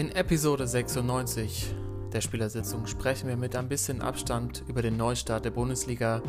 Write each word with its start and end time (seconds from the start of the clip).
In 0.00 0.12
Episode 0.12 0.66
96 0.66 1.74
der 2.14 2.22
Spielersitzung 2.22 2.86
sprechen 2.86 3.28
wir 3.28 3.36
mit 3.36 3.54
ein 3.54 3.68
bisschen 3.68 4.00
Abstand 4.00 4.64
über 4.66 4.80
den 4.80 4.96
Neustart 4.96 5.44
der 5.44 5.50
Bundesliga, 5.50 6.22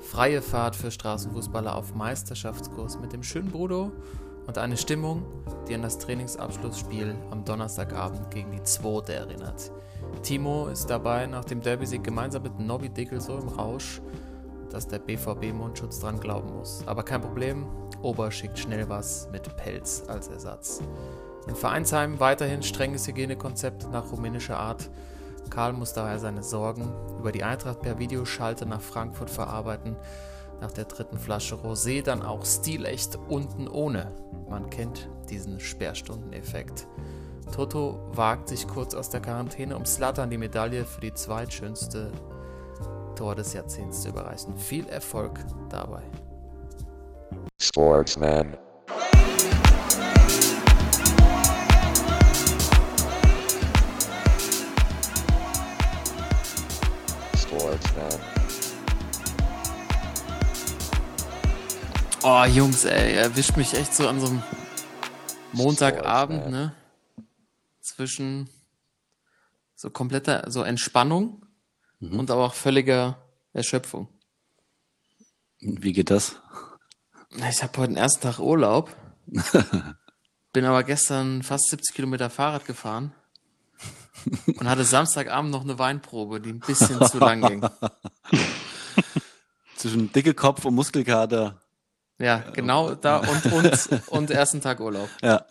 freie 0.00 0.42
Fahrt 0.42 0.74
für 0.74 0.90
Straßenfußballer 0.90 1.76
auf 1.76 1.94
Meisterschaftskurs 1.94 2.98
mit 2.98 3.12
dem 3.12 3.22
schönen 3.22 3.52
Brudo 3.52 3.92
und 4.48 4.58
eine 4.58 4.76
Stimmung, 4.76 5.22
die 5.68 5.76
an 5.76 5.82
das 5.82 5.98
Trainingsabschlussspiel 5.98 7.14
am 7.30 7.44
Donnerstagabend 7.44 8.28
gegen 8.32 8.50
die 8.50 8.62
Zwote 8.64 9.12
erinnert. 9.12 9.70
Timo 10.24 10.66
ist 10.66 10.86
dabei 10.86 11.28
nach 11.28 11.44
dem 11.44 11.60
Derby-Sieg 11.60 12.02
gemeinsam 12.02 12.42
mit 12.42 12.58
Nobby 12.58 12.88
Dickel 12.88 13.20
so 13.20 13.38
im 13.38 13.50
Rausch, 13.50 14.02
dass 14.68 14.88
der 14.88 14.98
BVB-Mundschutz 14.98 16.00
dran 16.00 16.18
glauben 16.18 16.56
muss. 16.56 16.82
Aber 16.86 17.04
kein 17.04 17.20
Problem, 17.20 17.66
Ober 18.02 18.32
schickt 18.32 18.58
schnell 18.58 18.88
was 18.88 19.28
mit 19.30 19.56
Pelz 19.56 20.02
als 20.08 20.26
Ersatz. 20.26 20.82
Im 21.46 21.56
Vereinsheim 21.56 22.20
weiterhin 22.20 22.62
strenges 22.62 23.06
Hygienekonzept 23.06 23.90
nach 23.90 24.12
rumänischer 24.12 24.58
Art. 24.58 24.90
Karl 25.50 25.72
muss 25.72 25.92
daher 25.92 26.18
seine 26.18 26.42
Sorgen 26.42 26.92
über 27.18 27.32
die 27.32 27.42
Eintracht 27.42 27.80
per 27.82 27.98
Videoschalte 27.98 28.64
nach 28.64 28.80
Frankfurt 28.80 29.28
verarbeiten. 29.28 29.96
Nach 30.60 30.70
der 30.70 30.84
dritten 30.84 31.18
Flasche 31.18 31.56
Rosé 31.56 32.02
dann 32.02 32.22
auch 32.22 32.46
stilecht 32.46 33.18
unten 33.28 33.66
ohne. 33.66 34.12
Man 34.48 34.70
kennt 34.70 35.08
diesen 35.28 35.58
Sperrstundeneffekt. 35.58 36.86
Toto 37.52 38.08
wagt 38.12 38.48
sich 38.48 38.68
kurz 38.68 38.94
aus 38.94 39.10
der 39.10 39.20
Quarantäne, 39.20 39.76
um 39.76 39.84
Slattern 39.84 40.30
die 40.30 40.38
Medaille 40.38 40.84
für 40.84 41.00
die 41.00 41.12
zweitschönste 41.12 42.12
Tor 43.16 43.34
des 43.34 43.52
Jahrzehnts 43.52 44.02
zu 44.02 44.10
überreichen. 44.10 44.56
Viel 44.56 44.88
Erfolg 44.88 45.40
dabei. 45.68 46.02
Sportsman. 47.60 48.56
Sportsman. 57.72 58.20
Oh, 62.22 62.44
Jungs, 62.44 62.84
ey, 62.84 63.14
erwischt 63.14 63.56
mich 63.56 63.74
echt 63.74 63.94
so 63.94 64.08
an 64.08 64.20
so 64.20 64.26
einem 64.26 64.42
Montagabend, 65.52 66.50
ne? 66.50 66.74
Zwischen 67.80 68.48
so 69.74 69.90
kompletter, 69.90 70.44
so 70.50 70.62
Entspannung 70.62 71.46
und 72.00 72.30
aber 72.30 72.44
auch 72.44 72.54
völliger 72.54 73.18
Erschöpfung. 73.52 74.08
Wie 75.60 75.92
geht 75.92 76.10
das? 76.10 76.36
Ich 77.50 77.62
habe 77.62 77.78
heute 77.78 77.94
den 77.94 77.96
ersten 77.96 78.20
Tag 78.20 78.38
Urlaub, 78.38 78.94
bin 80.52 80.64
aber 80.64 80.84
gestern 80.84 81.42
fast 81.42 81.70
70 81.70 81.94
Kilometer 81.94 82.28
Fahrrad 82.30 82.66
gefahren 82.66 83.14
und 84.46 84.68
hatte 84.68 84.84
Samstagabend 84.84 85.50
noch 85.50 85.62
eine 85.62 85.78
Weinprobe, 85.78 86.40
die 86.40 86.50
ein 86.50 86.60
bisschen 86.60 87.04
zu 87.06 87.18
lang 87.18 87.42
ging. 87.42 87.68
Zwischen 89.76 90.12
dicke 90.12 90.34
Kopf 90.34 90.64
und 90.64 90.74
Muskelkater. 90.74 91.60
Ja, 92.18 92.38
genau 92.52 92.94
da 92.94 93.18
und, 93.18 93.52
und, 93.52 94.08
und 94.08 94.30
ersten 94.30 94.60
Tag 94.60 94.78
Urlaub. 94.78 95.08
Ja. 95.22 95.44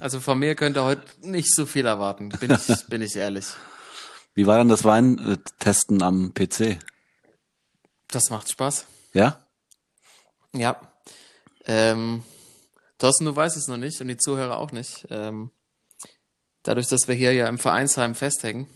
Also 0.00 0.20
von 0.20 0.38
mir 0.38 0.54
könnt 0.54 0.76
ihr 0.76 0.84
heute 0.84 1.02
nicht 1.22 1.54
so 1.54 1.64
viel 1.64 1.86
erwarten, 1.86 2.28
bin 2.28 2.50
ich, 2.50 2.86
bin 2.88 3.00
ich 3.00 3.16
ehrlich. 3.16 3.46
Wie 4.34 4.46
war 4.46 4.58
dann 4.58 4.68
das 4.68 4.84
Weintesten 4.84 6.02
am 6.02 6.34
PC? 6.34 6.78
Das 8.08 8.28
macht 8.28 8.50
Spaß. 8.50 8.86
Ja? 9.14 9.38
Ja. 10.52 10.78
Ähm, 11.64 12.22
Thorsten, 12.98 13.24
du 13.24 13.34
weißt 13.34 13.56
es 13.56 13.66
noch 13.66 13.78
nicht 13.78 14.00
und 14.00 14.08
die 14.08 14.18
Zuhörer 14.18 14.58
auch 14.58 14.72
nicht. 14.72 15.06
Ähm, 15.10 15.50
dadurch, 16.66 16.88
dass 16.88 17.08
wir 17.08 17.14
hier 17.14 17.32
ja 17.32 17.48
im 17.48 17.58
Vereinsheim 17.58 18.14
festhängen, 18.14 18.66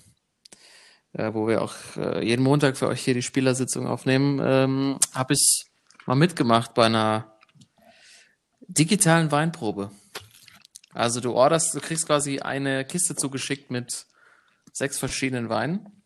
äh, 1.12 1.32
wo 1.34 1.48
wir 1.48 1.62
auch 1.62 1.74
äh, 1.96 2.24
jeden 2.24 2.42
Montag 2.42 2.76
für 2.76 2.88
euch 2.88 3.02
hier 3.02 3.14
die 3.14 3.22
Spielersitzung 3.22 3.86
aufnehmen, 3.86 4.40
ähm, 4.42 4.98
habe 5.12 5.34
ich 5.34 5.64
mal 6.06 6.14
mitgemacht 6.14 6.74
bei 6.74 6.86
einer 6.86 7.36
digitalen 8.60 9.30
Weinprobe. 9.32 9.90
Also 10.92 11.20
du 11.20 11.32
orderst, 11.32 11.74
du 11.74 11.80
kriegst 11.80 12.06
quasi 12.06 12.40
eine 12.40 12.84
Kiste 12.84 13.14
zugeschickt 13.16 13.70
mit 13.70 14.06
sechs 14.72 14.98
verschiedenen 14.98 15.48
Weinen. 15.48 16.02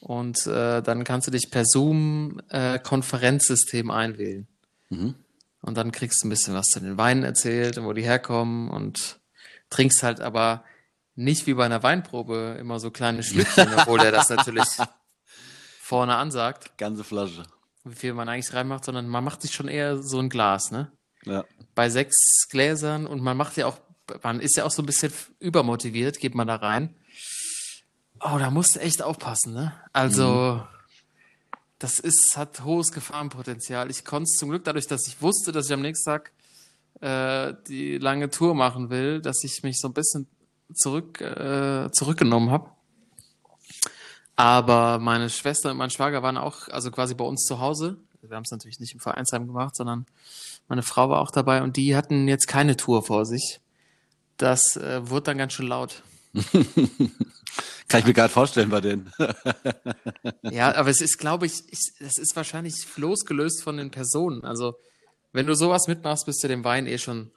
Und 0.00 0.46
äh, 0.46 0.82
dann 0.82 1.04
kannst 1.04 1.28
du 1.28 1.30
dich 1.30 1.50
per 1.50 1.64
Zoom 1.64 2.40
äh, 2.48 2.78
einwählen. 3.90 4.48
Und 5.62 5.78
dann 5.78 5.92
kriegst 5.92 6.22
du 6.22 6.26
ein 6.26 6.30
bisschen 6.30 6.54
was 6.54 6.66
zu 6.66 6.80
den 6.80 6.98
Weinen 6.98 7.22
erzählt 7.24 7.78
und 7.78 7.86
wo 7.86 7.94
die 7.94 8.02
herkommen 8.02 8.68
und 8.68 9.18
trinkst 9.70 10.02
halt 10.02 10.20
aber 10.20 10.64
nicht 11.14 11.46
wie 11.46 11.54
bei 11.54 11.64
einer 11.64 11.82
Weinprobe 11.82 12.56
immer 12.58 12.80
so 12.80 12.90
kleine 12.90 13.22
Schlückchen, 13.22 13.72
obwohl 13.74 14.00
er 14.00 14.12
das 14.12 14.28
natürlich 14.30 14.68
vorne 15.80 16.16
ansagt, 16.16 16.76
Ganze 16.78 17.04
Flasche. 17.04 17.44
wie 17.84 17.94
viel 17.94 18.14
man 18.14 18.28
eigentlich 18.28 18.52
reinmacht, 18.52 18.84
sondern 18.84 19.08
man 19.08 19.22
macht 19.22 19.42
sich 19.42 19.52
schon 19.52 19.68
eher 19.68 20.02
so 20.02 20.18
ein 20.18 20.28
Glas, 20.28 20.70
ne? 20.70 20.90
Ja. 21.24 21.44
Bei 21.74 21.88
sechs 21.88 22.48
Gläsern 22.50 23.06
und 23.06 23.22
man 23.22 23.36
macht 23.36 23.56
ja 23.56 23.66
auch, 23.66 23.78
man 24.22 24.40
ist 24.40 24.56
ja 24.56 24.64
auch 24.64 24.70
so 24.70 24.82
ein 24.82 24.86
bisschen 24.86 25.12
übermotiviert, 25.38 26.18
geht 26.18 26.34
man 26.34 26.46
da 26.46 26.56
rein. 26.56 26.94
Oh, 28.20 28.38
da 28.38 28.50
musst 28.50 28.76
du 28.76 28.80
echt 28.80 29.02
aufpassen, 29.02 29.52
ne? 29.52 29.72
Also, 29.92 30.66
das 31.78 31.98
ist, 31.98 32.36
hat 32.36 32.64
hohes 32.64 32.92
Gefahrenpotenzial. 32.92 33.90
Ich 33.90 34.04
konnte 34.04 34.24
es 34.24 34.38
zum 34.38 34.48
Glück 34.50 34.64
dadurch, 34.64 34.86
dass 34.86 35.06
ich 35.06 35.20
wusste, 35.20 35.52
dass 35.52 35.66
ich 35.66 35.72
am 35.72 35.82
nächsten 35.82 36.10
Tag 36.10 36.32
äh, 37.00 37.54
die 37.68 37.98
lange 37.98 38.30
Tour 38.30 38.54
machen 38.54 38.90
will, 38.90 39.20
dass 39.20 39.44
ich 39.44 39.62
mich 39.62 39.80
so 39.80 39.88
ein 39.88 39.94
bisschen 39.94 40.26
zurück, 40.74 41.20
äh, 41.20 41.90
zurückgenommen 41.92 42.50
habe. 42.50 42.70
Aber 44.36 44.98
meine 44.98 45.30
Schwester 45.30 45.70
und 45.70 45.76
mein 45.76 45.90
Schwager 45.90 46.22
waren 46.22 46.36
auch, 46.36 46.68
also 46.68 46.90
quasi 46.90 47.14
bei 47.14 47.24
uns 47.24 47.44
zu 47.44 47.60
Hause. 47.60 47.98
Wir 48.20 48.36
haben 48.36 48.44
es 48.44 48.50
natürlich 48.50 48.80
nicht 48.80 48.94
im 48.94 49.00
Vereinsheim 49.00 49.46
gemacht, 49.46 49.76
sondern 49.76 50.06
meine 50.66 50.82
Frau 50.82 51.10
war 51.10 51.20
auch 51.20 51.30
dabei 51.30 51.62
und 51.62 51.76
die 51.76 51.94
hatten 51.94 52.26
jetzt 52.26 52.48
keine 52.48 52.76
Tour 52.76 53.02
vor 53.02 53.26
sich. 53.26 53.60
Das 54.36 54.76
äh, 54.76 55.08
wurde 55.08 55.24
dann 55.24 55.38
ganz 55.38 55.52
schön 55.52 55.68
laut. 55.68 56.02
Kann 57.88 58.00
ich 58.00 58.06
mir 58.06 58.14
gerade 58.14 58.32
vorstellen 58.32 58.70
bei 58.70 58.80
denen. 58.80 59.12
Ja, 60.42 60.74
aber 60.74 60.90
es 60.90 61.00
ist, 61.00 61.18
glaube 61.18 61.46
ich, 61.46 61.62
ich, 61.70 61.92
es 61.98 62.18
ist 62.18 62.36
wahrscheinlich 62.36 62.86
losgelöst 62.96 63.62
von 63.62 63.76
den 63.76 63.90
Personen. 63.90 64.44
Also, 64.44 64.76
wenn 65.34 65.46
du 65.46 65.54
sowas 65.54 65.88
mitmachst, 65.88 66.26
bist 66.26 66.42
du 66.42 66.48
dem 66.48 66.64
Wein 66.64 66.86
eh 66.86 66.96
schon 66.96 67.32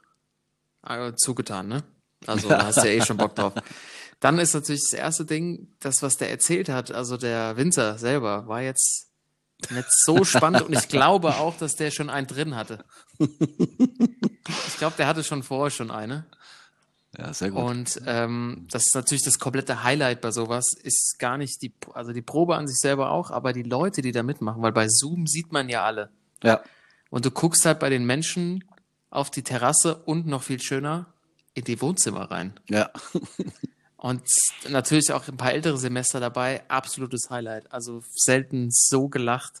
äh, 0.86 1.12
zugetan, 1.16 1.68
ne? 1.68 1.82
Also, 2.26 2.48
da 2.48 2.66
hast 2.66 2.78
du 2.78 2.88
ja 2.88 3.02
eh 3.02 3.04
schon 3.04 3.16
Bock 3.16 3.34
drauf. 3.34 3.52
Dann 4.20 4.38
ist 4.38 4.54
natürlich 4.54 4.82
das 4.82 4.98
erste 4.98 5.24
Ding, 5.24 5.74
das, 5.80 6.00
was 6.00 6.16
der 6.16 6.30
erzählt 6.30 6.68
hat, 6.68 6.90
also 6.90 7.16
der 7.16 7.56
Winzer 7.56 7.98
selber, 7.98 8.48
war 8.48 8.62
jetzt 8.62 9.08
nicht 9.70 9.88
so 9.90 10.24
spannend 10.24 10.62
und 10.62 10.72
ich 10.72 10.88
glaube 10.88 11.36
auch, 11.36 11.56
dass 11.56 11.74
der 11.74 11.90
schon 11.90 12.08
einen 12.10 12.26
drin 12.26 12.54
hatte. 12.54 12.84
Ich 13.18 14.76
glaube, 14.78 14.96
der 14.96 15.08
hatte 15.08 15.24
schon 15.24 15.42
vorher 15.42 15.70
schon 15.70 15.90
eine. 15.90 16.26
Ja, 17.16 17.32
sehr 17.32 17.50
gut. 17.50 17.64
Und 17.64 18.02
ähm, 18.06 18.66
das 18.70 18.86
ist 18.86 18.94
natürlich 18.94 19.24
das 19.24 19.38
komplette 19.38 19.82
Highlight 19.82 20.20
bei 20.20 20.30
sowas, 20.30 20.66
ist 20.82 21.18
gar 21.18 21.38
nicht 21.38 21.62
die, 21.62 21.72
also 21.94 22.12
die 22.12 22.22
Probe 22.22 22.56
an 22.56 22.68
sich 22.68 22.78
selber 22.78 23.10
auch, 23.10 23.30
aber 23.30 23.52
die 23.52 23.62
Leute, 23.62 24.02
die 24.02 24.12
da 24.12 24.22
mitmachen, 24.22 24.62
weil 24.62 24.72
bei 24.72 24.88
Zoom 24.88 25.26
sieht 25.26 25.50
man 25.52 25.68
ja 25.68 25.84
alle. 25.84 26.10
ja. 26.44 26.60
Und 27.10 27.24
du 27.24 27.30
guckst 27.30 27.64
halt 27.64 27.78
bei 27.78 27.90
den 27.90 28.04
Menschen 28.04 28.64
auf 29.10 29.30
die 29.30 29.42
Terrasse 29.42 29.96
und 29.96 30.26
noch 30.26 30.42
viel 30.42 30.60
schöner 30.60 31.06
in 31.54 31.64
die 31.64 31.80
Wohnzimmer 31.80 32.30
rein. 32.30 32.58
Ja. 32.68 32.90
Und 33.96 34.22
natürlich 34.68 35.12
auch 35.12 35.26
ein 35.26 35.36
paar 35.36 35.52
ältere 35.52 35.76
Semester 35.76 36.20
dabei, 36.20 36.62
absolutes 36.68 37.30
Highlight. 37.30 37.72
Also 37.72 38.00
selten 38.14 38.68
so 38.70 39.08
gelacht. 39.08 39.54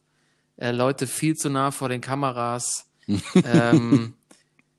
Äh, 0.56 0.70
Leute 0.70 1.08
viel 1.08 1.34
zu 1.34 1.50
nah 1.50 1.72
vor 1.72 1.88
den 1.88 2.00
Kameras. 2.00 2.86
ähm, 3.34 4.14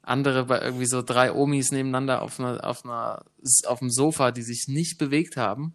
andere 0.02 0.46
bei 0.46 0.62
irgendwie 0.62 0.86
so 0.86 1.02
drei 1.02 1.34
Omis 1.34 1.72
nebeneinander 1.72 2.22
auf 2.22 2.40
einer, 2.40 2.66
auf 2.66 2.86
einer, 2.86 3.26
auf 3.66 3.80
dem 3.80 3.90
Sofa, 3.90 4.32
die 4.32 4.44
sich 4.44 4.68
nicht 4.70 4.98
bewegt 4.98 5.36
haben. 5.36 5.74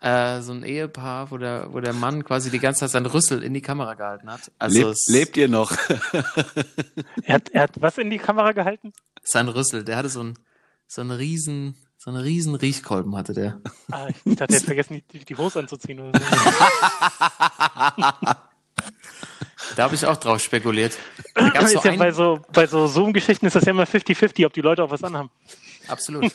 Äh, 0.00 0.40
so 0.40 0.52
ein 0.52 0.62
Ehepaar, 0.62 1.30
wo 1.30 1.36
der, 1.36 1.72
wo 1.74 1.80
der 1.80 1.92
Mann 1.92 2.24
quasi 2.24 2.50
die 2.50 2.58
ganze 2.58 2.80
Zeit 2.80 2.90
seinen 2.90 3.06
Rüssel 3.06 3.42
in 3.42 3.52
die 3.52 3.60
Kamera 3.60 3.94
gehalten 3.94 4.30
hat. 4.32 4.50
Also 4.58 4.78
Leb, 4.78 4.86
es- 4.88 5.06
lebt 5.08 5.36
ihr 5.36 5.48
noch? 5.48 5.72
Er 7.24 7.34
hat, 7.34 7.50
er 7.50 7.62
hat 7.64 7.80
was 7.80 7.98
in 7.98 8.08
die 8.10 8.18
Kamera 8.18 8.52
gehalten? 8.52 8.92
sein 9.22 9.48
Rüssel, 9.48 9.84
der 9.84 9.96
hatte 9.98 10.08
so 10.08 10.22
ein, 10.22 10.38
so 10.86 11.02
einen 11.02 11.10
riesen, 11.10 11.76
so 11.98 12.10
einen 12.10 12.22
riesen 12.22 12.54
Riechkolben 12.54 13.14
hatte 13.14 13.34
der. 13.34 13.60
Ah, 13.90 14.08
ich 14.24 14.36
dachte, 14.36 14.54
er 14.54 14.60
hat 14.60 14.64
vergessen, 14.64 15.02
die, 15.12 15.18
die 15.24 15.36
Hose 15.36 15.58
anzuziehen. 15.58 16.00
Oder 16.00 16.18
so. 16.18 16.26
Da 19.76 19.84
habe 19.84 19.94
ich 19.94 20.04
auch 20.06 20.16
drauf 20.16 20.40
spekuliert. 20.42 20.96
So 21.36 21.80
ja 21.82 21.96
bei 21.96 22.10
so, 22.10 22.40
bei 22.52 22.66
so 22.66 22.86
Zoom-Geschichten 22.86 23.46
ist 23.46 23.54
das 23.54 23.64
ja 23.64 23.70
immer 23.70 23.84
50-50, 23.84 24.44
ob 24.46 24.52
die 24.52 24.62
Leute 24.62 24.82
auch 24.82 24.90
was 24.90 25.04
anhaben. 25.04 25.30
Absolut. 25.90 26.32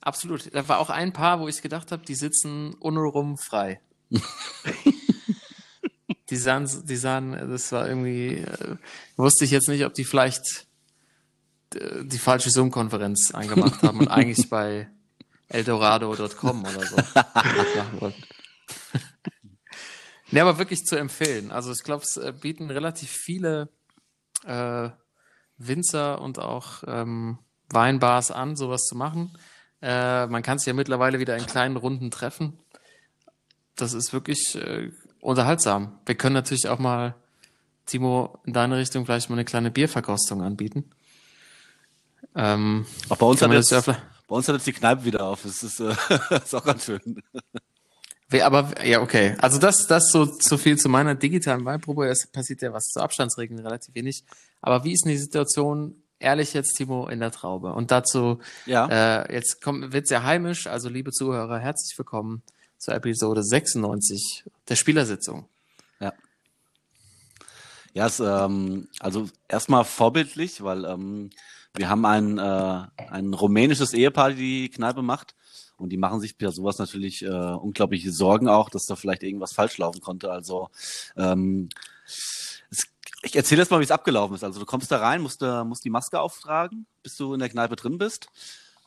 Absolut. 0.00 0.54
Da 0.54 0.68
war 0.68 0.78
auch 0.78 0.90
ein 0.90 1.12
Paar, 1.12 1.40
wo 1.40 1.48
ich 1.48 1.60
gedacht 1.60 1.92
habe, 1.92 2.04
die 2.04 2.14
sitzen 2.14 2.74
unrum 2.74 3.36
frei. 3.36 3.80
die 6.30 6.36
sahen, 6.36 6.68
die 6.84 6.96
sahen, 6.96 7.32
das 7.32 7.72
war 7.72 7.88
irgendwie, 7.88 8.36
äh, 8.36 8.76
wusste 9.16 9.44
ich 9.44 9.50
jetzt 9.50 9.68
nicht, 9.68 9.84
ob 9.84 9.94
die 9.94 10.04
vielleicht 10.04 10.66
äh, 11.74 12.04
die 12.04 12.18
falsche 12.18 12.50
Zoom-Konferenz 12.50 13.32
angemacht 13.32 13.82
haben 13.82 14.00
und 14.00 14.08
eigentlich 14.08 14.48
bei 14.48 14.88
eldorado.com 15.48 16.64
oder 16.64 16.86
so 16.86 16.96
machen 16.96 18.00
wollten. 18.00 18.22
nee, 20.30 20.40
aber 20.40 20.58
wirklich 20.58 20.84
zu 20.84 20.96
empfehlen. 20.96 21.50
Also 21.50 21.72
ich 21.72 21.82
glaube, 21.82 22.04
es 22.04 22.16
äh, 22.16 22.32
bieten 22.32 22.70
relativ 22.70 23.10
viele 23.10 23.70
äh, 24.44 24.90
Winzer 25.56 26.20
und 26.20 26.38
auch 26.38 26.84
ähm, 26.86 27.38
Weinbars 27.70 28.30
an, 28.30 28.56
sowas 28.56 28.84
zu 28.84 28.96
machen. 28.96 29.36
Äh, 29.82 30.26
man 30.26 30.42
kann 30.42 30.58
sich 30.58 30.66
ja 30.66 30.72
mittlerweile 30.72 31.18
wieder 31.20 31.36
in 31.36 31.46
kleinen 31.46 31.76
Runden 31.76 32.10
treffen. 32.10 32.58
Das 33.76 33.92
ist 33.92 34.12
wirklich 34.12 34.54
äh, 34.56 34.90
unterhaltsam. 35.20 35.98
Wir 36.06 36.14
können 36.16 36.34
natürlich 36.34 36.68
auch 36.68 36.78
mal, 36.78 37.14
Timo, 37.86 38.38
in 38.44 38.52
deine 38.52 38.76
Richtung 38.76 39.06
vielleicht 39.06 39.30
mal 39.30 39.36
eine 39.36 39.44
kleine 39.44 39.70
Bierverkostung 39.70 40.42
anbieten. 40.42 40.90
Ähm, 42.34 42.86
Auch 43.08 43.16
bei 43.16 43.26
uns, 43.26 43.42
hat 43.42 43.50
jetzt, 43.52 43.70
ja 43.70 43.80
bei 43.80 44.36
uns 44.36 44.48
hat 44.48 44.56
jetzt 44.56 44.66
die 44.66 44.72
Kneipe 44.72 45.04
wieder 45.04 45.24
auf. 45.24 45.42
Das 45.42 45.62
ist, 45.62 45.80
äh, 45.80 45.94
ist 46.44 46.54
auch 46.54 46.64
ganz 46.64 46.84
schön. 46.84 47.22
Wer- 48.28 48.46
Aber 48.46 48.84
ja, 48.84 49.00
okay. 49.00 49.36
Also 49.40 49.58
das, 49.58 49.86
das 49.86 50.10
so, 50.10 50.24
so 50.40 50.58
viel 50.58 50.76
zu 50.76 50.88
meiner 50.88 51.14
digitalen 51.14 51.64
Wahlprobe. 51.64 52.06
Es 52.08 52.26
passiert 52.26 52.62
ja 52.62 52.72
was 52.72 52.84
zu 52.84 53.00
Abstandsregeln 53.00 53.60
relativ 53.60 53.94
wenig. 53.94 54.24
Aber 54.60 54.84
wie 54.84 54.92
ist 54.92 55.04
denn 55.04 55.12
die 55.12 55.18
Situation, 55.18 56.02
ehrlich 56.20 56.52
jetzt, 56.54 56.74
Timo, 56.76 57.08
in 57.08 57.20
der 57.20 57.30
Traube? 57.30 57.72
Und 57.72 57.90
dazu, 57.90 58.38
Ja. 58.66 58.86
äh, 59.24 59.34
jetzt 59.34 59.62
kommt, 59.62 59.92
wird's 59.92 60.10
ja 60.10 60.22
heimisch. 60.22 60.66
Also 60.66 60.88
liebe 60.88 61.12
Zuhörer, 61.12 61.58
herzlich 61.58 61.96
willkommen 61.98 62.42
zur 62.78 62.94
Episode 62.94 63.42
96 63.42 64.44
der 64.68 64.76
Spielersitzung. 64.76 65.46
Ja. 66.00 66.12
Ja, 67.94 68.06
es, 68.06 68.20
ähm, 68.20 68.88
also 69.00 69.28
erstmal 69.48 69.84
vorbildlich, 69.84 70.62
weil 70.62 70.84
ähm, 70.84 71.30
wir 71.74 71.88
haben 71.88 72.04
ein, 72.04 72.38
äh, 72.38 72.82
ein 73.10 73.34
rumänisches 73.34 73.92
Ehepaar, 73.94 74.30
die 74.30 74.36
die 74.36 74.68
Kneipe 74.70 75.02
macht. 75.02 75.34
Und 75.76 75.90
die 75.90 75.96
machen 75.96 76.20
sich 76.20 76.36
bei 76.36 76.48
sowas 76.48 76.78
natürlich 76.78 77.22
äh, 77.24 77.28
unglaubliche 77.28 78.10
Sorgen 78.10 78.48
auch, 78.48 78.68
dass 78.68 78.86
da 78.86 78.96
vielleicht 78.96 79.22
irgendwas 79.22 79.52
falsch 79.52 79.78
laufen 79.78 80.00
konnte. 80.00 80.28
Also 80.32 80.70
ähm, 81.16 81.68
es, 82.04 82.47
ich 83.22 83.36
erzähle 83.36 83.62
jetzt 83.62 83.70
mal, 83.70 83.80
wie 83.80 83.84
es 83.84 83.90
abgelaufen 83.90 84.36
ist. 84.36 84.44
Also 84.44 84.60
du 84.60 84.66
kommst 84.66 84.90
da 84.90 84.98
rein, 84.98 85.22
musst, 85.22 85.42
äh, 85.42 85.64
musst 85.64 85.84
die 85.84 85.90
Maske 85.90 86.20
auftragen, 86.20 86.86
bis 87.02 87.16
du 87.16 87.34
in 87.34 87.40
der 87.40 87.48
Kneipe 87.48 87.76
drin 87.76 87.98
bist. 87.98 88.28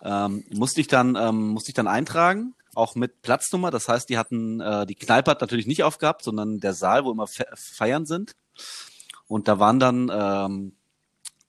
Ähm, 0.02 0.44
musst 0.52 0.78
dich 0.78 0.88
dann 0.88 1.16
ähm, 1.16 1.50
musst 1.50 1.68
dich 1.68 1.76
dann 1.76 1.88
eintragen, 1.88 2.56
auch 2.74 2.96
mit 2.96 3.22
Platznummer. 3.22 3.72
Das 3.72 3.88
heißt, 3.88 4.10
die 4.10 4.18
hatten 4.18 4.60
äh, 4.60 4.86
die 4.86 4.96
Kneipe 4.96 5.32
hat 5.32 5.42
natürlich 5.42 5.68
nicht 5.68 5.84
aufgehabt, 5.84 6.24
sondern 6.24 6.60
der 6.60 6.74
Saal, 6.74 7.06
wo 7.06 7.12
immer 7.12 7.28
Fe 7.28 7.46
Feiern 7.54 8.06
sind. 8.06 8.36
Und 9.28 9.48
da 9.48 9.60
waren 9.60 9.80
dann 9.80 10.12
ähm, 10.12 10.74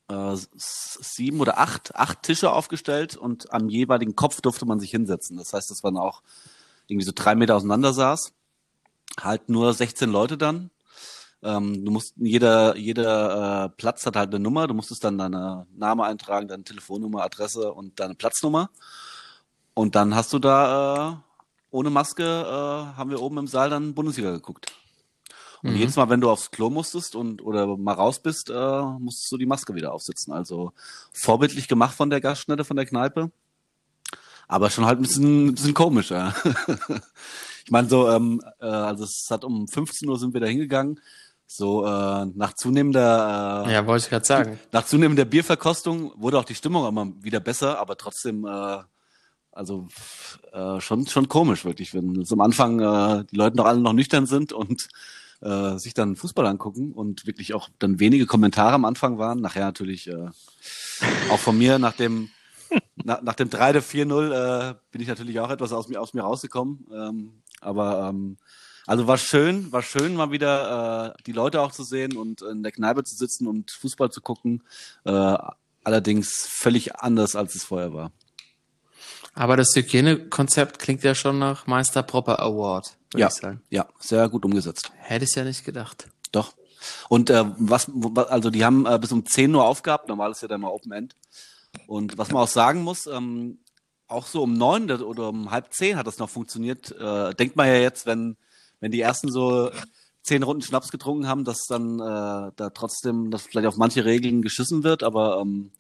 äh, 0.09 0.37
sieben 0.57 1.41
oder 1.41 1.59
acht, 1.59 1.95
acht 1.97 2.23
Tische 2.23 2.53
aufgestellt 2.53 3.17
und 3.17 3.53
am 3.53 3.69
jeweiligen 3.69 4.15
Kopf 4.17 4.41
durfte 4.41 4.67
man 4.67 4.81
sich 4.81 4.91
hinsetzen. 4.91 5.37
Das 5.37 5.53
heißt, 5.53 5.71
das 5.71 5.83
waren 5.83 5.97
auch 5.97 6.23
irgendwie 6.87 7.07
so 7.07 7.13
drei 7.15 7.35
Meter 7.35 7.57
auseinander 7.57 7.93
saß. 7.93 8.33
Halt 9.21 9.49
nur 9.49 9.73
16 9.73 10.11
Leute 10.11 10.37
dann. 10.37 10.71
Ähm, 11.43 11.85
du 11.85 11.91
musst, 11.91 12.15
jeder, 12.17 12.77
jeder 12.77 13.65
äh, 13.65 13.69
Platz 13.71 14.07
hat 14.07 14.17
halt 14.17 14.31
eine 14.31 14.43
Nummer. 14.43 14.67
Du 14.67 14.75
musstest 14.75 15.05
dann 15.05 15.19
deine 15.19 15.67
Name 15.75 16.05
eintragen, 16.05 16.49
deine 16.49 16.65
Telefonnummer, 16.65 17.23
Adresse 17.23 17.73
und 17.73 17.99
deine 17.99 18.15
Platznummer. 18.15 18.71
Und 19.75 19.95
dann 19.95 20.15
hast 20.15 20.33
du 20.33 20.39
da 20.39 21.11
äh, 21.11 21.17
ohne 21.71 21.91
Maske, 21.91 22.23
äh, 22.23 22.97
haben 22.97 23.11
wir 23.11 23.21
oben 23.21 23.39
im 23.39 23.47
Saal 23.47 23.71
dann 23.71 23.95
Bundesliga 23.95 24.31
geguckt. 24.31 24.73
Und 25.63 25.71
Mhm. 25.71 25.77
jedes 25.77 25.97
Mal, 25.97 26.09
wenn 26.11 26.21
du 26.21 26.31
aufs 26.31 26.51
Klo 26.51 26.71
musstest 26.71 27.15
und 27.15 27.43
oder 27.43 27.77
mal 27.77 27.95
raus 27.95 28.21
bist, 28.21 28.51
äh, 28.51 28.83
musstest 28.99 29.31
du 29.33 29.37
die 29.39 29.47
Maske 29.47 29.75
wieder 29.75 29.93
aufsetzen. 29.93 30.33
Also 30.33 30.73
vorbildlich 31.13 31.69
gemacht 31.69 31.95
von 31.97 32.11
der 32.11 32.21
Gaststätte, 32.21 32.65
von 32.65 32.77
der 32.77 32.87
Kneipe. 32.87 33.31
Aber 34.49 34.71
schon 34.71 34.85
halt 34.85 34.99
ein 34.99 35.03
bisschen, 35.03 35.47
ein 35.47 35.55
bisschen 35.55 35.73
komisch, 35.75 36.11
ja. 36.11 36.35
ich 37.65 37.71
meine, 37.71 37.89
so, 37.89 38.11
ähm, 38.11 38.43
äh, 38.61 38.67
also 38.67 39.05
es 39.05 39.29
hat 39.31 39.45
um 39.45 39.67
15 39.69 40.09
Uhr 40.09 40.19
sind 40.19 40.35
wir 40.35 40.41
da 40.41 40.47
hingegangen. 40.47 41.01
So 41.55 41.85
äh, 41.85 42.27
nach 42.35 42.55
zunehmender 42.55 43.65
äh, 43.67 43.73
Ja, 43.75 43.87
wollte 43.87 44.05
ich 44.05 44.11
gerade 44.11 44.25
sagen. 44.25 44.59
nach 44.73 44.87
zunehmender 44.87 45.27
Bierverkostung 45.27 46.13
wurde 46.17 46.39
auch 46.39 46.45
die 46.45 46.55
Stimmung 46.55 46.89
immer 46.89 47.13
wieder 47.21 47.41
besser, 47.41 47.79
aber 47.79 47.99
trotzdem, 47.99 48.47
äh, 48.47 48.79
also 49.51 49.87
äh, 50.53 50.81
schon 50.81 51.07
schon 51.07 51.29
komisch 51.29 51.67
wirklich, 51.67 51.93
wenn 51.93 52.25
am 52.31 52.41
Anfang 52.41 52.81
äh, 52.81 53.25
die 53.31 53.37
Leute 53.37 53.59
noch 53.59 53.67
alle 53.67 53.81
noch 53.81 53.93
nüchtern 53.93 54.25
sind 54.25 54.55
und 54.55 54.89
äh, 55.43 55.77
sich 55.77 55.93
dann 55.93 56.17
Fußball 56.17 56.47
angucken 56.47 56.93
und 56.93 57.27
wirklich 57.27 57.53
auch 57.53 57.69
dann 57.79 58.01
wenige 58.01 58.25
Kommentare 58.25 58.73
am 58.73 58.87
Anfang 58.87 59.19
waren. 59.19 59.43
Nachher 59.43 59.67
natürlich 59.67 60.09
äh, 60.09 60.31
auch 61.31 61.39
von 61.39 61.59
mir 61.59 61.79
nach 61.79 61.93
dem 61.93 62.31
nach, 63.05 63.21
nach 63.21 63.35
dem 63.35 63.51
3 63.51 63.71
oder 63.71 63.81
4-0 63.81 64.71
äh, 64.71 64.75
bin 64.91 65.03
ich 65.03 65.09
natürlich 65.09 65.39
auch 65.39 65.51
etwas 65.51 65.75
aus 65.75 65.89
mir 65.89 66.01
aus 66.01 66.15
mir 66.15 66.23
rausgekommen. 66.23 66.87
Ähm, 66.91 67.43
aber 67.61 68.09
ähm, 68.09 68.39
also 68.87 69.07
war 69.07 69.19
schön, 69.19 69.71
war 69.73 69.83
schön 69.83 70.15
mal 70.15 70.31
wieder 70.31 71.15
äh, 71.19 71.23
die 71.27 71.33
Leute 71.33 71.61
auch 71.61 71.73
zu 71.73 71.85
sehen 71.85 72.17
und 72.17 72.43
in 72.43 72.63
der 72.63 72.73
Kneipe 72.73 73.05
zu 73.05 73.15
sitzen 73.17 73.47
und 73.47 73.71
Fußball 73.71 74.11
zu 74.11 74.21
gucken. 74.21 74.63
Äh, 75.05 75.37
allerdings 75.85 76.47
völlig 76.49 76.97
anders, 76.97 77.35
als 77.37 77.55
es 77.55 77.65
vorher 77.65 77.93
war. 77.93 78.13
Aber 79.35 79.57
das 79.57 79.73
Hygienekonzept 79.75 80.79
klingt 80.79 81.03
ja 81.03 81.15
schon 81.15 81.39
nach 81.39 81.67
Meister 81.67 82.03
Proper 82.03 82.41
Award, 82.41 82.97
würde 83.13 83.21
Ja. 83.23 83.29
ich 83.29 83.35
sagen. 83.35 83.63
Ja, 83.71 83.87
sehr 83.99 84.29
gut 84.29 84.45
umgesetzt. 84.45 84.93
Hätte 84.97 85.25
ich 85.25 85.35
ja 85.35 85.45
nicht 85.45 85.65
gedacht. 85.65 86.09
Doch. 86.33 86.55
Und 87.09 87.31
äh, 87.31 87.45
was, 87.59 87.89
wa- 87.93 88.25
also 88.25 88.51
die 88.51 88.65
haben 88.65 88.87
äh, 88.87 88.99
bis 88.99 89.13
um 89.13 89.25
10 89.25 89.55
Uhr 89.55 89.65
aufgehabt, 89.65 90.09
normal 90.09 90.33
ist 90.33 90.43
ja 90.43 90.49
dann 90.49 90.61
mal 90.61 90.69
Open 90.69 90.93
End. 90.93 91.15
Und 91.87 92.19
was 92.19 92.31
man 92.31 92.43
auch 92.43 92.49
sagen 92.49 92.83
muss, 92.83 93.07
ähm, 93.07 93.59
auch 94.09 94.27
so 94.27 94.43
um 94.43 94.53
neun 94.53 94.85
oder- 94.91 95.07
oder 95.07 95.29
um 95.31 95.51
halb 95.51 95.73
zehn 95.73 95.97
hat 95.97 96.07
das 96.07 96.19
noch 96.19 96.29
funktioniert. 96.29 96.91
Äh, 96.93 97.35
denkt 97.35 97.57
man 97.57 97.67
ja 97.69 97.77
jetzt, 97.77 98.05
wenn, 98.05 98.37
wenn 98.83 98.93
die 98.93 99.01
ersten 99.01 99.31
so 99.33 99.71
zehn 100.23 100.43
Runden 100.43 100.63
Schnaps 100.63 100.91
getrunken 100.91 101.27
haben, 101.27 101.45
dass 101.45 101.65
dann 101.69 101.99
äh, 101.99 102.53
da 102.55 102.71
trotzdem, 102.75 103.31
dass 103.31 103.43
vielleicht 103.47 103.67
auf 103.67 103.77
manche 103.77 104.05
Regeln 104.05 104.43
geschissen 104.43 104.85
wird, 104.85 105.03
aber 105.03 105.41
ähm, 105.41 105.73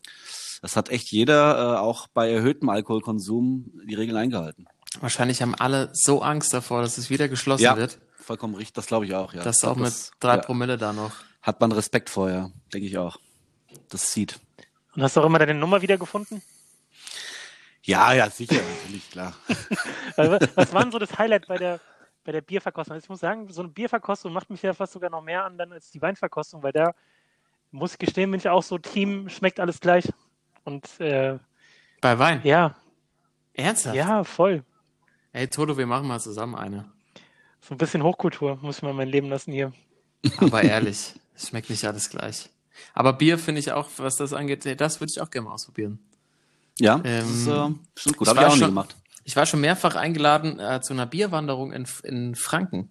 das 0.62 0.74
hat 0.76 0.88
echt 0.88 1.10
jeder, 1.12 1.74
äh, 1.74 1.78
auch 1.78 2.06
bei 2.08 2.30
erhöhtem 2.32 2.68
Alkoholkonsum, 2.70 3.70
die 3.86 3.94
Regeln 3.94 4.16
eingehalten. 4.16 4.66
Wahrscheinlich 5.00 5.42
haben 5.42 5.54
alle 5.54 5.90
so 5.92 6.22
Angst 6.22 6.52
davor, 6.54 6.82
dass 6.82 6.98
es 6.98 7.08
wieder 7.10 7.28
geschlossen 7.28 7.62
Ja, 7.64 7.76
wird, 7.76 7.98
vollkommen 8.20 8.54
richtig, 8.54 8.74
das 8.74 8.86
glaube 8.86 9.04
ich 9.06 9.14
auch, 9.14 9.32
ja. 9.34 9.44
Ich 9.46 9.58
glaub, 9.60 9.72
auch 9.72 9.76
mit 9.76 9.86
das- 9.86 10.10
drei 10.20 10.36
ja, 10.36 10.40
Promille 10.42 10.76
da 10.78 10.92
noch. 10.92 11.12
hat 11.42 11.60
man 11.60 11.72
Respekt 11.72 12.10
vor, 12.10 12.30
ja, 12.30 12.50
denke 12.72 12.86
ich 12.86 12.98
auch. 12.98 13.18
Das 13.90 14.12
sieht. 14.12 14.38
Und 14.94 15.02
hast 15.02 15.16
du 15.16 15.20
auch 15.20 15.26
immer 15.26 15.38
deine 15.38 15.54
Nummer 15.54 15.82
wiedergefunden? 15.82 16.42
Ja, 17.84 18.12
ja, 18.12 18.30
sicher, 18.30 18.62
natürlich, 18.62 19.10
klar. 19.10 19.34
Also, 20.16 20.32
wa- 20.32 20.38
was 20.54 20.72
war 20.72 20.82
denn 20.82 20.92
so 20.92 20.98
das 20.98 21.18
Highlight 21.18 21.46
bei 21.48 21.56
der, 21.58 21.80
bei 22.24 22.32
der 22.32 22.40
Bierverkostung? 22.40 22.94
Also 22.94 23.04
Ich 23.04 23.08
muss 23.10 23.20
sagen, 23.20 23.48
so 23.52 23.62
eine 23.62 23.70
Bierverkostung 23.70 24.32
macht 24.32 24.50
mich 24.50 24.62
ja 24.62 24.72
fast 24.72 24.92
sogar 24.92 25.10
noch 25.10 25.22
mehr 25.22 25.44
an 25.44 25.58
dann 25.58 25.72
als 25.72 25.90
die 25.90 26.00
Weinverkostung, 26.02 26.62
weil 26.62 26.72
da 26.72 26.94
muss 27.70 27.92
ich 27.92 27.98
gestehen, 27.98 28.30
bin 28.30 28.38
ich 28.38 28.48
auch 28.48 28.62
so 28.62 28.78
Team, 28.78 29.28
schmeckt 29.28 29.58
alles 29.60 29.80
gleich. 29.80 30.08
Und 30.64 31.00
äh, 31.00 31.38
Bei 32.00 32.18
Wein? 32.18 32.40
ja, 32.44 32.76
Ernsthaft? 33.54 33.96
ja, 33.96 34.24
voll. 34.24 34.62
Ey, 35.32 35.48
Toto, 35.48 35.76
wir 35.78 35.86
machen 35.86 36.06
mal 36.06 36.20
zusammen 36.20 36.54
eine. 36.54 36.90
So 37.60 37.74
ein 37.74 37.78
bisschen 37.78 38.02
Hochkultur 38.02 38.58
muss 38.60 38.78
ich 38.78 38.82
mal 38.82 38.92
mein 38.92 39.08
Leben 39.08 39.28
lassen 39.28 39.52
hier. 39.52 39.72
Aber 40.38 40.62
ehrlich, 40.62 41.14
es 41.34 41.48
schmeckt 41.48 41.70
nicht 41.70 41.84
alles 41.84 42.10
gleich. 42.10 42.50
Aber 42.94 43.12
Bier 43.14 43.38
finde 43.38 43.60
ich 43.60 43.72
auch, 43.72 43.88
was 43.96 44.16
das 44.16 44.32
angeht, 44.32 44.64
das 44.80 45.00
würde 45.00 45.10
ich 45.10 45.20
auch 45.20 45.30
gerne 45.30 45.46
mal 45.48 45.54
ausprobieren. 45.54 45.98
Ja, 46.78 46.96
Ähm, 46.96 47.02
das 47.04 47.30
ist 47.30 47.46
äh, 47.46 47.50
schon 47.50 48.12
gut. 48.14 48.28
ich 48.28 48.28
Hab 48.28 48.36
ich 48.38 48.44
auch 48.46 48.52
nie 48.54 48.58
schon- 48.60 48.68
gemacht. 48.68 48.96
Ich 49.24 49.36
war 49.36 49.46
schon 49.46 49.60
mehrfach 49.60 49.94
eingeladen 49.94 50.58
äh, 50.58 50.80
zu 50.80 50.92
einer 50.92 51.06
Bierwanderung 51.06 51.72
in, 51.72 51.86
in 52.02 52.34
Franken. 52.34 52.90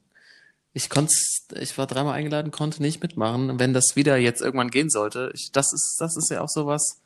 Ich 0.73 0.89
konnte, 0.89 1.13
ich 1.59 1.77
war 1.77 1.85
dreimal 1.88 2.13
eingeladen, 2.13 2.51
konnte 2.51 2.81
nicht 2.81 3.01
mitmachen. 3.03 3.59
Wenn 3.59 3.73
das 3.73 3.95
wieder 3.95 4.15
jetzt 4.17 4.41
irgendwann 4.41 4.71
gehen 4.71 4.89
sollte, 4.89 5.31
ich, 5.35 5.51
das 5.51 5.73
ist, 5.73 5.97
das 6.00 6.15
ist 6.15 6.29
ja 6.31 6.41
auch 6.41 6.47
sowas 6.50 7.01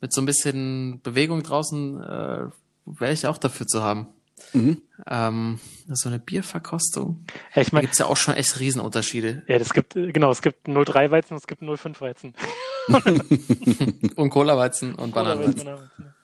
mit 0.00 0.12
so 0.12 0.20
ein 0.22 0.26
bisschen 0.26 1.00
Bewegung 1.02 1.42
draußen, 1.42 2.00
äh, 2.00 2.46
wäre 2.86 3.12
ich 3.12 3.26
auch 3.26 3.38
dafür 3.38 3.66
zu 3.66 3.82
haben. 3.82 4.06
Mhm. 4.52 4.82
Ähm, 5.08 5.58
so 5.88 6.08
eine 6.08 6.18
Bierverkostung. 6.18 7.24
Ja, 7.54 7.62
ich 7.62 7.70
Da 7.70 7.76
meine, 7.76 7.86
gibt's 7.86 7.98
ja 7.98 8.06
auch 8.06 8.16
schon 8.16 8.34
echt 8.34 8.60
Riesenunterschiede. 8.60 9.42
ja, 9.48 9.58
das 9.58 9.72
gibt, 9.72 9.96
äh, 9.96 10.12
genau, 10.12 10.30
es 10.30 10.42
gibt 10.42 10.68
03 10.68 11.10
Weizen 11.10 11.34
und 11.34 11.38
es 11.38 11.46
gibt 11.46 11.62
05 11.62 12.00
Weizen. 12.00 12.34
Und 14.16 14.30
Cola-Weizen 14.30 14.94
und 14.94 15.12
Oder 15.12 15.24
Bananenweizen. 15.24 15.66
Weizen. 15.66 16.14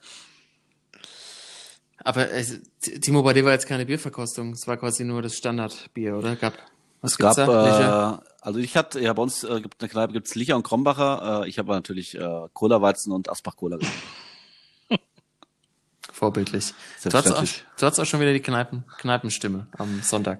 Aber 2.03 2.31
äh, 2.31 2.43
Timo, 2.79 3.23
bei 3.23 3.33
dir 3.33 3.45
war 3.45 3.51
jetzt 3.51 3.67
keine 3.67 3.85
Bierverkostung. 3.85 4.51
Es 4.51 4.67
war 4.67 4.77
quasi 4.77 5.03
nur 5.03 5.21
das 5.21 5.35
Standardbier, 5.37 6.17
oder? 6.17 6.35
Gab, 6.35 6.53
was 7.01 7.11
Es 7.13 7.17
gab, 7.17 7.35
da? 7.35 8.19
Äh, 8.19 8.31
also 8.41 8.59
ich 8.59 8.75
hatte, 8.75 8.99
ja, 8.99 9.13
bei 9.13 9.21
uns 9.21 9.43
äh, 9.43 9.61
gibt 9.61 9.81
eine 9.81 9.89
Kneipe, 9.89 10.13
gibt's 10.13 10.35
Licher 10.35 10.55
und 10.55 10.63
Krombacher. 10.63 11.43
Äh, 11.43 11.49
ich 11.49 11.59
habe 11.59 11.71
natürlich 11.71 12.15
äh, 12.17 12.47
Cola-Weizen 12.53 13.11
und 13.11 13.29
Asbach-Cola. 13.29 13.77
Vorbildlich. 16.11 16.73
Du 17.03 17.11
hast, 17.11 17.31
auch, 17.31 17.43
du 17.43 17.85
hast 17.85 17.99
auch 17.99 18.05
schon 18.05 18.19
wieder 18.19 18.33
die 18.33 18.41
Kneipen, 18.41 18.83
Kneipenstimme 18.97 19.67
am 19.77 20.01
Sonntag. 20.01 20.39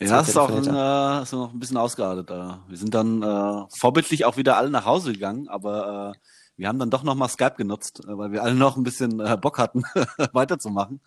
Ja, 0.00 0.18
das 0.18 0.28
ist 0.28 0.36
auch 0.36 0.50
ein, 0.50 0.66
äh, 0.66 1.22
ist 1.22 1.32
noch 1.32 1.52
ein 1.52 1.60
bisschen 1.60 1.76
ausgeartet. 1.76 2.30
Äh. 2.30 2.54
Wir 2.68 2.76
sind 2.76 2.94
dann 2.94 3.22
äh, 3.22 3.64
vorbildlich 3.76 4.24
auch 4.24 4.36
wieder 4.36 4.56
alle 4.56 4.70
nach 4.70 4.84
Hause 4.84 5.12
gegangen, 5.12 5.48
aber 5.48 6.14
äh, 6.14 6.18
wir 6.56 6.68
haben 6.68 6.78
dann 6.78 6.90
doch 6.90 7.02
nochmal 7.02 7.28
Skype 7.28 7.54
genutzt, 7.56 8.00
äh, 8.04 8.16
weil 8.18 8.32
wir 8.32 8.42
alle 8.42 8.54
noch 8.54 8.76
ein 8.76 8.84
bisschen 8.84 9.20
äh, 9.20 9.36
Bock 9.36 9.58
hatten, 9.58 9.82
weiterzumachen. 10.32 11.00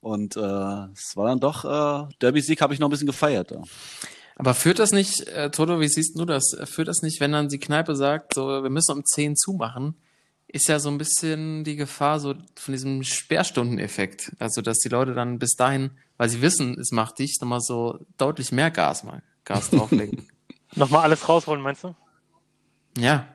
Und 0.00 0.36
äh, 0.36 0.40
es 0.40 1.16
war 1.16 1.28
dann 1.28 1.38
doch, 1.38 1.64
äh, 1.64 2.12
Derby-Sieg 2.20 2.60
habe 2.60 2.74
ich 2.74 2.80
noch 2.80 2.88
ein 2.88 2.90
bisschen 2.90 3.06
gefeiert. 3.06 3.52
Ja. 3.52 3.62
Aber 4.36 4.54
führt 4.54 4.80
das 4.80 4.90
nicht, 4.90 5.28
äh, 5.28 5.50
Toto, 5.50 5.78
wie 5.78 5.88
siehst 5.88 6.18
du 6.18 6.24
das? 6.24 6.56
Führt 6.64 6.88
das 6.88 7.02
nicht, 7.02 7.20
wenn 7.20 7.32
dann 7.32 7.48
die 7.48 7.60
Kneipe 7.60 7.94
sagt, 7.94 8.34
so, 8.34 8.62
wir 8.62 8.70
müssen 8.70 8.96
um 8.96 9.04
10 9.04 9.36
zumachen, 9.36 9.94
ist 10.48 10.68
ja 10.68 10.78
so 10.80 10.90
ein 10.90 10.98
bisschen 10.98 11.64
die 11.64 11.76
Gefahr 11.76 12.18
so 12.18 12.34
von 12.56 12.72
diesem 12.72 13.04
Sperrstundeneffekt. 13.04 14.32
Also, 14.38 14.60
dass 14.60 14.78
die 14.78 14.88
Leute 14.88 15.14
dann 15.14 15.38
bis 15.38 15.54
dahin, 15.54 15.92
weil 16.16 16.28
sie 16.28 16.42
wissen, 16.42 16.78
es 16.78 16.90
macht 16.90 17.20
dich, 17.20 17.38
nochmal 17.40 17.60
so 17.60 18.00
deutlich 18.18 18.52
mehr 18.52 18.70
Gas 18.70 19.04
mal, 19.04 19.22
Gas 19.44 19.70
drauflegen. 19.70 20.28
Nochmal 20.74 21.02
alles 21.02 21.28
rausholen, 21.28 21.62
meinst 21.62 21.84
du? 21.84 21.94
ja, 22.98 23.26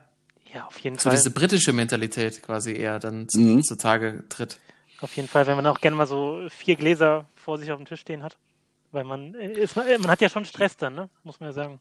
Ja, 0.54 0.66
auf 0.66 0.78
jeden 0.80 0.98
so 0.98 1.04
Fall. 1.10 1.16
diese 1.16 1.30
britische 1.30 1.72
Mentalität 1.72 2.42
quasi 2.42 2.72
eher 2.72 2.98
dann 2.98 3.28
zu, 3.28 3.38
Mhm. 3.40 3.62
zutage 3.62 4.24
tritt. 4.28 4.58
Auf 5.00 5.14
jeden 5.16 5.28
Fall, 5.28 5.46
wenn 5.46 5.56
man 5.56 5.66
auch 5.66 5.80
gerne 5.80 5.96
mal 5.96 6.06
so 6.06 6.48
vier 6.50 6.76
Gläser 6.76 7.26
vor 7.36 7.58
sich 7.58 7.70
auf 7.70 7.76
dem 7.78 7.86
Tisch 7.86 8.00
stehen 8.00 8.22
hat. 8.22 8.36
Weil 8.90 9.04
man 9.04 9.34
äh, 9.34 9.52
ist, 9.52 9.76
man 9.76 10.08
hat 10.08 10.20
ja 10.20 10.28
schon 10.30 10.44
Stress 10.46 10.76
dann, 10.76 10.94
ne? 10.94 11.10
Muss 11.22 11.38
man 11.40 11.50
ja 11.50 11.52
sagen. 11.52 11.80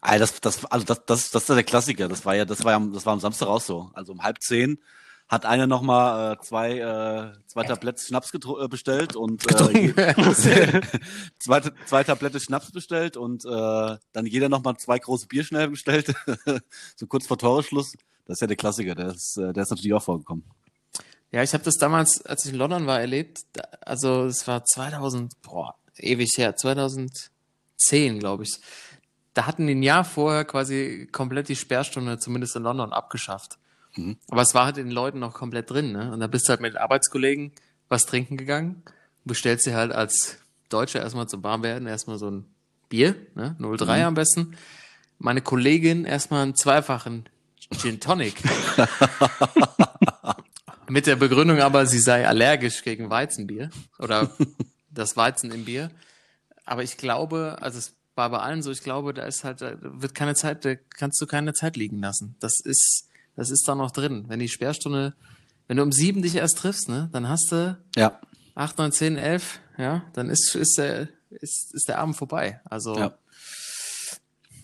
Ah, 0.00 0.18
das, 0.18 0.40
das, 0.40 0.64
also 0.66 0.86
das, 0.86 1.04
das, 1.04 1.30
das 1.30 1.42
ist 1.42 1.48
ja 1.48 1.54
der 1.56 1.64
Klassiker. 1.64 2.08
Das 2.08 2.24
war 2.24 2.34
ja, 2.34 2.44
das 2.44 2.64
war 2.64 2.72
ja, 2.72 2.76
am- 2.76 2.92
das 2.92 3.04
war 3.04 3.12
am 3.12 3.20
Samstag 3.20 3.48
auch 3.48 3.60
so. 3.60 3.90
Also 3.92 4.12
um 4.12 4.22
halb 4.22 4.40
zehn 4.40 4.78
hat 5.28 5.44
einer 5.44 5.66
nochmal 5.66 6.34
äh, 6.34 6.40
zwei, 6.40 6.78
äh, 6.78 7.32
zwei 7.46 7.64
Tablette 7.64 8.00
Schnaps 8.00 8.32
äh, 8.32 8.68
bestellt 8.68 9.16
und 9.16 9.44
äh, 9.50 9.92
zwei, 11.38 11.60
zwei 11.86 12.04
Tablette 12.04 12.38
Schnaps 12.38 12.70
bestellt 12.70 13.16
und 13.16 13.44
äh, 13.44 13.48
dann 14.12 14.26
jeder 14.26 14.48
nochmal 14.48 14.76
zwei 14.76 14.98
große 14.98 15.26
Bier 15.26 15.42
schnell 15.42 15.68
bestellt. 15.68 16.14
so 16.96 17.06
kurz 17.06 17.26
vor 17.26 17.38
Toreschluss. 17.38 17.94
Das 18.26 18.36
ist 18.36 18.40
ja 18.40 18.46
der 18.46 18.56
Klassiker. 18.56 18.94
Der 18.94 19.08
ist, 19.08 19.36
äh, 19.36 19.52
der 19.52 19.64
ist 19.64 19.70
natürlich 19.70 19.94
auch 19.94 20.02
vorgekommen. 20.02 20.44
Ja, 21.32 21.42
ich 21.42 21.52
habe 21.52 21.64
das 21.64 21.76
damals, 21.76 22.24
als 22.24 22.44
ich 22.44 22.52
in 22.52 22.58
London 22.58 22.86
war, 22.86 23.00
erlebt. 23.00 23.40
Also 23.80 24.26
es 24.26 24.46
war 24.46 24.64
2000, 24.64 25.42
boah, 25.42 25.74
ewig 25.96 26.30
her, 26.36 26.56
2010, 26.56 28.20
glaube 28.20 28.44
ich. 28.44 28.60
Da 29.34 29.46
hatten 29.46 29.66
die 29.66 29.74
ein 29.74 29.82
Jahr 29.82 30.04
vorher 30.04 30.44
quasi 30.44 31.08
komplett 31.10 31.48
die 31.48 31.56
Sperrstunde, 31.56 32.18
zumindest 32.18 32.54
in 32.56 32.62
London, 32.62 32.92
abgeschafft. 32.92 33.58
Mhm. 33.96 34.16
Aber 34.28 34.42
es 34.42 34.54
war 34.54 34.66
halt 34.66 34.78
in 34.78 34.86
den 34.86 34.92
Leuten 34.92 35.18
noch 35.18 35.34
komplett 35.34 35.70
drin, 35.70 35.92
ne? 35.92 36.12
Und 36.12 36.20
da 36.20 36.26
bist 36.26 36.48
du 36.48 36.50
halt 36.50 36.60
mit 36.60 36.74
den 36.74 36.78
Arbeitskollegen 36.78 37.52
was 37.88 38.06
trinken 38.06 38.36
gegangen, 38.36 38.82
bestellst 39.24 39.66
dir 39.66 39.76
halt 39.76 39.92
als 39.92 40.38
Deutscher 40.68 41.00
erstmal 41.00 41.28
zum 41.28 41.42
Warmwerden 41.44 41.86
erstmal 41.86 42.18
so 42.18 42.30
ein 42.30 42.46
Bier, 42.88 43.14
ne? 43.34 43.56
03 43.58 44.04
am 44.04 44.14
besten. 44.14 44.56
Meine 45.18 45.40
Kollegin 45.40 46.04
erstmal 46.04 46.42
einen 46.42 46.56
zweifachen 46.56 47.26
Gin 47.72 48.00
Tonic. 48.00 48.34
Mit 50.88 51.06
der 51.06 51.16
Begründung 51.16 51.60
aber, 51.60 51.86
sie 51.86 51.98
sei 51.98 52.26
allergisch 52.28 52.82
gegen 52.82 53.10
Weizenbier 53.10 53.70
oder 53.98 54.30
das 54.90 55.16
Weizen 55.16 55.50
im 55.50 55.64
Bier. 55.64 55.90
Aber 56.64 56.82
ich 56.82 56.96
glaube, 56.96 57.58
also 57.60 57.78
es 57.78 57.96
war 58.14 58.30
bei 58.30 58.38
allen 58.38 58.62
so, 58.62 58.70
ich 58.70 58.82
glaube, 58.82 59.12
da 59.14 59.24
ist 59.24 59.44
halt, 59.44 59.60
da 59.62 59.76
wird 59.80 60.14
keine 60.14 60.34
Zeit, 60.34 60.64
da 60.64 60.74
kannst 60.74 61.20
du 61.20 61.26
keine 61.26 61.54
Zeit 61.54 61.76
liegen 61.76 62.00
lassen. 62.00 62.36
Das 62.40 62.60
ist, 62.60 63.05
das 63.36 63.50
ist 63.50 63.66
da 63.68 63.74
noch 63.74 63.90
drin. 63.90 64.24
Wenn 64.28 64.38
die 64.40 64.48
Sperrstunde, 64.48 65.14
wenn 65.68 65.76
du 65.76 65.82
um 65.82 65.92
sieben 65.92 66.22
dich 66.22 66.34
erst 66.36 66.58
triffst, 66.58 66.88
ne, 66.88 67.08
dann 67.12 67.28
hast 67.28 67.52
du 67.52 67.78
Ja. 67.96 68.18
acht, 68.54 68.78
neun, 68.78 68.92
zehn, 68.92 69.16
elf, 69.16 69.60
ja, 69.78 70.02
dann 70.14 70.30
ist, 70.30 70.54
ist 70.54 70.78
der, 70.78 71.08
ist, 71.30 71.74
ist 71.74 71.88
der 71.88 71.98
Abend 71.98 72.16
vorbei. 72.16 72.60
Also, 72.64 72.96
Ja. 72.96 73.14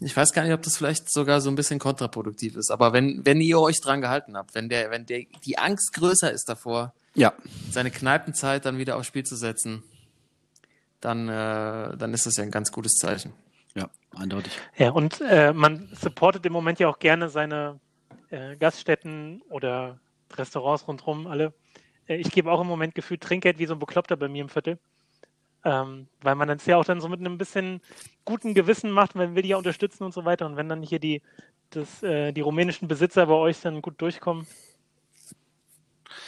ich 0.00 0.16
weiß 0.16 0.32
gar 0.32 0.42
nicht, 0.44 0.52
ob 0.54 0.62
das 0.62 0.76
vielleicht 0.76 1.12
sogar 1.12 1.40
so 1.40 1.48
ein 1.50 1.54
bisschen 1.54 1.78
kontraproduktiv 1.78 2.56
ist. 2.56 2.70
Aber 2.70 2.92
wenn, 2.92 3.24
wenn 3.26 3.40
ihr 3.40 3.60
euch 3.60 3.80
dran 3.80 4.00
gehalten 4.00 4.36
habt, 4.36 4.54
wenn 4.54 4.68
der, 4.68 4.90
wenn 4.90 5.06
der, 5.06 5.24
die 5.44 5.58
Angst 5.58 5.92
größer 5.92 6.32
ist 6.32 6.48
davor, 6.48 6.92
Ja. 7.14 7.32
seine 7.70 7.90
Kneipenzeit 7.90 8.64
dann 8.64 8.78
wieder 8.78 8.96
aufs 8.96 9.06
Spiel 9.08 9.24
zu 9.24 9.36
setzen, 9.36 9.82
dann, 11.00 11.28
äh, 11.28 11.96
dann 11.96 12.14
ist 12.14 12.26
das 12.26 12.36
ja 12.36 12.44
ein 12.44 12.50
ganz 12.50 12.70
gutes 12.72 12.92
Zeichen. 12.94 13.32
Ja. 13.74 13.88
Eindeutig. 14.14 14.52
Ja, 14.76 14.90
und 14.90 15.20
äh, 15.22 15.52
man 15.52 15.88
supportet 16.00 16.44
im 16.46 16.52
Moment 16.52 16.78
ja 16.78 16.88
auch 16.88 16.98
gerne 16.98 17.28
seine 17.28 17.80
äh, 18.32 18.56
Gaststätten 18.56 19.42
oder 19.48 20.00
Restaurants 20.34 20.88
rundherum 20.88 21.26
alle. 21.26 21.52
Äh, 22.06 22.16
ich 22.16 22.30
gebe 22.30 22.50
auch 22.50 22.60
im 22.60 22.66
Moment 22.66 22.94
gefühlt 22.94 23.20
Trinkgeld 23.20 23.58
wie 23.58 23.66
so 23.66 23.74
ein 23.74 23.78
Bekloppter 23.78 24.16
bei 24.16 24.28
mir 24.28 24.42
im 24.42 24.48
Viertel. 24.48 24.78
Ähm, 25.64 26.08
weil 26.20 26.34
man 26.34 26.48
das 26.48 26.66
ja 26.66 26.76
auch 26.76 26.84
dann 26.84 27.00
so 27.00 27.08
mit 27.08 27.20
einem 27.20 27.38
bisschen 27.38 27.80
guten 28.24 28.52
Gewissen 28.52 28.90
macht, 28.90 29.14
man 29.14 29.36
will 29.36 29.42
die 29.42 29.50
ja 29.50 29.56
unterstützen 29.56 30.02
und 30.02 30.12
so 30.12 30.24
weiter. 30.24 30.46
Und 30.46 30.56
wenn 30.56 30.68
dann 30.68 30.82
hier 30.82 30.98
die, 30.98 31.22
das, 31.70 32.02
äh, 32.02 32.32
die 32.32 32.40
rumänischen 32.40 32.88
Besitzer 32.88 33.26
bei 33.26 33.34
euch 33.34 33.60
dann 33.60 33.80
gut 33.80 34.00
durchkommen, 34.00 34.46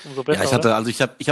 umso 0.04 0.22
besser. 0.22 0.38
Ja, 0.38 0.44
ich 0.44 0.48
oder? 0.50 0.56
hatte, 0.56 0.74
also 0.76 0.90
ich 0.90 1.00
habe, 1.02 1.14
ich 1.18 1.28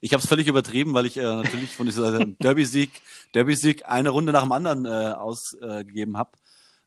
ich 0.00 0.16
völlig 0.16 0.48
übertrieben, 0.48 0.94
weil 0.94 1.06
ich 1.06 1.16
äh, 1.16 1.22
natürlich 1.22 1.76
von 1.76 1.86
dieser 1.86 2.24
Derby-Sieg, 2.24 2.90
Derby-Sieg 3.34 3.86
eine 3.86 4.10
Runde 4.10 4.32
nach 4.32 4.42
dem 4.42 4.52
anderen 4.52 4.84
äh, 4.84 5.12
ausgegeben 5.12 6.16
habe. 6.16 6.30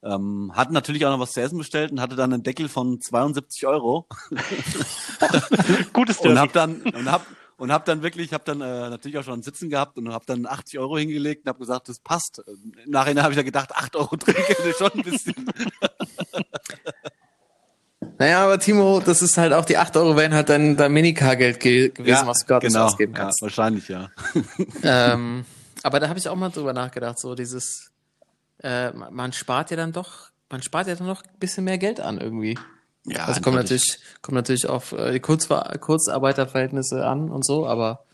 Ähm, 0.04 0.52
hatte 0.56 0.74
natürlich 0.74 1.06
auch 1.06 1.12
noch 1.12 1.20
was 1.20 1.34
zu 1.34 1.42
essen 1.42 1.60
bestellt 1.60 1.92
und 1.92 2.02
hatte 2.02 2.16
dann 2.16 2.34
einen 2.34 2.42
Deckel 2.42 2.70
von 2.70 3.00
72 3.00 3.68
Euro 3.68 4.08
Gutes 5.94 6.18
und 6.18 6.34
Derby. 6.34 6.40
habe 6.40 6.52
dann 6.54 6.82
und 6.82 7.12
hab 7.12 7.26
und 7.58 7.72
hab 7.72 7.86
dann 7.86 8.02
wirklich, 8.02 8.34
habe 8.34 8.44
dann 8.44 8.62
äh, 8.62 8.90
natürlich 8.90 9.20
auch 9.20 9.24
schon 9.24 9.40
ein 9.40 9.44
Sitzen 9.44 9.70
gehabt 9.70 9.96
und 10.00 10.12
habe 10.12 10.26
dann 10.26 10.48
80 10.48 10.80
Euro 10.80 10.98
hingelegt 10.98 11.46
und 11.46 11.50
habe 11.50 11.60
gesagt, 11.60 11.90
das 11.90 12.00
passt. 12.00 12.42
Im 12.48 12.90
Nachhinein 12.90 13.24
habe 13.24 13.34
ich 13.34 13.38
dann 13.38 13.46
gedacht, 13.46 13.76
8 13.76 13.96
Euro 13.98 14.16
Trinkgeld 14.18 14.60
ist 14.66 14.80
schon 14.80 14.92
ein 14.94 15.04
bisschen. 15.04 15.36
Naja, 18.18 18.44
aber 18.44 18.60
Timo, 18.60 19.00
das 19.00 19.22
ist 19.24 19.38
halt 19.38 19.54
auch 19.54 19.66
die 19.66 19.78
8 19.78 19.98
Euro 19.98 20.16
wären 20.16 20.34
halt 20.34 20.50
dein, 20.50 20.78
dein 20.78 20.92
Minicar-Geld 20.92 21.60
ge 21.60 21.90
gewesen, 21.90 22.28
was 22.28 22.40
du 22.42 22.46
gerade 22.46 22.68
nicht 22.68 22.78
ausgeben 22.78 23.14
genau. 23.14 23.20
ja, 23.20 23.26
kannst. 23.26 23.42
wahrscheinlich 23.42 23.88
ja. 23.88 24.10
ähm, 24.84 25.46
aber 25.82 26.00
da 26.00 26.08
habe 26.08 26.20
ich 26.20 26.30
auch 26.30 26.36
mal 26.36 26.50
drüber 26.50 26.74
nachgedacht, 26.74 27.20
so 27.20 27.34
dieses, 27.34 27.91
äh, 28.64 28.92
man 28.92 29.34
spart 29.34 29.72
ja 29.72 29.78
dann 29.78 29.92
doch, 29.92 30.30
man 30.50 30.62
spart 30.62 30.88
ja 30.88 30.96
dann 30.96 31.08
noch 31.08 31.24
ein 31.24 31.40
bisschen 31.40 31.64
mehr 31.64 31.78
Geld 31.78 32.00
an 32.00 32.20
irgendwie. 32.20 32.58
Ja, 33.06 33.26
Also 33.26 33.42
kommt 33.42 33.56
natürlich, 33.56 34.00
kommt 34.22 34.36
natürlich 34.36 34.68
auf 34.68 34.92
äh, 34.92 35.12
die 35.12 35.20
Kurzver 35.20 35.76
Kurzarbeiterverhältnisse 35.80 37.06
an 37.06 37.30
und 37.32 37.46
so, 37.46 37.66
aber 37.68 38.06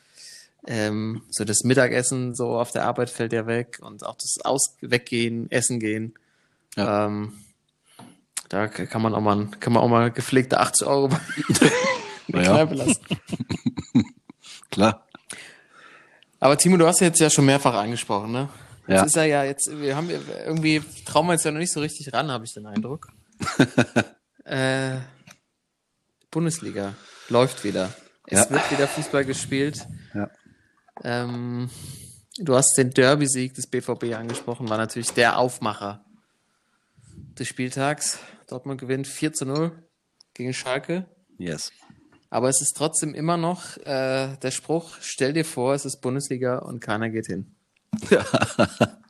ähm, 0.65 1.23
so 1.29 1.43
das 1.43 1.63
Mittagessen 1.63 2.35
so 2.35 2.57
auf 2.57 2.71
der 2.71 2.85
Arbeit 2.85 3.09
fällt 3.09 3.33
ja 3.33 3.47
weg 3.47 3.79
und 3.81 4.05
auch 4.05 4.15
das 4.15 4.37
Aus 4.43 4.75
Weggehen, 4.81 5.51
Essen 5.51 5.79
gehen. 5.79 6.13
Ja. 6.75 7.05
Ähm, 7.05 7.33
da 8.49 8.67
kann 8.67 9.01
man 9.01 9.13
auch 9.13 9.19
mal, 9.21 9.47
kann 9.59 9.73
man 9.73 9.83
auch 9.83 9.89
mal 9.89 10.09
gepflegte 10.11 10.59
80 10.59 10.87
Euro 10.87 11.09
bei 11.09 11.19
der 12.29 12.43
Ja. 12.43 12.53
Kneipe 12.53 12.75
lassen. 12.75 13.01
Klar. 14.71 15.05
Aber 16.39 16.57
Timo, 16.57 16.77
du 16.77 16.87
hast 16.87 17.01
jetzt 17.01 17.19
ja 17.19 17.29
schon 17.29 17.45
mehrfach 17.45 17.73
angesprochen, 17.73 18.31
ne? 18.31 18.49
Jetzt 18.87 18.97
Ja. 18.99 19.03
ist 19.03 19.17
er 19.17 19.25
ja 19.25 19.43
jetzt, 19.43 19.69
wir 19.79 19.95
haben 19.95 20.09
irgendwie 20.09 20.81
trauen 21.05 21.27
wir 21.27 21.33
jetzt 21.33 21.43
ja 21.45 21.51
noch 21.51 21.59
nicht 21.59 21.71
so 21.73 21.79
richtig 21.81 22.13
ran, 22.13 22.31
habe 22.31 22.45
ich 22.45 22.53
den 22.53 22.65
Eindruck. 22.65 23.09
äh, 24.45 24.97
Bundesliga 26.31 26.93
läuft 27.29 27.63
wieder. 27.63 27.93
Es 28.25 28.39
Ja. 28.45 28.49
wird 28.49 28.71
wieder 28.71 28.87
Fußball 28.87 29.25
gespielt. 29.25 29.85
Ja. 30.13 30.29
Ähm, 31.03 31.69
du 32.37 32.55
hast 32.55 32.75
den 32.77 32.91
Derby-Sieg 32.91 33.53
des 33.53 33.67
BVB 33.67 34.13
angesprochen, 34.15 34.69
war 34.69 34.77
natürlich 34.77 35.11
der 35.11 35.37
Aufmacher 35.37 36.03
des 37.37 37.47
Spieltags. 37.47 38.19
Dortmund 38.47 38.79
gewinnt 38.79 39.07
4 39.07 39.33
zu 39.33 39.45
0 39.45 39.71
gegen 40.33 40.53
Schalke. 40.53 41.05
Yes. 41.37 41.71
Aber 42.29 42.49
es 42.49 42.61
ist 42.61 42.75
trotzdem 42.75 43.13
immer 43.13 43.37
noch 43.37 43.77
äh, 43.77 44.35
der 44.41 44.51
Spruch, 44.51 44.95
stell 45.01 45.33
dir 45.33 45.45
vor, 45.45 45.73
es 45.73 45.85
ist 45.85 46.01
Bundesliga 46.01 46.59
und 46.59 46.79
keiner 46.81 47.09
geht 47.09 47.27
hin. 47.27 47.55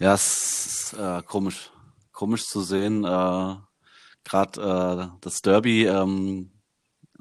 Ja, 0.00 0.14
es 0.14 0.92
ist 0.92 0.92
äh, 0.94 1.22
komisch. 1.22 1.70
Komisch 2.10 2.46
zu 2.46 2.62
sehen. 2.62 3.04
Äh, 3.04 3.56
Gerade 4.24 5.12
äh, 5.12 5.18
das 5.20 5.42
Derby, 5.42 5.84
ähm, 5.84 6.50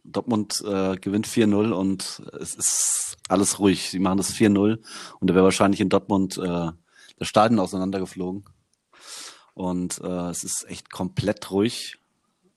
Dortmund 0.06 0.64
äh, 0.66 0.96
gewinnt 0.96 1.28
4-0 1.28 1.72
und 1.72 2.22
es 2.40 2.56
ist 2.56 3.18
alles 3.28 3.60
ruhig. 3.60 3.90
Sie 3.90 4.00
machen 4.00 4.18
das 4.18 4.34
4-0 4.34 4.80
und 5.20 5.30
da 5.30 5.36
wäre 5.36 5.44
wahrscheinlich 5.44 5.82
in 5.82 5.90
Dortmund 5.90 6.38
äh, 6.38 6.72
das 7.18 7.28
Stadion 7.28 7.60
auseinandergeflogen. 7.60 8.46
Und 9.56 10.00
äh, 10.00 10.30
es 10.30 10.46
ist 10.46 10.66
echt 10.70 10.90
komplett 10.90 11.52
ruhig. 11.52 11.98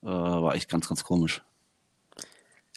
Äh, 0.02 0.06
war 0.06 0.54
echt 0.54 0.68
ganz, 0.68 0.88
ganz 0.88 1.02
komisch. 1.02 1.42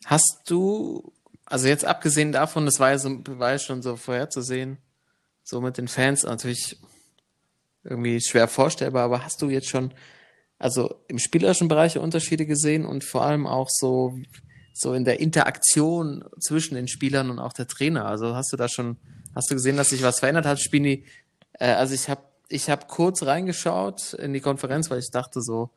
Hast 0.06 0.42
du, 0.48 1.14
also 1.46 1.68
jetzt 1.68 1.86
abgesehen 1.86 2.32
davon, 2.32 2.66
das 2.66 2.80
war 2.80 2.92
ja, 2.92 2.98
so, 2.98 3.10
war 3.28 3.52
ja 3.52 3.60
schon 3.60 3.82
so 3.82 3.96
vorherzusehen, 3.96 4.78
so 5.44 5.62
mit 5.62 5.78
den 5.78 5.88
Fans 5.88 6.24
natürlich 6.24 6.78
irgendwie 7.84 8.20
schwer 8.20 8.48
vorstellbar, 8.48 9.04
aber 9.04 9.24
hast 9.24 9.42
du 9.42 9.50
jetzt 9.50 9.70
schon, 9.70 9.94
also 10.58 10.96
im 11.08 11.20
spielerischen 11.20 11.68
Bereich 11.68 11.98
Unterschiede 11.98 12.46
gesehen 12.46 12.86
und 12.86 13.04
vor 13.04 13.24
allem 13.24 13.46
auch 13.46 13.70
so, 13.70 14.18
so 14.74 14.94
in 14.94 15.06
der 15.06 15.20
Interaktion 15.20 16.26
zwischen 16.40 16.76
den 16.76 16.88
Spielern 16.88 17.30
und 17.30 17.40
auch 17.40 17.54
der 17.54 17.68
Trainer? 17.68 18.06
Also 18.06 18.36
hast 18.36 18.52
du 18.52 18.58
da 18.58 18.68
schon, 18.68 18.98
hast 19.36 19.50
du 19.52 19.56
gesehen, 19.56 19.78
dass 19.78 19.90
sich 19.90 20.02
was 20.02 20.20
verändert 20.20 20.46
hat? 20.46 20.60
Spini, 20.60 21.06
äh, 21.54 21.74
also 21.74 21.94
ich 21.94 22.10
habe 22.10 22.24
ich 22.48 22.70
hab 22.70 22.88
kurz 22.88 23.24
reingeschaut 23.24 24.14
in 24.14 24.34
die 24.34 24.40
Konferenz, 24.40 24.90
weil 24.90 25.00
ich 25.00 25.10
dachte 25.12 25.42
so, 25.42 25.72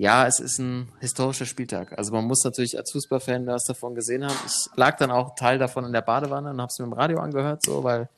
ja, 0.00 0.26
es 0.26 0.40
ist 0.40 0.58
ein 0.58 0.88
historischer 0.98 1.44
Spieltag. 1.44 1.92
Also 1.98 2.14
man 2.14 2.24
muss 2.24 2.42
natürlich 2.42 2.78
als 2.78 2.90
Fußballfan 2.92 3.46
was 3.46 3.64
davon 3.64 3.94
gesehen 3.94 4.24
haben. 4.24 4.34
Ich 4.46 4.74
lag 4.74 4.96
dann 4.96 5.10
auch 5.10 5.34
Teil 5.34 5.58
davon 5.58 5.84
in 5.84 5.92
der 5.92 6.00
Badewanne 6.00 6.48
und 6.48 6.58
habe 6.58 6.70
es 6.70 6.78
mir 6.78 6.86
im 6.86 6.94
Radio 6.94 7.18
angehört, 7.18 7.62
so, 7.62 7.84
weil 7.84 8.08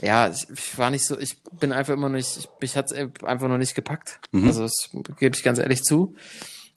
ja, 0.00 0.30
ich, 0.30 0.48
ich, 0.48 0.78
war 0.78 0.88
nicht 0.88 1.04
so, 1.04 1.18
ich 1.18 1.36
bin 1.52 1.70
einfach 1.70 1.92
immer 1.92 2.08
noch 2.08 2.16
nicht, 2.16 2.38
ich, 2.38 2.48
mich 2.62 2.78
hat 2.78 2.90
es 2.90 2.92
einfach 3.22 3.48
noch 3.48 3.58
nicht 3.58 3.74
gepackt. 3.74 4.20
Mhm. 4.32 4.46
Also 4.46 4.62
das 4.62 4.88
gebe 5.18 5.36
ich 5.36 5.42
ganz 5.42 5.58
ehrlich 5.58 5.82
zu. 5.82 6.14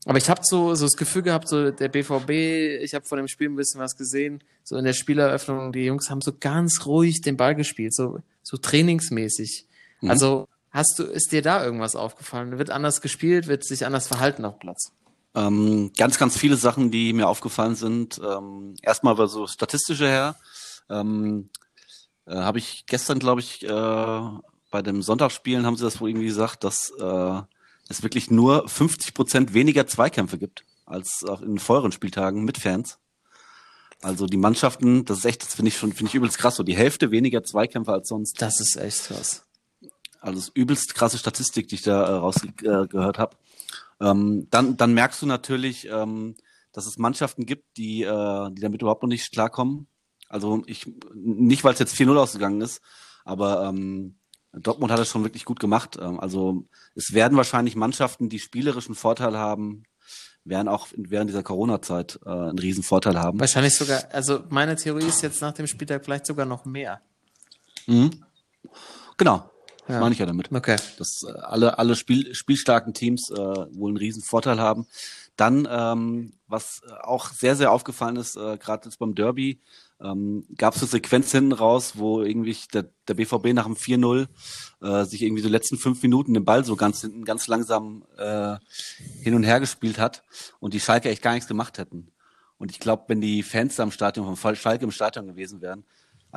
Aber 0.06 0.18
ich 0.18 0.30
habe 0.30 0.42
so, 0.44 0.76
so 0.76 0.84
das 0.86 0.98
Gefühl 0.98 1.22
gehabt, 1.22 1.48
so 1.48 1.72
der 1.72 1.88
BVB, 1.88 2.84
ich 2.84 2.94
habe 2.94 3.06
von 3.06 3.20
dem 3.20 3.30
Spiel 3.30 3.48
ein 3.48 3.56
bisschen 3.56 3.80
was 3.80 3.96
gesehen, 3.96 4.44
so 4.66 4.76
in 4.76 4.84
der 4.84 4.92
Spieleröffnung, 4.92 5.72
die 5.72 5.86
Jungs 5.86 6.10
haben 6.10 6.20
so 6.20 6.34
ganz 6.38 6.86
ruhig 6.86 7.22
den 7.22 7.38
Ball 7.38 7.56
gespielt, 7.56 7.96
so, 7.96 8.20
so 8.44 8.58
trainingsmäßig. 8.58 9.66
Mhm. 10.02 10.10
Also 10.10 10.50
hast 10.78 11.00
du, 11.00 11.04
ist 11.04 11.32
dir 11.32 11.42
da 11.42 11.64
irgendwas 11.64 11.96
aufgefallen? 11.96 12.58
Wird 12.58 12.70
anders 12.70 13.02
gespielt, 13.02 13.48
wird 13.48 13.66
sich 13.66 13.86
anders 13.86 14.08
verhalten 14.08 14.46
auf 14.46 14.60
Platz? 14.60 14.92
Ähm, 15.36 15.92
ganz, 15.98 16.18
ganz 16.18 16.38
viele 16.38 16.56
Sachen, 16.56 16.92
die 16.92 17.14
mir 17.14 17.28
aufgefallen 17.28 17.76
sind. 17.76 18.22
Ähm, 18.24 18.76
erstmal 18.82 19.18
war 19.18 19.28
so 19.28 19.48
statistische 19.48 20.08
her. 20.08 20.36
Ähm, 20.90 21.50
äh, 22.26 22.36
habe 22.36 22.60
ich 22.60 22.86
gestern, 22.86 23.20
glaube 23.20 23.42
ich, 23.42 23.64
äh, 23.64 24.22
bei 24.70 24.82
dem 24.82 25.02
Sonntagsspielen 25.02 25.66
haben 25.66 25.78
sie 25.78 25.84
das 25.84 26.00
wohl 26.00 26.10
irgendwie 26.10 26.28
gesagt, 26.28 26.64
dass 26.64 26.92
äh, 27.00 27.42
es 27.90 28.04
wirklich 28.04 28.30
nur 28.30 28.68
50 28.68 29.14
Prozent 29.14 29.54
weniger 29.54 29.88
Zweikämpfe 29.88 30.38
gibt 30.38 30.64
als 30.86 31.26
auch 31.28 31.42
in 31.42 31.60
vorherigen 31.60 31.92
Spieltagen 31.92 32.44
mit 32.44 32.58
Fans. 32.58 33.00
Also 34.02 34.28
die 34.28 34.38
Mannschaften, 34.38 35.06
das 35.06 35.20
ist 35.20 35.26
echt, 35.26 35.42
das 35.42 35.56
finde 35.56 35.70
ich 35.70 35.78
schon, 35.78 35.92
finde 35.92 36.10
ich 36.10 36.16
übelst 36.16 36.38
krass, 36.38 36.56
so 36.56 36.64
die 36.64 36.78
Hälfte 36.78 37.12
weniger 37.12 37.44
Zweikämpfe 37.44 37.92
als 37.92 38.10
sonst. 38.10 38.42
Das 38.42 38.60
ist 38.60 38.78
echt 38.78 39.06
krass. 39.06 39.47
Also 40.20 40.52
übelst 40.54 40.96
krasse 40.96 41.18
Statistik, 41.18 41.68
die 41.68 41.76
ich 41.76 41.82
da 41.82 42.08
äh, 42.08 42.14
rausgehört 42.14 42.94
äh, 42.94 43.20
habe. 43.20 43.36
Ähm, 44.00 44.48
dann, 44.52 44.78
dann 44.78 44.94
merkst 44.94 45.22
du 45.22 45.26
natürlich, 45.26 45.88
ähm, 45.90 46.36
dass 46.72 46.86
es 46.86 46.98
Mannschaften 46.98 47.46
gibt, 47.46 47.78
die, 47.78 48.04
äh, 48.04 48.52
die 48.52 48.62
damit 48.62 48.82
überhaupt 48.82 49.04
noch 49.04 49.10
nicht 49.10 49.32
klarkommen. 49.32 49.88
Also 50.30 50.64
ich, 50.68 50.86
nicht 51.14 51.64
weil 51.64 51.74
es 51.74 51.80
jetzt 51.80 51.96
4-0 51.96 52.18
ausgegangen 52.18 52.62
ist, 52.62 52.82
aber 53.24 53.66
ähm, 53.66 54.18
Dortmund 54.54 54.92
hat 54.92 55.00
es 55.00 55.10
schon 55.10 55.24
wirklich 55.24 55.46
gut 55.46 55.60
gemacht. 55.60 55.98
Ähm, 56.00 56.20
also 56.20 56.66
es 56.96 57.14
werden 57.14 57.38
wahrscheinlich 57.38 57.76
Mannschaften, 57.76 58.30
die 58.30 58.40
spielerischen 58.40 58.96
Vorteil 58.96 59.38
haben, 59.38 59.84
werden 60.44 60.68
auch 60.68 60.88
während 60.96 61.30
dieser 61.30 61.44
Corona-Zeit 61.44 62.20
äh, 62.26 62.30
einen 62.30 62.60
riesen 62.60 62.84
Vorteil 62.84 63.20
haben. 63.20 63.40
Wahrscheinlich 63.40 63.76
sogar, 63.76 64.04
also 64.12 64.44
meine 64.50 64.76
Theorie 64.76 65.06
ist 65.06 65.22
jetzt 65.22 65.42
nach 65.42 65.54
dem 65.54 65.68
Spieltag 65.68 66.06
vielleicht 66.06 66.26
sogar 66.26 66.46
noch 66.46 66.66
mehr. 66.66 67.02
Mhm. 67.88 68.24
Genau, 69.18 69.50
das 69.88 69.96
ja. 69.96 70.00
meine 70.02 70.14
ich 70.14 70.20
ja 70.20 70.26
damit. 70.26 70.52
Okay. 70.52 70.76
Dass 70.98 71.24
äh, 71.24 71.32
alle, 71.40 71.80
alle 71.80 71.96
Spiel, 71.96 72.36
spielstarken 72.36 72.94
Teams 72.94 73.30
äh, 73.30 73.36
wohl 73.36 73.92
einen 73.92 73.98
riesen 73.98 74.22
Vorteil 74.22 74.60
haben. 74.60 74.86
Dann, 75.38 75.68
ähm, 75.70 76.34
was 76.48 76.82
auch 77.02 77.30
sehr, 77.32 77.56
sehr 77.56 77.72
aufgefallen 77.72 78.18
ist, 78.18 78.36
äh, 78.36 78.58
gerade 78.58 78.86
jetzt 78.86 79.00
beim 79.00 79.16
Derby, 79.16 79.62
ähm, 80.02 80.46
gab 80.58 80.76
es 80.76 80.82
eine 80.82 80.90
Sequenz 80.90 81.32
hinten 81.32 81.54
raus, 81.54 81.94
wo 81.96 82.22
irgendwie 82.22 82.56
der, 82.74 82.90
der 83.08 83.14
BVB 83.14 83.54
nach 83.54 83.66
dem 83.66 83.76
4-0 83.76 84.28
äh, 84.82 85.06
sich 85.06 85.22
irgendwie 85.22 85.42
so 85.42 85.50
letzten 85.50 85.78
fünf 85.78 86.02
Minuten 86.04 86.34
den 86.34 86.46
Ball 86.46 86.66
so 86.66 86.76
ganz 86.76 87.02
hinten, 87.02 87.24
ganz 87.24 87.48
langsam 87.48 88.04
äh, 88.18 88.58
hin 89.22 89.36
und 89.36 89.44
her 89.44 89.60
gespielt 89.60 90.00
hat 90.00 90.24
und 90.60 90.74
die 90.74 90.80
Schalke 90.80 91.10
echt 91.10 91.22
gar 91.22 91.34
nichts 91.34 91.48
gemacht 91.48 91.78
hätten. 91.78 92.12
Und 92.58 92.72
ich 92.72 92.80
glaube, 92.80 93.06
wenn 93.08 93.22
die 93.22 93.44
Fans 93.44 93.76
da 93.76 93.84
im 93.84 93.92
Stadion 93.92 94.36
von 94.36 94.56
Schalke 94.56 94.84
im 94.84 94.92
Stadion 94.92 95.28
gewesen 95.28 95.62
wären, 95.62 95.86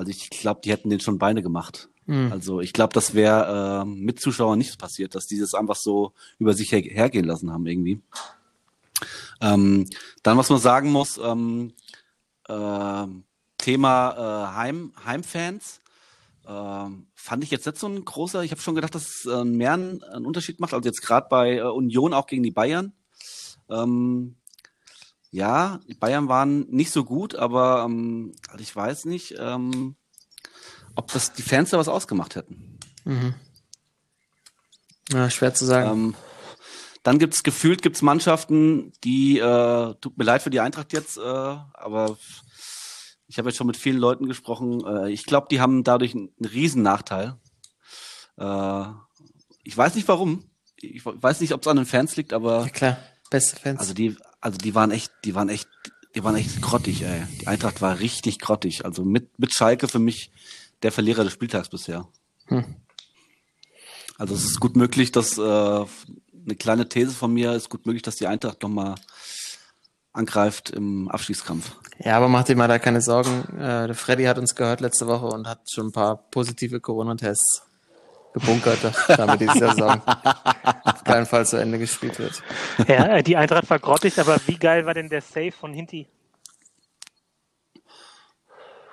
also 0.00 0.10
ich 0.10 0.30
glaube, 0.30 0.62
die 0.64 0.70
hätten 0.70 0.88
den 0.88 1.00
schon 1.00 1.18
Beine 1.18 1.42
gemacht. 1.42 1.90
Mhm. 2.06 2.32
Also 2.32 2.60
ich 2.60 2.72
glaube, 2.72 2.94
das 2.94 3.12
wäre 3.12 3.82
äh, 3.82 3.84
mit 3.84 4.18
Zuschauern 4.18 4.58
nicht 4.58 4.78
passiert, 4.78 5.14
dass 5.14 5.26
die 5.26 5.38
das 5.38 5.54
einfach 5.54 5.76
so 5.76 6.14
über 6.38 6.54
sich 6.54 6.72
her 6.72 6.80
hergehen 6.80 7.26
lassen 7.26 7.52
haben 7.52 7.66
irgendwie. 7.66 8.00
Ähm, 9.42 9.86
dann, 10.22 10.38
was 10.38 10.48
man 10.48 10.58
sagen 10.58 10.90
muss, 10.90 11.18
ähm, 11.22 11.74
äh, 12.48 13.06
Thema 13.58 14.12
äh, 14.16 14.56
Heim, 14.56 14.92
Heimfans. 15.04 15.80
Ähm, 16.48 17.08
fand 17.14 17.44
ich 17.44 17.50
jetzt 17.50 17.66
nicht 17.66 17.78
so 17.78 17.86
ein 17.86 18.02
großer. 18.02 18.42
Ich 18.42 18.52
habe 18.52 18.62
schon 18.62 18.74
gedacht, 18.74 18.94
dass 18.94 19.06
es 19.06 19.26
äh, 19.26 19.44
mehr 19.44 19.74
einen, 19.74 20.02
einen, 20.02 20.24
Unterschied 20.24 20.60
macht. 20.60 20.72
Also 20.72 20.88
jetzt 20.88 21.02
gerade 21.02 21.26
bei 21.28 21.58
äh, 21.58 21.62
Union 21.62 22.14
auch 22.14 22.26
gegen 22.26 22.42
die 22.42 22.50
Bayern. 22.50 22.94
Ähm, 23.68 24.36
ja, 25.30 25.80
die 25.88 25.94
Bayern 25.94 26.28
waren 26.28 26.66
nicht 26.70 26.90
so 26.90 27.04
gut, 27.04 27.34
aber 27.34 27.84
ähm, 27.84 28.34
also 28.48 28.62
ich 28.62 28.74
weiß 28.74 29.04
nicht, 29.04 29.36
ähm, 29.38 29.96
ob 30.96 31.12
das 31.12 31.32
die 31.32 31.42
Fans 31.42 31.70
da 31.70 31.78
was 31.78 31.88
ausgemacht 31.88 32.34
hätten. 32.34 32.78
Mhm. 33.04 33.34
Ja, 35.12 35.30
schwer 35.30 35.54
zu 35.54 35.64
sagen. 35.64 35.90
Ähm, 35.90 36.14
dann 37.02 37.18
gibt's 37.18 37.42
gefühlt 37.42 37.82
gibt's 37.82 38.02
Mannschaften, 38.02 38.92
die 39.04 39.38
äh, 39.38 39.94
tut 40.00 40.18
mir 40.18 40.24
leid 40.24 40.42
für 40.42 40.50
die 40.50 40.60
Eintracht 40.60 40.92
jetzt, 40.92 41.16
äh, 41.16 41.20
aber 41.20 42.18
ich 43.26 43.38
habe 43.38 43.48
jetzt 43.48 43.56
schon 43.56 43.68
mit 43.68 43.76
vielen 43.76 43.96
Leuten 43.96 44.26
gesprochen. 44.26 44.84
Äh, 44.84 45.10
ich 45.10 45.24
glaube, 45.24 45.46
die 45.50 45.60
haben 45.60 45.84
dadurch 45.84 46.14
einen, 46.14 46.34
einen 46.38 46.50
riesen 46.52 46.82
Nachteil. 46.82 47.36
Äh, 48.36 48.86
ich 49.62 49.76
weiß 49.76 49.94
nicht 49.94 50.08
warum. 50.08 50.50
Ich 50.76 51.04
weiß 51.04 51.40
nicht, 51.40 51.52
ob 51.52 51.62
es 51.62 51.68
an 51.68 51.76
den 51.76 51.86
Fans 51.86 52.16
liegt, 52.16 52.32
aber. 52.32 52.64
Ja 52.64 52.68
klar, 52.68 52.98
beste 53.30 53.56
Fans. 53.56 53.78
Also 53.78 53.94
die, 53.94 54.16
also 54.40 54.58
die 54.58 54.74
waren 54.74 54.90
echt, 54.90 55.12
die 55.24 55.34
waren 55.34 55.48
echt, 55.48 55.68
die 56.14 56.24
waren 56.24 56.36
echt 56.36 56.60
grottig, 56.62 57.02
ey. 57.02 57.22
Die 57.40 57.46
Eintracht 57.46 57.80
war 57.82 58.00
richtig 58.00 58.38
grottig. 58.38 58.84
Also 58.84 59.04
mit, 59.04 59.38
mit 59.38 59.52
Schalke 59.54 59.88
für 59.88 59.98
mich 59.98 60.30
der 60.82 60.92
Verlierer 60.92 61.24
des 61.24 61.32
Spieltags 61.32 61.68
bisher. 61.68 62.08
Hm. 62.46 62.64
Also 64.18 64.34
es 64.34 64.44
ist 64.44 64.60
gut 64.60 64.76
möglich, 64.76 65.12
dass 65.12 65.38
äh, 65.38 65.40
eine 65.42 66.56
kleine 66.58 66.88
These 66.88 67.12
von 67.12 67.32
mir 67.32 67.52
ist 67.52 67.68
gut 67.68 67.86
möglich, 67.86 68.02
dass 68.02 68.16
die 68.16 68.26
Eintracht 68.26 68.62
nochmal 68.62 68.96
angreift 70.12 70.70
im 70.70 71.08
Abschießkampf. 71.08 71.76
Ja, 71.98 72.16
aber 72.16 72.28
mach 72.28 72.44
dir 72.44 72.56
mal 72.56 72.68
da 72.68 72.78
keine 72.78 73.00
Sorgen. 73.00 73.44
Äh, 73.56 73.86
der 73.86 73.94
Freddy 73.94 74.24
hat 74.24 74.38
uns 74.38 74.54
gehört 74.54 74.80
letzte 74.80 75.06
Woche 75.06 75.26
und 75.26 75.46
hat 75.46 75.60
schon 75.70 75.88
ein 75.88 75.92
paar 75.92 76.16
positive 76.16 76.80
Corona-Tests 76.80 77.69
gebunkert, 78.32 78.78
damit 79.08 79.40
die 79.40 79.46
Saison 79.46 80.00
auf 80.84 81.04
keinen 81.04 81.26
Fall 81.26 81.46
zu 81.46 81.56
Ende 81.56 81.78
gespielt 81.78 82.18
wird. 82.18 82.42
Ja, 82.86 83.22
die 83.22 83.36
Eintracht 83.36 83.68
war 83.70 83.78
grottig, 83.78 84.18
aber 84.18 84.38
wie 84.46 84.56
geil 84.56 84.86
war 84.86 84.94
denn 84.94 85.08
der 85.08 85.20
Save 85.20 85.52
von 85.52 85.72
Hinti? 85.72 86.06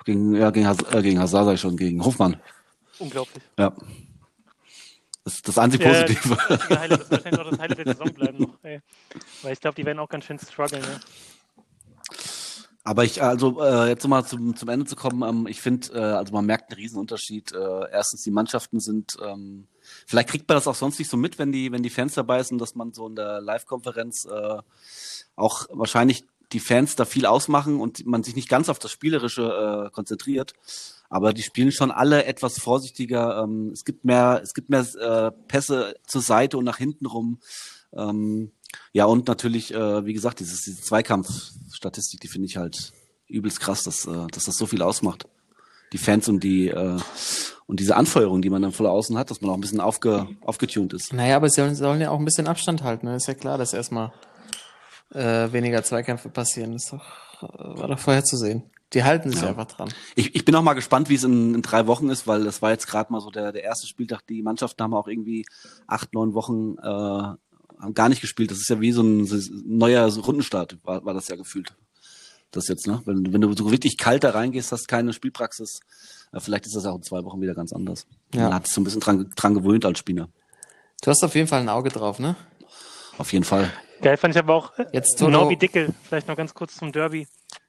Gegen, 0.04 0.34
ja, 0.34 0.50
gegen, 0.50 0.66
Has 0.66 0.78
äh, 0.90 1.02
gegen 1.02 1.20
Hazard 1.20 1.58
schon, 1.58 1.76
gegen 1.76 2.02
Hofmann. 2.04 2.40
Unglaublich. 2.98 3.42
Ja. 3.58 3.74
Das 5.24 5.34
ist 5.34 5.48
das 5.48 5.58
einzig 5.58 5.82
Positive. 5.82 6.38
Ja, 6.70 6.88
das, 6.88 7.08
das, 7.08 7.10
wird 7.10 7.10
wahrscheinlich 7.10 7.40
auch 7.40 7.50
das 7.50 7.58
Highlight 7.58 7.78
der 7.78 7.86
Saison 7.94 8.14
bleiben 8.14 8.38
noch, 8.38 8.58
ey. 8.62 8.80
Weil 9.42 9.52
ich 9.52 9.60
glaube, 9.60 9.74
die 9.74 9.84
werden 9.84 9.98
auch 9.98 10.08
ganz 10.08 10.24
schön 10.24 10.38
strugglen, 10.38 10.82
ja. 10.82 10.98
Aber 12.88 13.04
ich, 13.04 13.22
also 13.22 13.62
äh, 13.62 13.88
jetzt 13.88 14.02
nochmal 14.02 14.24
zum, 14.24 14.56
zum 14.56 14.70
Ende 14.70 14.86
zu 14.86 14.96
kommen, 14.96 15.22
ähm, 15.22 15.46
ich 15.46 15.60
finde, 15.60 15.92
äh, 15.92 15.98
also 15.98 16.32
man 16.32 16.46
merkt 16.46 16.70
einen 16.70 16.80
Riesenunterschied. 16.80 17.52
Äh, 17.52 17.90
erstens, 17.92 18.22
die 18.22 18.30
Mannschaften 18.30 18.80
sind, 18.80 19.18
ähm, 19.22 19.68
vielleicht 20.06 20.30
kriegt 20.30 20.48
man 20.48 20.56
das 20.56 20.66
auch 20.66 20.74
sonst 20.74 20.98
nicht 20.98 21.10
so 21.10 21.18
mit, 21.18 21.38
wenn 21.38 21.52
die, 21.52 21.70
wenn 21.70 21.82
die 21.82 21.90
Fans 21.90 22.14
dabei 22.14 22.42
sind, 22.42 22.58
dass 22.62 22.76
man 22.76 22.94
so 22.94 23.06
in 23.06 23.14
der 23.14 23.42
Live-Konferenz 23.42 24.24
äh, 24.24 24.62
auch 25.36 25.66
wahrscheinlich 25.68 26.24
die 26.52 26.60
Fans 26.60 26.96
da 26.96 27.04
viel 27.04 27.26
ausmachen 27.26 27.78
und 27.78 28.06
man 28.06 28.22
sich 28.22 28.34
nicht 28.34 28.48
ganz 28.48 28.70
auf 28.70 28.78
das 28.78 28.90
Spielerische 28.90 29.88
äh, 29.88 29.90
konzentriert. 29.90 30.54
Aber 31.10 31.34
die 31.34 31.42
spielen 31.42 31.72
schon 31.72 31.90
alle 31.90 32.24
etwas 32.24 32.58
vorsichtiger. 32.58 33.42
Ähm, 33.42 33.68
es 33.70 33.84
gibt 33.84 34.06
mehr, 34.06 34.40
es 34.42 34.54
gibt 34.54 34.70
mehr 34.70 34.86
äh, 34.94 35.30
Pässe 35.46 35.94
zur 36.06 36.22
Seite 36.22 36.56
und 36.56 36.64
nach 36.64 36.78
hinten 36.78 37.04
rum. 37.04 37.38
Ähm, 37.92 38.52
ja, 38.92 39.04
und 39.04 39.28
natürlich, 39.28 39.72
äh, 39.72 40.04
wie 40.04 40.12
gesagt, 40.12 40.40
dieses, 40.40 40.62
diese 40.62 40.80
Zweikampfstatistik, 40.82 42.20
die 42.20 42.28
finde 42.28 42.46
ich 42.46 42.56
halt 42.56 42.92
übelst 43.26 43.60
krass, 43.60 43.82
dass, 43.82 44.06
äh, 44.06 44.26
dass 44.30 44.44
das 44.44 44.56
so 44.56 44.66
viel 44.66 44.82
ausmacht. 44.82 45.26
Die 45.92 45.98
Fans 45.98 46.28
und 46.28 46.44
die 46.44 46.68
äh, 46.68 46.98
und 47.68 47.80
diese 47.80 47.96
Anfeuerung, 47.96 48.40
die 48.40 48.48
man 48.48 48.62
dann 48.62 48.72
voll 48.72 48.86
außen 48.86 49.16
hat, 49.18 49.30
dass 49.30 49.42
man 49.42 49.50
auch 49.50 49.54
ein 49.54 49.60
bisschen 49.60 49.80
aufge, 49.80 50.26
aufgetunt 50.40 50.94
ist. 50.94 51.12
Naja, 51.12 51.36
aber 51.36 51.50
sie 51.50 51.74
sollen, 51.74 52.00
ja 52.00 52.10
auch 52.10 52.18
ein 52.18 52.24
bisschen 52.24 52.48
Abstand 52.48 52.82
halten. 52.82 53.06
Ne? 53.06 53.16
Ist 53.16 53.28
ja 53.28 53.34
klar, 53.34 53.58
dass 53.58 53.74
erstmal 53.74 54.10
äh, 55.12 55.52
weniger 55.52 55.82
Zweikämpfe 55.82 56.30
passieren. 56.30 56.72
Das 56.72 56.84
ist 56.84 56.92
doch, 56.94 57.42
äh, 57.42 57.78
war 57.78 57.88
doch 57.88 57.98
vorher 57.98 58.24
zu 58.24 58.38
sehen. 58.38 58.70
Die 58.94 59.04
halten 59.04 59.30
sich 59.30 59.42
ja. 59.42 59.48
einfach 59.48 59.66
dran. 59.66 59.92
Ich, 60.14 60.34
ich 60.34 60.46
bin 60.46 60.54
auch 60.54 60.62
mal 60.62 60.72
gespannt, 60.72 61.10
wie 61.10 61.16
es 61.16 61.24
in, 61.24 61.54
in 61.54 61.60
drei 61.60 61.86
Wochen 61.86 62.08
ist, 62.08 62.26
weil 62.26 62.44
das 62.44 62.62
war 62.62 62.70
jetzt 62.70 62.86
gerade 62.86 63.12
mal 63.12 63.20
so 63.20 63.30
der, 63.30 63.52
der 63.52 63.64
erste 63.64 63.86
Spieltag. 63.86 64.26
Die 64.26 64.40
Mannschaften 64.40 64.82
haben 64.82 64.94
auch 64.94 65.06
irgendwie 65.06 65.44
acht, 65.86 66.14
neun 66.14 66.32
Wochen 66.32 66.78
äh, 66.78 67.34
haben 67.80 67.94
gar 67.94 68.08
nicht 68.08 68.20
gespielt. 68.20 68.50
Das 68.50 68.58
ist 68.58 68.68
ja 68.68 68.80
wie 68.80 68.92
so 68.92 69.02
ein, 69.02 69.24
so 69.24 69.36
ein 69.36 69.62
neuer 69.66 70.06
Rundenstart, 70.06 70.78
war, 70.84 71.04
war 71.04 71.14
das 71.14 71.28
ja 71.28 71.36
gefühlt. 71.36 71.74
Das 72.50 72.68
jetzt, 72.68 72.86
ne? 72.86 73.02
Wenn, 73.04 73.32
wenn 73.32 73.40
du 73.40 73.52
so 73.54 73.66
richtig 73.66 73.98
kalt 73.98 74.24
da 74.24 74.30
reingehst, 74.30 74.72
hast 74.72 74.88
keine 74.88 75.12
Spielpraxis, 75.12 75.80
äh, 76.32 76.40
vielleicht 76.40 76.66
ist 76.66 76.76
das 76.76 76.86
auch 76.86 76.96
in 76.96 77.02
zwei 77.02 77.22
Wochen 77.24 77.40
wieder 77.40 77.54
ganz 77.54 77.72
anders. 77.72 78.06
Ja. 78.34 78.44
Man 78.44 78.54
hat 78.54 78.66
sich 78.66 78.74
so 78.74 78.80
ein 78.80 78.84
bisschen 78.84 79.00
dran, 79.00 79.30
dran 79.36 79.54
gewöhnt 79.54 79.84
als 79.84 79.98
Spieler. 79.98 80.28
Du 81.02 81.10
hast 81.10 81.22
auf 81.22 81.34
jeden 81.34 81.46
Fall 81.46 81.60
ein 81.60 81.68
Auge 81.68 81.90
drauf, 81.90 82.18
ne? 82.18 82.36
Auf 83.18 83.32
jeden 83.32 83.44
Fall. 83.44 83.70
Geil 84.00 84.16
fand 84.16 84.34
ich 84.34 84.38
aber 84.38 84.54
auch 84.54 84.72
Jetzt 84.92 85.20
Norbi 85.20 85.56
Dickel, 85.56 85.92
vielleicht 86.04 86.28
noch 86.28 86.36
ganz 86.36 86.54
kurz 86.54 86.76
zum 86.76 86.92
Derby 86.92 87.26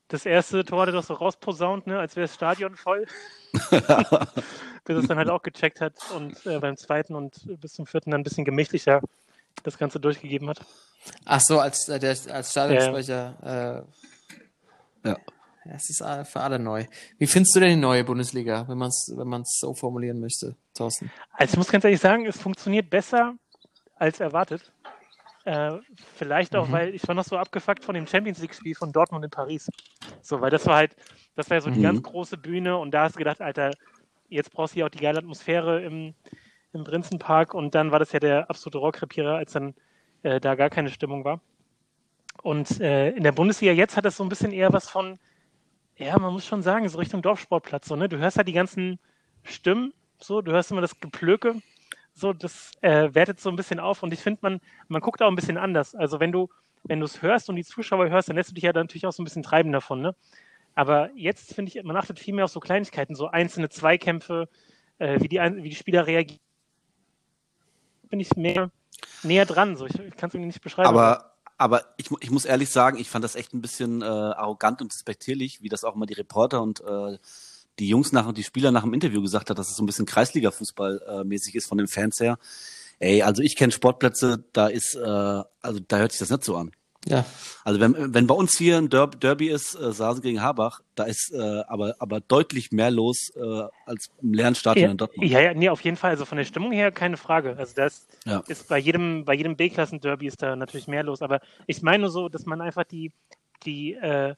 das 0.09 0.25
erste 0.25 0.65
Tor 0.65 0.81
hat 0.81 0.89
er 0.89 0.93
doch 0.93 1.03
so 1.03 1.13
rausposaunt, 1.13 1.87
ne, 1.87 1.99
als 1.99 2.15
wäre 2.15 2.27
das 2.27 2.35
Stadion 2.35 2.75
voll. 2.75 3.05
bis 4.85 4.97
es 4.97 5.07
dann 5.07 5.17
halt 5.17 5.29
auch 5.29 5.41
gecheckt 5.41 5.81
hat 5.81 5.95
und 6.15 6.45
äh, 6.45 6.59
beim 6.59 6.77
zweiten 6.77 7.15
und 7.15 7.33
bis 7.59 7.73
zum 7.73 7.87
vierten 7.87 8.11
dann 8.11 8.21
ein 8.21 8.23
bisschen 8.23 8.45
gemächlicher 8.45 9.01
das 9.63 9.77
Ganze 9.77 9.99
durchgegeben 9.99 10.49
hat. 10.49 10.61
Ach 11.25 11.39
so, 11.41 11.59
als, 11.59 11.87
äh, 11.89 11.99
der, 11.99 12.15
als 12.31 12.51
Stadionsprecher. 12.51 13.85
Äh, 15.03 15.09
Ja. 15.09 15.17
Es 15.71 15.89
ist 15.89 16.01
äh, 16.01 16.25
für 16.25 16.39
alle 16.41 16.57
neu. 16.57 16.85
Wie 17.19 17.27
findest 17.27 17.55
du 17.55 17.59
denn 17.59 17.69
die 17.69 17.75
neue 17.75 18.03
Bundesliga, 18.03 18.67
wenn 18.67 18.77
man 18.77 18.89
es 18.89 19.11
wenn 19.15 19.27
man's 19.27 19.59
so 19.59 19.73
formulieren 19.75 20.19
möchte, 20.19 20.55
Thorsten? 20.73 21.11
Also 21.33 21.53
ich 21.53 21.57
muss 21.57 21.69
ganz 21.69 21.83
ehrlich 21.83 21.99
sagen, 21.99 22.25
es 22.25 22.39
funktioniert 22.41 22.89
besser 22.89 23.35
als 23.95 24.19
erwartet. 24.19 24.71
Äh, 25.45 25.77
vielleicht 26.15 26.55
auch, 26.55 26.67
Mhm. 26.67 26.71
weil 26.71 26.95
ich 26.95 27.07
war 27.07 27.13
noch 27.13 27.25
so 27.25 27.37
abgefuckt 27.37 27.83
von 27.83 27.93
dem 27.93 28.07
Champions 28.07 28.39
League-Spiel 28.39 28.73
von 28.73 28.91
Dortmund 28.91 29.23
in 29.25 29.29
Paris. 29.31 29.69
So, 30.23 30.41
weil 30.41 30.49
das 30.49 30.65
war 30.65 30.77
halt, 30.77 30.95
das 31.35 31.49
war 31.49 31.57
ja 31.57 31.61
so 31.61 31.69
die 31.69 31.79
Mhm. 31.79 31.83
ganz 31.83 32.03
große 32.03 32.37
Bühne 32.37 32.77
und 32.77 32.91
da 32.91 33.03
hast 33.03 33.15
du 33.15 33.19
gedacht, 33.19 33.39
Alter, 33.41 33.71
jetzt 34.27 34.51
brauchst 34.51 34.73
du 34.73 34.75
hier 34.75 34.85
auch 34.85 34.89
die 34.89 34.99
geile 34.99 35.19
Atmosphäre 35.19 35.83
im, 35.83 36.15
im 36.73 36.83
Prinzenpark 36.83 37.53
und 37.53 37.75
dann 37.75 37.91
war 37.91 37.99
das 37.99 38.11
ja 38.11 38.19
der 38.19 38.49
absolute 38.49 38.77
Rohrkrepierer, 38.77 39.35
als 39.35 39.53
dann 39.53 39.73
äh, 40.23 40.39
da 40.39 40.55
gar 40.55 40.69
keine 40.69 40.89
Stimmung 40.89 41.23
war. 41.23 41.41
Und 42.41 42.79
äh, 42.79 43.09
in 43.11 43.23
der 43.23 43.31
Bundesliga 43.31 43.73
jetzt 43.73 43.97
hat 43.97 44.05
das 44.05 44.17
so 44.17 44.23
ein 44.23 44.29
bisschen 44.29 44.51
eher 44.51 44.71
was 44.71 44.89
von, 44.89 45.19
ja, 45.97 46.17
man 46.17 46.33
muss 46.33 46.45
schon 46.45 46.61
sagen, 46.61 46.87
so 46.87 46.97
Richtung 46.97 47.21
Dorfsportplatz. 47.21 47.87
So, 47.87 47.95
ne? 47.95 48.07
Du 48.07 48.17
hörst 48.17 48.37
halt 48.37 48.47
die 48.47 48.53
ganzen 48.53 48.99
Stimmen, 49.43 49.93
so, 50.19 50.41
du 50.41 50.51
hörst 50.51 50.71
immer 50.71 50.81
das 50.81 50.99
Geplöke, 50.99 51.55
so, 52.13 52.33
das 52.33 52.71
äh, 52.81 53.13
wertet 53.13 53.39
so 53.39 53.49
ein 53.49 53.55
bisschen 53.55 53.79
auf 53.79 54.03
und 54.03 54.13
ich 54.13 54.19
finde, 54.19 54.39
man, 54.41 54.61
man 54.87 55.01
guckt 55.01 55.21
auch 55.21 55.27
ein 55.27 55.35
bisschen 55.35 55.57
anders. 55.57 55.95
Also 55.95 56.19
wenn 56.19 56.31
du, 56.31 56.49
wenn 56.83 56.99
du 56.99 57.05
es 57.05 57.21
hörst 57.21 57.49
und 57.49 57.55
die 57.55 57.63
Zuschauer 57.63 58.09
hörst, 58.09 58.29
dann 58.29 58.35
lässt 58.35 58.51
du 58.51 58.53
dich 58.53 58.63
ja 58.63 58.73
dann 58.73 58.85
natürlich 58.85 59.05
auch 59.05 59.11
so 59.11 59.21
ein 59.21 59.25
bisschen 59.25 59.43
treiben 59.43 59.71
davon, 59.71 60.01
ne? 60.01 60.15
Aber 60.75 61.09
jetzt 61.15 61.53
finde 61.53 61.71
ich, 61.73 61.83
man 61.83 61.97
achtet 61.97 62.19
viel 62.19 62.33
mehr 62.33 62.45
auf 62.45 62.51
so 62.51 62.61
Kleinigkeiten, 62.61 63.15
so 63.15 63.27
einzelne 63.27 63.69
Zweikämpfe, 63.69 64.47
äh, 64.97 65.19
wie, 65.19 65.27
die, 65.27 65.37
wie 65.37 65.69
die 65.69 65.75
Spieler 65.75 66.07
reagieren. 66.07 66.39
Bin 68.09 68.19
ich 68.19 68.35
mehr 68.35 68.71
näher 69.23 69.45
dran, 69.45 69.77
so 69.77 69.85
ich, 69.85 69.93
ich 69.93 70.17
kann 70.17 70.29
es 70.29 70.33
irgendwie 70.33 70.47
nicht 70.47 70.61
beschreiben. 70.61 70.89
Aber, 70.89 71.33
aber 71.57 71.83
ich, 71.97 72.09
ich 72.19 72.31
muss 72.31 72.45
ehrlich 72.45 72.69
sagen, 72.69 72.97
ich 72.97 73.09
fand 73.09 73.23
das 73.23 73.35
echt 73.35 73.53
ein 73.53 73.61
bisschen 73.61 74.01
äh, 74.01 74.05
arrogant 74.05 74.81
und 74.81 74.91
despektierlich, 74.91 75.61
wie 75.61 75.69
das 75.69 75.83
auch 75.83 75.95
mal 75.95 76.05
die 76.05 76.13
Reporter 76.13 76.61
und 76.61 76.81
äh, 76.81 77.17
die 77.79 77.87
Jungs 77.87 78.11
nach 78.11 78.27
und 78.27 78.37
die 78.37 78.43
Spieler 78.43 78.71
nach 78.71 78.83
dem 78.83 78.93
Interview 78.93 79.21
gesagt 79.21 79.49
hat, 79.49 79.57
dass 79.57 79.69
es 79.69 79.75
so 79.75 79.83
ein 79.83 79.85
bisschen 79.85 80.05
Kreisliga-Fußball 80.05 81.25
äh, 81.29 81.35
ist 81.35 81.67
von 81.67 81.77
den 81.77 81.87
Fans 81.87 82.19
her. 82.19 82.37
Ey, 82.99 83.21
also 83.21 83.41
ich 83.41 83.55
kenne 83.55 83.71
Sportplätze, 83.71 84.43
da 84.51 84.67
ist, 84.67 84.95
äh, 84.95 84.99
also 84.99 85.79
da 85.87 85.97
hört 85.97 86.11
sich 86.11 86.19
das 86.19 86.29
nicht 86.29 86.43
so 86.43 86.57
an. 86.57 86.71
Ja. 87.07 87.25
Also 87.63 87.79
wenn, 87.79 88.13
wenn 88.13 88.27
bei 88.27 88.35
uns 88.35 88.57
hier 88.57 88.77
ein 88.77 88.89
Derby, 88.89 89.17
Derby 89.17 89.49
ist, 89.49 89.73
äh, 89.75 89.93
Sasen 89.93 90.21
gegen 90.21 90.41
Habach, 90.41 90.81
da 90.95 91.05
ist 91.05 91.31
äh, 91.33 91.61
aber, 91.67 91.95
aber 91.99 92.19
deutlich 92.19 92.71
mehr 92.71 92.91
los 92.91 93.31
äh, 93.35 93.63
als 93.85 94.09
im 94.21 94.33
leeren 94.33 94.53
Stadion 94.55 94.85
Ja, 94.85 94.91
in 94.91 94.97
Dortmund. 94.97 95.29
ja, 95.29 95.39
ja, 95.39 95.53
nee, 95.53 95.69
auf 95.69 95.81
jeden 95.81 95.95
Fall. 95.97 96.11
Also 96.11 96.25
von 96.25 96.37
der 96.37 96.45
Stimmung 96.45 96.71
her 96.73 96.91
keine 96.91 97.15
Frage. 97.17 97.55
Also 97.57 97.73
das 97.75 98.05
Ja. 98.25 98.43
ist 98.47 98.67
bei 98.67 98.77
jedem, 98.77 99.23
bei 99.23 99.33
jedem 99.33 99.55
B-Klassen-Derby 99.55 100.27
ist 100.27 100.41
da 100.41 100.55
natürlich 100.57 100.87
mehr 100.87 101.03
los. 101.03 101.21
Aber 101.21 101.39
ich 101.67 101.81
meine 101.81 102.01
nur 102.01 102.11
so, 102.11 102.27
dass 102.27 102.45
man 102.45 102.59
einfach 102.59 102.83
die, 102.83 103.13
die, 103.65 103.93
äh, 103.93 104.35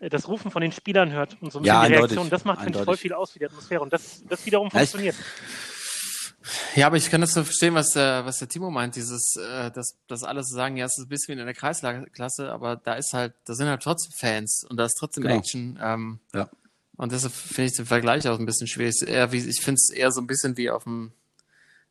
das 0.00 0.28
Rufen 0.28 0.50
von 0.50 0.60
den 0.60 0.72
Spielern 0.72 1.10
hört 1.10 1.38
und 1.40 1.52
so 1.52 1.58
ein 1.60 1.64
Ja, 1.64 1.80
bisschen 1.80 1.88
die 1.92 1.94
eindeutig, 1.96 2.16
Reaktion. 2.18 2.30
Das 2.30 2.44
macht, 2.44 2.60
finde 2.60 2.78
ich, 2.78 2.84
voll 2.84 2.96
viel 2.98 3.14
aus 3.14 3.30
für 3.30 3.38
die 3.38 3.46
Atmosphäre. 3.46 3.80
Und 3.82 3.92
das, 3.94 4.22
das 4.28 4.44
wiederum 4.44 4.68
Ja, 4.72 4.82
ich- 4.82 4.90
funktioniert. 4.90 5.16
Ja, 6.74 6.86
aber 6.88 6.96
ich 6.96 7.10
kann 7.10 7.20
das 7.22 7.34
nur 7.34 7.44
verstehen, 7.44 7.74
was 7.74 7.90
der, 7.90 8.24
was 8.26 8.38
der 8.38 8.48
Timo 8.48 8.70
meint, 8.70 8.96
dieses, 8.96 9.34
äh, 9.36 9.70
dass, 9.70 9.96
dass 10.08 10.22
alle 10.24 10.44
so 10.44 10.54
sagen, 10.54 10.76
ja, 10.76 10.84
es 10.84 10.98
ist 10.98 11.06
ein 11.06 11.08
bisschen 11.08 11.36
wie 11.36 11.40
in 11.40 11.46
der 11.46 11.54
Kreisklasse, 11.54 12.52
aber 12.52 12.76
da 12.76 12.94
ist 12.94 13.12
halt, 13.14 13.34
da 13.46 13.54
sind 13.54 13.66
halt 13.68 13.82
trotzdem 13.82 14.12
Fans 14.12 14.64
und 14.68 14.76
da 14.76 14.84
ist 14.84 14.94
trotzdem 14.98 15.22
Genau. 15.22 15.36
Action. 15.36 15.78
Ähm, 15.82 16.18
Ja. 16.34 16.48
Und 16.96 17.10
deshalb 17.12 17.32
finde 17.32 17.70
ich 17.70 17.76
den 17.76 17.86
Vergleich 17.86 18.28
auch 18.28 18.38
ein 18.38 18.46
bisschen 18.46 18.68
schwierig. 18.68 19.02
Eher 19.06 19.32
wie, 19.32 19.38
ich 19.38 19.60
finde 19.62 19.80
es 19.80 19.90
eher 19.90 20.12
so 20.12 20.20
ein 20.20 20.26
bisschen 20.28 20.56
wie 20.56 20.70
auf 20.70 20.84
dem, 20.84 21.12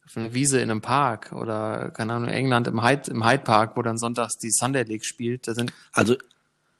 auf 0.05 0.15
einer 0.15 0.33
Wiese 0.33 0.61
in 0.61 0.69
einem 0.71 0.81
Park 0.81 1.31
oder, 1.33 1.89
keine 1.91 2.13
Ahnung, 2.13 2.29
England 2.29 2.67
im 2.67 2.81
Hyde, 2.83 3.11
im 3.11 3.25
Hyde 3.25 3.43
Park, 3.43 3.75
wo 3.75 3.81
dann 3.81 3.97
sonntags 3.97 4.37
die 4.37 4.51
Sunday 4.51 4.83
League 4.83 5.03
spielt. 5.05 5.47
Da 5.47 5.55
sind, 5.55 5.73
Also, 5.91 6.15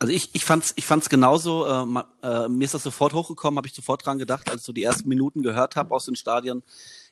also 0.03 0.13
ich, 0.13 0.35
ich 0.35 0.43
fand's, 0.43 0.73
ich 0.75 0.85
fand's 0.85 1.07
genauso. 1.07 1.65
Äh, 1.65 2.03
äh, 2.23 2.49
mir 2.49 2.65
ist 2.65 2.73
das 2.73 2.83
sofort 2.83 3.13
hochgekommen, 3.13 3.55
habe 3.57 3.67
ich 3.67 3.73
sofort 3.73 4.05
dran 4.05 4.17
gedacht, 4.17 4.51
als 4.51 4.59
ich 4.59 4.65
so 4.65 4.73
die 4.73 4.83
ersten 4.83 5.07
Minuten 5.07 5.43
gehört 5.43 5.77
habe 5.77 5.95
aus 5.95 6.07
den 6.07 6.17
Stadien. 6.17 6.61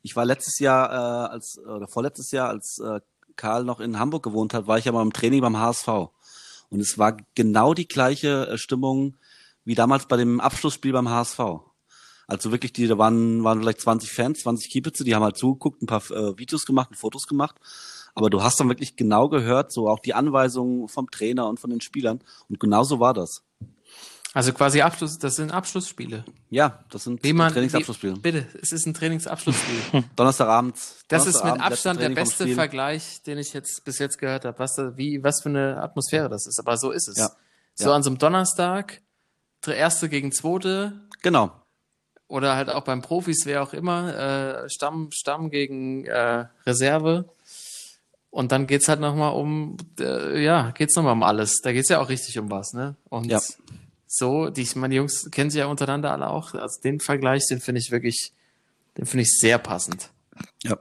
Ich 0.01 0.17
war 0.17 0.25
letztes 0.25 0.59
Jahr, 0.59 0.91
äh, 0.91 1.31
als 1.31 1.57
oder 1.57 1.87
vorletztes 1.87 2.31
Jahr, 2.31 2.49
als 2.49 2.79
äh, 2.79 2.99
Karl 3.37 3.63
noch 3.63 3.79
in 3.79 3.97
Hamburg 3.97 4.23
gewohnt 4.23 4.53
hat, 4.53 4.67
war 4.67 4.77
ich 4.77 4.83
ja 4.83 4.91
mal 4.91 5.03
im 5.03 5.13
Training 5.13 5.39
beim 5.39 5.57
HSV. 5.57 5.87
Und 5.87 6.81
es 6.81 6.97
war 6.97 7.15
genau 7.33 7.73
die 7.73 7.87
gleiche 7.87 8.49
äh, 8.49 8.57
Stimmung 8.57 9.15
wie 9.63 9.75
damals 9.75 10.07
bei 10.07 10.17
dem 10.17 10.41
Abschlussspiel 10.41 10.91
beim 10.91 11.07
HSV. 11.07 11.39
Also 12.27 12.51
wirklich, 12.51 12.73
die, 12.73 12.87
da 12.87 12.97
waren, 12.97 13.41
waren 13.45 13.61
vielleicht 13.61 13.79
20 13.79 14.11
Fans, 14.11 14.41
20 14.41 14.69
Kiepitze, 14.69 15.05
die 15.05 15.15
haben 15.15 15.23
halt 15.23 15.37
zugeguckt, 15.37 15.81
ein 15.81 15.85
paar 15.85 16.03
äh, 16.11 16.37
Videos 16.37 16.65
gemacht 16.65 16.89
und 16.89 16.97
Fotos 16.97 17.25
gemacht. 17.25 17.55
Aber 18.15 18.29
du 18.29 18.43
hast 18.43 18.59
dann 18.59 18.69
wirklich 18.69 18.95
genau 18.95 19.29
gehört, 19.29 19.71
so 19.71 19.87
auch 19.87 19.99
die 19.99 20.13
Anweisungen 20.13 20.87
vom 20.87 21.09
Trainer 21.11 21.47
und 21.47 21.59
von 21.59 21.69
den 21.69 21.81
Spielern. 21.81 22.21
Und 22.49 22.59
genau 22.59 22.83
so 22.83 22.99
war 22.99 23.13
das. 23.13 23.43
also 24.33 24.51
quasi 24.53 24.81
Abschluss, 24.81 25.17
das 25.17 25.35
sind 25.35 25.51
Abschlussspiele. 25.51 26.23
Ja, 26.49 26.83
das 26.89 27.03
sind 27.05 27.23
man, 27.33 27.51
Trainingsabschlussspiele. 27.53 28.13
bitte, 28.17 28.47
es 28.61 28.71
ist 28.71 28.85
ein 28.85 28.93
Trainingsabschlussspiel. 28.93 30.03
Donnerstagabend. 30.15 30.75
Das 31.07 31.25
ist 31.27 31.43
mit 31.43 31.59
Abstand 31.61 31.99
der 32.01 32.09
beste. 32.09 32.47
Vergleich, 32.49 33.21
den 33.23 33.37
ich 33.37 33.53
jetzt 33.53 33.83
bis 33.85 33.99
jetzt 33.99 34.17
gehört 34.17 34.45
habe, 34.45 34.59
was 34.59 34.73
da, 34.75 34.95
wie, 34.97 35.23
was 35.23 35.41
für 35.41 35.49
eine 35.49 35.77
Atmosphäre 35.81 36.29
das 36.29 36.45
ist. 36.47 36.59
Aber 36.59 36.77
so 36.77 36.91
ist 36.91 37.07
es. 37.07 37.17
Ja. 37.17 37.31
So 37.75 37.89
Ja. 37.89 37.95
an 37.95 38.03
so 38.03 38.09
einem 38.09 38.17
Donnerstag, 38.19 39.01
erste 39.65 40.09
gegen 40.09 40.31
zweite 40.31 40.93
Genau. 41.21 41.51
oder 42.27 42.55
halt 42.55 42.69
auch 42.69 42.83
beim 42.83 43.01
Profis, 43.01 43.41
wer 43.45 43.61
auch 43.63 43.73
immer, 43.73 44.63
äh, 44.63 44.69
Stamm, 44.69 45.09
Stamm 45.11 45.49
gegen 45.49 46.05
äh, 46.05 46.45
Reserve. 46.65 47.29
Und 48.31 48.51
dann 48.51 48.65
geht's 48.65 48.87
halt 48.87 48.99
nochmal 49.01 49.33
um, 49.33 49.77
äh, 49.99 50.41
ja, 50.43 50.71
geht's 50.71 50.95
nochmal 50.95 51.13
um 51.13 51.21
alles. 51.23 51.59
Da 51.61 51.71
geht's 51.73 51.89
ja 51.89 51.99
auch 52.01 52.09
richtig 52.09 52.39
um 52.39 52.49
was, 52.49 52.73
ne? 52.73 52.95
Und 53.09 53.25
Ja. 53.29 53.39
so, 54.07 54.49
die, 54.49 54.61
ich 54.61 54.75
meine, 54.75 54.91
die 54.93 54.97
Jungs 54.97 55.29
kennen 55.31 55.49
sich 55.49 55.59
ja 55.59 55.65
untereinander 55.67 56.11
alle 56.13 56.29
auch. 56.29 56.53
Also 56.53 56.81
den 56.81 56.99
Vergleich, 57.01 57.43
den 57.49 57.59
finde 57.59 57.79
ich 57.81 57.91
wirklich, 57.91 58.31
den 58.97 59.05
finde 59.05 59.23
ich 59.23 59.37
sehr 59.37 59.57
passend. 59.57 60.11
Ja. 60.63 60.77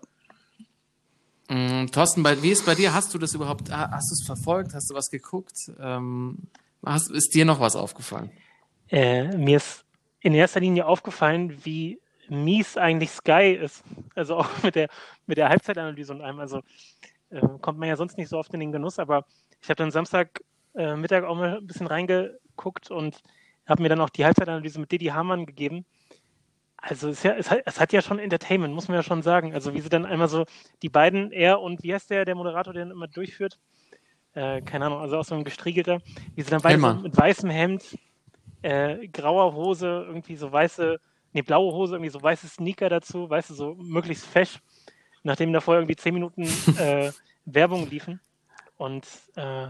Mm, 1.49 1.87
Thorsten, 1.91 2.23
bei, 2.23 2.41
wie 2.43 2.51
ist 2.51 2.65
bei 2.65 2.75
dir? 2.77 2.95
Hast 2.95 3.13
du 3.15 3.19
das 3.19 3.35
überhaupt, 3.35 3.71
ha- 3.73 3.91
hast 3.91 4.11
du 4.11 4.15
es 4.15 4.25
verfolgt? 4.25 4.73
Hast 4.75 4.89
du 4.91 4.95
was 4.95 5.11
geguckt? 5.11 5.57
Ähm, 5.81 6.39
hast, 6.87 7.11
ist 7.11 7.35
dir 7.35 7.45
noch 7.45 7.59
was 7.61 7.75
aufgefallen? 7.75 8.31
Äh, 8.89 9.37
mir 9.37 9.57
ist 9.57 9.85
in 10.21 10.35
erster 10.35 10.61
Linie 10.61 10.87
aufgefallen, 10.87 11.65
wie 11.65 11.99
mies 12.29 12.77
eigentlich 12.77 13.11
Sky 13.11 13.59
ist. 13.61 13.83
Also 14.15 14.37
auch 14.37 14.49
mit 14.63 14.77
der, 14.77 14.89
mit 15.27 15.39
der 15.39 15.49
Halbzeitanalyse 15.49 16.13
und 16.13 16.21
allem. 16.21 16.39
Also 16.39 16.63
äh, 17.31 17.41
kommt 17.61 17.79
man 17.79 17.89
ja 17.89 17.97
sonst 17.97 18.19
nicht 18.19 18.29
so 18.29 18.39
oft 18.39 18.53
in 18.55 18.61
den 18.61 18.73
Genuss, 18.73 18.99
aber 18.99 19.25
ich 19.61 19.69
habe 19.69 19.77
dann 19.77 19.91
Samstag 19.91 20.41
äh, 20.75 20.97
Mittag 20.97 21.25
auch 21.25 21.37
mal 21.37 21.59
ein 21.59 21.67
bisschen 21.67 21.87
reingeguckt 21.87 22.91
und 22.91 23.23
habe 23.67 23.83
mir 23.83 23.89
dann 23.89 24.01
auch 24.01 24.11
die 24.11 24.25
Halbzeitanalyse 24.25 24.81
mit 24.81 24.93
Didi 24.93 25.07
Hamann 25.07 25.47
gegeben. 25.47 25.85
Also 26.77 27.09
es, 27.09 27.23
ja, 27.23 27.35
es, 27.35 27.51
hat, 27.51 27.63
es 27.67 27.79
hat 27.79 27.93
ja 27.93 28.01
schon 28.01 28.19
Entertainment, 28.19 28.75
muss 28.75 28.89
man 28.89 28.97
ja 28.97 29.03
schon 29.03 29.23
sagen. 29.23 29.55
Also 29.55 29.75
wie 29.75 29.81
sie 29.81 29.91
dann 29.91 30.07
einmal 30.07 30.29
so 30.29 30.47
die 30.83 30.89
beiden, 30.89 31.31
er 31.31 31.61
und 31.61 31.83
wie 31.83 31.93
heißt 31.93 32.11
der, 32.11 32.25
der 32.25 32.35
Moderator, 32.35 32.73
der 32.73 32.85
dann 32.85 32.93
immer 32.93 33.09
durchführt? 33.09 33.59
Äh, 34.33 34.63
keine 34.63 34.87
Ahnung, 34.87 35.01
also 35.01 35.19
auch 35.19 35.25
so 35.25 35.35
ein 35.35 35.45
gestriegelter, 35.45 36.01
wie 36.35 36.43
sie 36.43 36.51
dann 36.51 36.63
beide 36.63 36.81
so 36.81 36.95
mit 36.95 37.17
weißem 37.17 37.51
Hemd, 37.51 37.99
äh, 38.63 39.09
grauer 39.09 39.55
Hose, 39.55 40.05
irgendwie 40.07 40.37
so 40.37 40.51
weiße, 40.51 41.01
nee, 41.33 41.43
blaue 41.43 41.73
Hose, 41.73 41.97
irgendwie 41.97 42.11
so 42.11 42.23
weiße 42.23 42.47
Sneaker 42.49 42.89
dazu, 42.89 43.29
weißt 43.29 43.51
du, 43.51 43.55
so 43.55 43.75
möglichst 43.75 44.25
fesch, 44.27 44.61
nachdem 45.23 45.53
da 45.53 45.61
vorher 45.61 45.81
irgendwie 45.81 45.97
zehn 45.97 46.15
Minuten 46.15 46.43
äh, 46.79 47.13
Werbung 47.45 47.89
liefen. 47.89 48.21
Und 48.77 49.07
äh, 49.37 49.69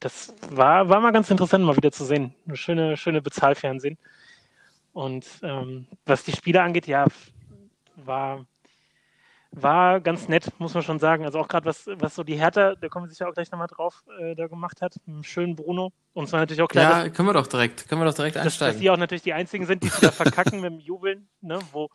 das 0.00 0.34
war, 0.50 0.88
war 0.88 1.00
mal 1.00 1.12
ganz 1.12 1.30
interessant, 1.30 1.64
mal 1.64 1.76
wieder 1.76 1.92
zu 1.92 2.04
sehen. 2.04 2.34
Eine 2.46 2.56
schöne, 2.56 2.96
schöne 2.96 3.22
Bezahlfernsehen. 3.22 3.98
Und 4.92 5.26
ähm, 5.42 5.86
was 6.06 6.24
die 6.24 6.32
Spiele 6.32 6.62
angeht, 6.62 6.86
ja, 6.86 7.06
war, 7.96 8.46
war 9.50 10.00
ganz 10.00 10.28
nett, 10.28 10.50
muss 10.58 10.74
man 10.74 10.82
schon 10.82 10.98
sagen. 10.98 11.24
Also 11.24 11.38
auch 11.38 11.48
gerade 11.48 11.66
was, 11.66 11.86
was 11.86 12.14
so 12.14 12.24
die 12.24 12.36
Hertha, 12.38 12.74
da 12.76 12.88
kommen 12.88 13.06
wir 13.06 13.10
sicher 13.10 13.28
auch 13.28 13.34
gleich 13.34 13.50
nochmal 13.50 13.68
drauf, 13.68 14.04
äh, 14.20 14.34
da 14.34 14.46
gemacht 14.46 14.80
hat, 14.80 14.96
mit 15.04 15.16
dem 15.16 15.22
schönen 15.24 15.54
Bruno. 15.56 15.92
Und 16.14 16.24
es 16.24 16.32
war 16.32 16.40
natürlich 16.40 16.62
auch 16.62 16.68
klar, 16.68 16.90
dass, 16.90 17.04
Ja, 17.04 17.10
können 17.10 17.28
wir 17.28 17.34
doch 17.34 17.46
direkt, 17.46 17.88
können 17.88 18.00
wir 18.00 18.06
doch 18.06 18.14
direkt 18.14 18.36
dass, 18.36 18.44
dass 18.44 18.52
einsteigen. 18.54 18.80
die 18.80 18.90
auch 18.90 18.96
natürlich 18.96 19.22
die 19.22 19.32
einzigen 19.34 19.66
sind, 19.66 19.82
die 19.82 19.88
es 19.88 20.00
da 20.00 20.10
verkacken 20.10 20.60
mit 20.62 20.72
dem 20.72 20.78
Jubeln, 20.78 21.28
ne, 21.42 21.58
wo 21.72 21.90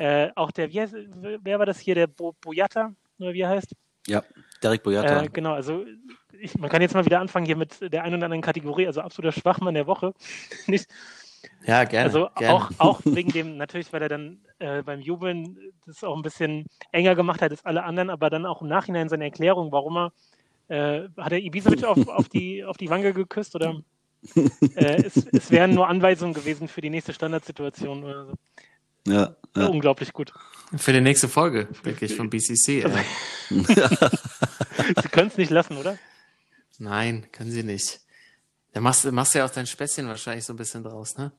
äh, 0.00 0.32
auch 0.34 0.50
der, 0.50 0.72
wie 0.72 0.80
heißt, 0.80 0.94
wer 1.42 1.58
war 1.58 1.66
das 1.66 1.78
hier, 1.78 1.94
der 1.94 2.06
Bo 2.06 2.34
Boyata, 2.40 2.94
oder 3.18 3.34
wie 3.34 3.42
er 3.42 3.50
heißt? 3.50 3.74
Ja. 4.06 4.24
Derek 4.62 4.82
Boyata. 4.82 5.24
Äh, 5.24 5.28
genau, 5.28 5.52
also 5.52 5.84
ich, 6.40 6.56
man 6.56 6.70
kann 6.70 6.80
jetzt 6.80 6.94
mal 6.94 7.04
wieder 7.04 7.20
anfangen 7.20 7.44
hier 7.44 7.56
mit 7.56 7.92
der 7.92 8.02
einen 8.02 8.14
oder 8.14 8.24
anderen 8.24 8.40
Kategorie, 8.40 8.86
also 8.86 9.02
absoluter 9.02 9.38
Schwachmann 9.38 9.74
der 9.74 9.86
Woche. 9.86 10.14
Nicht, 10.66 10.88
Ja, 11.66 11.84
gerne. 11.84 12.06
also 12.06 12.30
gerne. 12.34 12.54
auch, 12.54 12.70
auch 12.78 13.00
wegen 13.04 13.30
dem, 13.30 13.58
natürlich, 13.58 13.92
weil 13.92 14.00
er 14.00 14.08
dann 14.08 14.40
äh, 14.58 14.82
beim 14.82 15.02
Jubeln 15.02 15.58
das 15.84 16.02
auch 16.02 16.16
ein 16.16 16.22
bisschen 16.22 16.64
enger 16.92 17.14
gemacht 17.14 17.42
hat 17.42 17.50
als 17.50 17.66
alle 17.66 17.82
anderen, 17.84 18.08
aber 18.08 18.30
dann 18.30 18.46
auch 18.46 18.62
im 18.62 18.68
Nachhinein 18.68 19.10
seine 19.10 19.24
Erklärung, 19.24 19.70
warum 19.70 19.98
er, 19.98 20.12
äh, 20.68 21.08
hat 21.18 21.32
er 21.32 21.40
Ibisevic 21.40 21.84
auf, 21.84 22.08
auf, 22.08 22.30
die, 22.30 22.64
auf 22.64 22.78
die 22.78 22.88
Wange 22.88 23.12
geküsst 23.12 23.54
oder 23.54 23.82
äh, 24.76 25.02
es, 25.02 25.26
es 25.26 25.50
wären 25.50 25.74
nur 25.74 25.88
Anweisungen 25.88 26.32
gewesen 26.32 26.68
für 26.68 26.80
die 26.80 26.90
nächste 26.90 27.12
Standardsituation 27.12 28.02
oder 28.02 28.24
so. 28.24 28.34
Ja, 29.06 29.34
ja. 29.56 29.66
Unglaublich 29.66 30.12
gut. 30.12 30.32
Für 30.76 30.92
die 30.92 31.00
nächste 31.00 31.28
Folge, 31.28 31.68
wirklich, 31.82 32.14
von 32.14 32.30
BCC. 32.30 32.84
Ey. 32.84 33.04
Sie 33.48 35.08
können 35.10 35.28
es 35.28 35.36
nicht 35.36 35.50
lassen, 35.50 35.76
oder? 35.76 35.98
Nein, 36.78 37.26
können 37.32 37.50
sie 37.50 37.62
nicht. 37.64 38.00
Da 38.72 38.80
machst, 38.80 39.04
du- 39.04 39.12
machst 39.12 39.34
du 39.34 39.38
ja 39.40 39.44
auch 39.46 39.50
dein 39.50 39.66
Späßchen 39.66 40.06
wahrscheinlich 40.06 40.44
so 40.44 40.52
ein 40.52 40.56
bisschen 40.56 40.84
draus, 40.84 41.16
ne? 41.18 41.32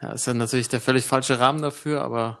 Ja, 0.00 0.12
ist 0.12 0.26
dann 0.26 0.38
natürlich 0.38 0.68
der 0.68 0.80
völlig 0.80 1.04
falsche 1.04 1.38
Rahmen 1.40 1.60
dafür, 1.60 2.02
aber 2.02 2.38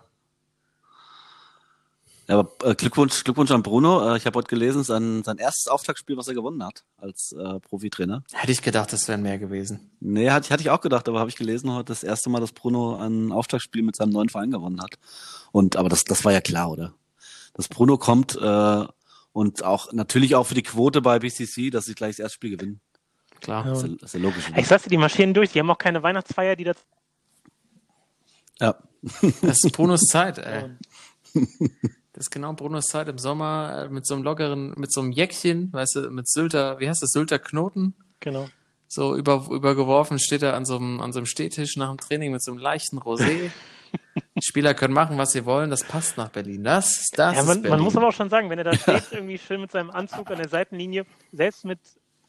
Ja, 2.30 2.38
aber 2.38 2.52
äh, 2.62 2.76
Glückwunsch, 2.76 3.24
Glückwunsch 3.24 3.50
an 3.50 3.64
Bruno. 3.64 4.08
Äh, 4.08 4.16
ich 4.16 4.24
habe 4.24 4.38
heute 4.38 4.46
gelesen, 4.46 4.84
sein, 4.84 5.24
sein 5.24 5.38
erstes 5.38 5.66
Auftaktspiel, 5.66 6.16
was 6.16 6.28
er 6.28 6.34
gewonnen 6.34 6.64
hat 6.64 6.84
als 6.96 7.32
äh, 7.32 7.58
Profitrainer. 7.58 8.22
hätte 8.32 8.52
ich 8.52 8.62
gedacht, 8.62 8.92
das 8.92 9.08
wären 9.08 9.22
mehr 9.22 9.36
gewesen. 9.36 9.90
Nee, 9.98 10.30
hatte, 10.30 10.50
hatte 10.50 10.62
ich 10.62 10.70
auch 10.70 10.80
gedacht, 10.80 11.08
aber 11.08 11.18
habe 11.18 11.28
ich 11.28 11.34
gelesen 11.34 11.72
heute 11.72 11.86
das 11.86 12.04
erste 12.04 12.30
Mal, 12.30 12.38
dass 12.38 12.52
Bruno 12.52 12.94
ein 12.94 13.32
Auftaktspiel 13.32 13.82
mit 13.82 13.96
seinem 13.96 14.10
neuen 14.10 14.28
Verein 14.28 14.52
gewonnen 14.52 14.80
hat. 14.80 14.94
Und 15.50 15.74
aber 15.74 15.88
das, 15.88 16.04
das 16.04 16.24
war 16.24 16.30
ja 16.30 16.40
klar, 16.40 16.70
oder? 16.70 16.94
Dass 17.54 17.66
Bruno 17.66 17.98
kommt 17.98 18.38
äh, 18.40 18.84
und 19.32 19.64
auch 19.64 19.92
natürlich 19.92 20.36
auch 20.36 20.46
für 20.46 20.54
die 20.54 20.62
Quote 20.62 21.02
bei 21.02 21.18
BCC, 21.18 21.70
dass 21.70 21.86
sie 21.86 21.96
gleich 21.96 22.12
das 22.12 22.20
erste 22.20 22.34
Spiel 22.36 22.56
gewinnen. 22.56 22.80
Klar. 23.40 23.64
Ja. 23.64 23.70
Das 23.70 23.82
ist 23.82 23.88
ja, 23.88 23.96
das 23.96 24.14
ist 24.14 24.14
ja 24.14 24.20
logisch. 24.20 24.44
Ich 24.56 24.68
sag's 24.68 24.84
dir, 24.84 24.90
die 24.90 24.98
marschieren 24.98 25.34
durch. 25.34 25.50
Die 25.50 25.58
haben 25.58 25.70
auch 25.70 25.78
keine 25.78 26.04
Weihnachtsfeier, 26.04 26.54
die 26.54 26.64
das. 26.64 26.76
Ja. 28.60 28.76
Das 29.42 29.64
ist 29.64 29.72
Brunos 29.72 30.02
Zeit, 30.02 30.38
ey. 30.38 30.70
Das 32.12 32.26
ist 32.26 32.30
genau 32.30 32.52
Brunos 32.54 32.86
Zeit 32.86 33.08
im 33.08 33.18
Sommer 33.18 33.84
äh, 33.86 33.88
mit 33.88 34.04
so 34.06 34.14
einem 34.14 34.24
lockeren, 34.24 34.74
mit 34.76 34.92
so 34.92 35.00
einem 35.00 35.12
Jäckchen, 35.12 35.72
weißt 35.72 35.96
du, 35.96 36.10
mit 36.10 36.28
Sylter, 36.28 36.80
wie 36.80 36.88
heißt 36.88 37.02
das, 37.02 37.10
Sylter 37.10 37.38
Knoten? 37.38 37.94
Genau. 38.18 38.48
So 38.88 39.14
über, 39.14 39.46
übergeworfen 39.50 40.18
steht 40.18 40.42
er 40.42 40.54
an 40.54 40.64
so 40.64 40.76
einem, 40.76 41.00
an 41.00 41.12
so 41.12 41.20
einem 41.20 41.26
Stehtisch 41.26 41.76
nach 41.76 41.88
dem 41.88 41.98
Training 41.98 42.32
mit 42.32 42.42
so 42.42 42.50
einem 42.50 42.58
leichten 42.58 42.98
Rosé. 42.98 43.50
Die 44.36 44.42
Spieler 44.42 44.74
können 44.74 44.92
machen, 44.94 45.16
was 45.18 45.30
sie 45.30 45.44
wollen, 45.44 45.70
das 45.70 45.84
passt 45.84 46.16
nach 46.16 46.28
Berlin. 46.30 46.64
Das, 46.64 47.06
das 47.12 47.34
Ja, 47.36 47.40
ist 47.42 47.46
man, 47.46 47.62
Berlin. 47.62 47.76
man 47.78 47.84
muss 47.84 47.96
aber 47.96 48.08
auch 48.08 48.12
schon 48.12 48.28
sagen, 48.30 48.50
wenn 48.50 48.58
er 48.58 48.64
da 48.64 48.74
steht, 48.76 49.04
irgendwie 49.12 49.38
schön 49.38 49.60
mit 49.60 49.70
seinem 49.70 49.90
Anzug 49.90 50.28
an 50.32 50.38
der 50.38 50.48
Seitenlinie, 50.48 51.06
selbst 51.32 51.64
mit 51.64 51.78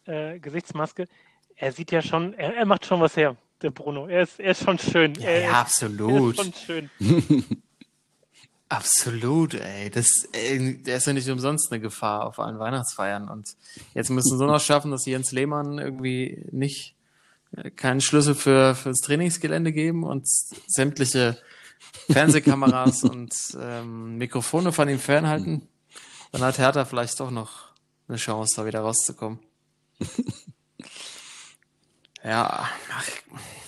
äh, 0.06 0.38
Gesichtsmaske, 0.40 1.08
er 1.56 1.72
sieht 1.72 1.92
ja 1.92 2.04
schon, 2.04 2.34
er, 2.36 2.56
er 2.56 2.66
macht 2.68 2.86
schon 2.86 3.02
was 3.02 3.18
her, 3.18 3.36
der 3.64 3.72
Bruno. 3.72 4.06
Er 4.08 4.22
ist, 4.22 4.40
er 4.40 4.52
ist 4.52 4.64
schon 4.64 4.78
schön. 4.78 5.16
ja, 5.16 5.30
er, 5.30 5.32
ja, 5.32 5.40
ist, 5.40 5.52
er 5.54 5.60
absolut. 5.60 6.40
ist 6.40 6.44
schon 6.44 6.54
schön. 6.54 6.90
Absolut, 8.72 9.54
ey. 9.54 9.90
Das, 9.90 10.08
äh, 10.32 10.76
der 10.76 10.96
ist 10.96 11.06
ja 11.06 11.12
nicht 11.12 11.30
umsonst 11.30 11.74
eine 11.74 11.82
Gefahr 11.82 12.26
auf 12.26 12.40
allen 12.40 12.58
Weihnachtsfeiern. 12.58 13.28
Und 13.28 13.50
jetzt 13.94 14.10
müssen 14.10 14.38
sie 14.38 14.46
noch 14.46 14.62
schaffen, 14.62 14.92
dass 14.92 15.06
Jens 15.06 15.34
Lehmann 15.34 15.78
irgendwie 15.78 16.46
nicht 16.52 16.96
äh, 17.52 17.70
keinen 17.70 18.00
Schlüssel 18.00 18.34
für 18.34 18.74
fürs 18.76 19.02
Trainingsgelände 19.02 19.74
geben 19.74 20.06
und 20.06 20.26
sämtliche 20.68 21.38
Fernsehkameras 22.10 23.04
und 23.10 23.34
ähm, 23.60 24.18
Mikrofone 24.18 24.72
von 24.72 24.88
ihm 24.88 25.00
fernhalten. 25.00 25.68
Dann 26.32 26.42
hat 26.42 26.58
Hertha 26.58 26.86
vielleicht 26.86 27.20
doch 27.20 27.30
noch 27.30 27.74
eine 28.08 28.18
Chance, 28.18 28.54
da 28.56 28.66
wieder 28.66 28.80
rauszukommen. 28.80 29.40
ja, 32.24 32.70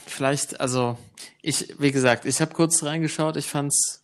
vielleicht, 0.06 0.62
also 0.62 0.98
ich, 1.42 1.76
wie 1.78 1.92
gesagt, 1.92 2.24
ich 2.24 2.40
habe 2.40 2.54
kurz 2.54 2.84
reingeschaut, 2.84 3.36
ich 3.36 3.50
fand's 3.50 4.03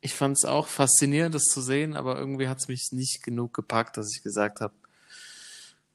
ich 0.00 0.14
fand 0.14 0.36
es 0.36 0.44
auch 0.44 0.66
faszinierend, 0.66 1.34
das 1.34 1.44
zu 1.44 1.60
sehen, 1.60 1.96
aber 1.96 2.18
irgendwie 2.18 2.48
hat 2.48 2.58
es 2.58 2.68
mich 2.68 2.88
nicht 2.92 3.22
genug 3.22 3.52
gepackt, 3.54 3.96
dass 3.96 4.14
ich 4.14 4.22
gesagt 4.22 4.60
habe, 4.60 4.74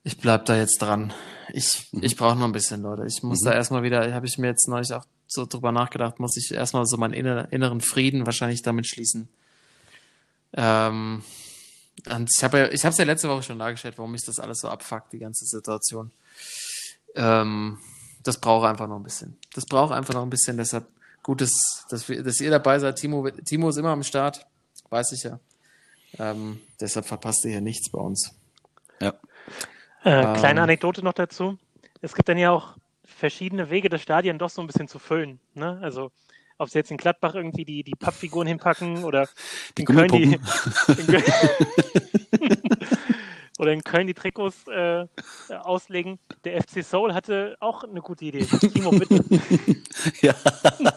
ich 0.04 0.20
bleib 0.20 0.46
da 0.46 0.56
jetzt 0.56 0.80
dran. 0.82 1.14
Ich, 1.52 1.90
ich 1.92 2.16
brauche 2.16 2.38
noch 2.38 2.46
ein 2.46 2.52
bisschen, 2.52 2.84
Leute. 2.84 3.06
Ich 3.08 3.24
muss 3.24 3.42
da 3.42 3.52
erstmal 3.52 3.82
wieder, 3.82 4.14
habe 4.14 4.28
ich 4.28 4.38
mir 4.38 4.48
jetzt 4.48 4.68
neulich 4.68 4.94
auch 4.94 5.06
so 5.26 5.48
drüber 5.48 5.72
nachgedacht, 5.72 6.20
muss 6.20 6.38
ich 6.38 6.54
erstmal 6.54 6.86
so 6.86 6.98
meinen 6.98 7.14
inner, 7.14 7.52
inneren 7.52 7.82
Frieden 7.82 8.28
wahrscheinlich 8.28 8.62
damit 8.62 8.86
schließen. 8.88 9.28
Ähm, 10.54 11.24
und 12.08 12.30
ich 12.38 12.44
habe 12.44 12.60
ja, 12.60 12.68
ich 12.72 12.84
habe 12.84 12.92
es 12.92 13.00
ja 13.00 13.06
letzte 13.06 13.30
Woche 13.30 13.42
schon 13.42 13.58
dargestellt, 13.58 13.98
warum 13.98 14.12
mich 14.12 14.24
das 14.24 14.40
alles 14.40 14.60
so 14.60 14.70
abfuckt, 14.70 15.12
die 15.12 15.20
ganze 15.20 15.46
Situation. 15.46 16.12
Ähm, 17.16 17.80
das 18.22 18.40
braucht 18.40 18.68
einfach 18.68 18.88
noch 18.88 18.98
ein 18.98 19.04
bisschen. 19.04 19.38
Das 19.54 19.66
braucht 19.66 19.92
einfach 19.92 20.14
noch 20.14 20.24
ein 20.24 20.30
bisschen, 20.30 20.58
deshalb 20.58 20.86
gut, 21.26 21.42
dass, 21.42 21.86
dass, 21.90 22.08
wir, 22.08 22.22
dass 22.22 22.40
ihr 22.40 22.52
dabei 22.52 22.78
seid. 22.78 22.98
Timo, 22.98 23.28
Timo 23.32 23.70
ist 23.70 23.78
immer 23.78 23.90
am 23.90 24.04
Start, 24.04 24.46
weiß 24.90 25.12
ich 25.14 25.24
ja. 25.24 25.40
Ähm, 26.20 26.62
deshalb 26.80 27.08
verpasst 27.08 27.44
ihr 27.46 27.52
hier 27.52 27.62
nichts 27.62 27.90
bei 27.90 28.00
uns. 28.00 28.36
Ja. 29.02 29.10
Äh, 30.04 30.38
kleine 30.38 30.60
Ähm. 30.60 30.64
Anekdote 30.64 31.04
noch 31.04 31.14
dazu. 31.14 31.58
Es 32.02 32.14
gibt 32.14 32.30
dann 32.30 32.38
ja 32.38 32.52
auch 32.52 32.76
verschiedene 33.04 33.72
Wege, 33.72 33.90
das 33.90 34.04
Stadion 34.04 34.38
doch 34.38 34.52
so 34.52 34.62
ein 34.62 34.68
bisschen 34.68 34.88
zu 34.88 35.00
füllen. 35.00 35.40
Ne? 35.56 35.80
Also, 35.82 36.12
ob 36.60 36.70
sie 36.70 36.78
jetzt 36.78 36.92
in 36.92 36.98
Gladbach 36.98 37.34
irgendwie 37.34 37.66
die, 37.66 37.84
die 37.84 37.96
Pappfiguren 37.96 38.48
hinpacken 38.48 39.04
oder 39.04 39.28
Die 39.80 39.82
in 39.82 39.88
Köln 39.88 40.12
die, 40.12 40.24
in 40.88 41.08
Köln, 41.08 41.24
oder 43.60 43.72
in 43.72 43.84
Köln 43.84 44.08
die 44.08 44.14
Trikots 44.14 44.68
äh, 44.68 45.08
auslegen. 45.50 46.20
Der 46.44 46.62
FC 46.62 46.84
Soul 46.84 47.14
hatte 47.14 47.56
auch 47.60 47.84
eine 47.84 48.02
gute 48.02 48.26
Idee. 48.26 48.46
Timo, 48.74 48.92
bitte. 48.92 49.24
ja. 50.22 50.36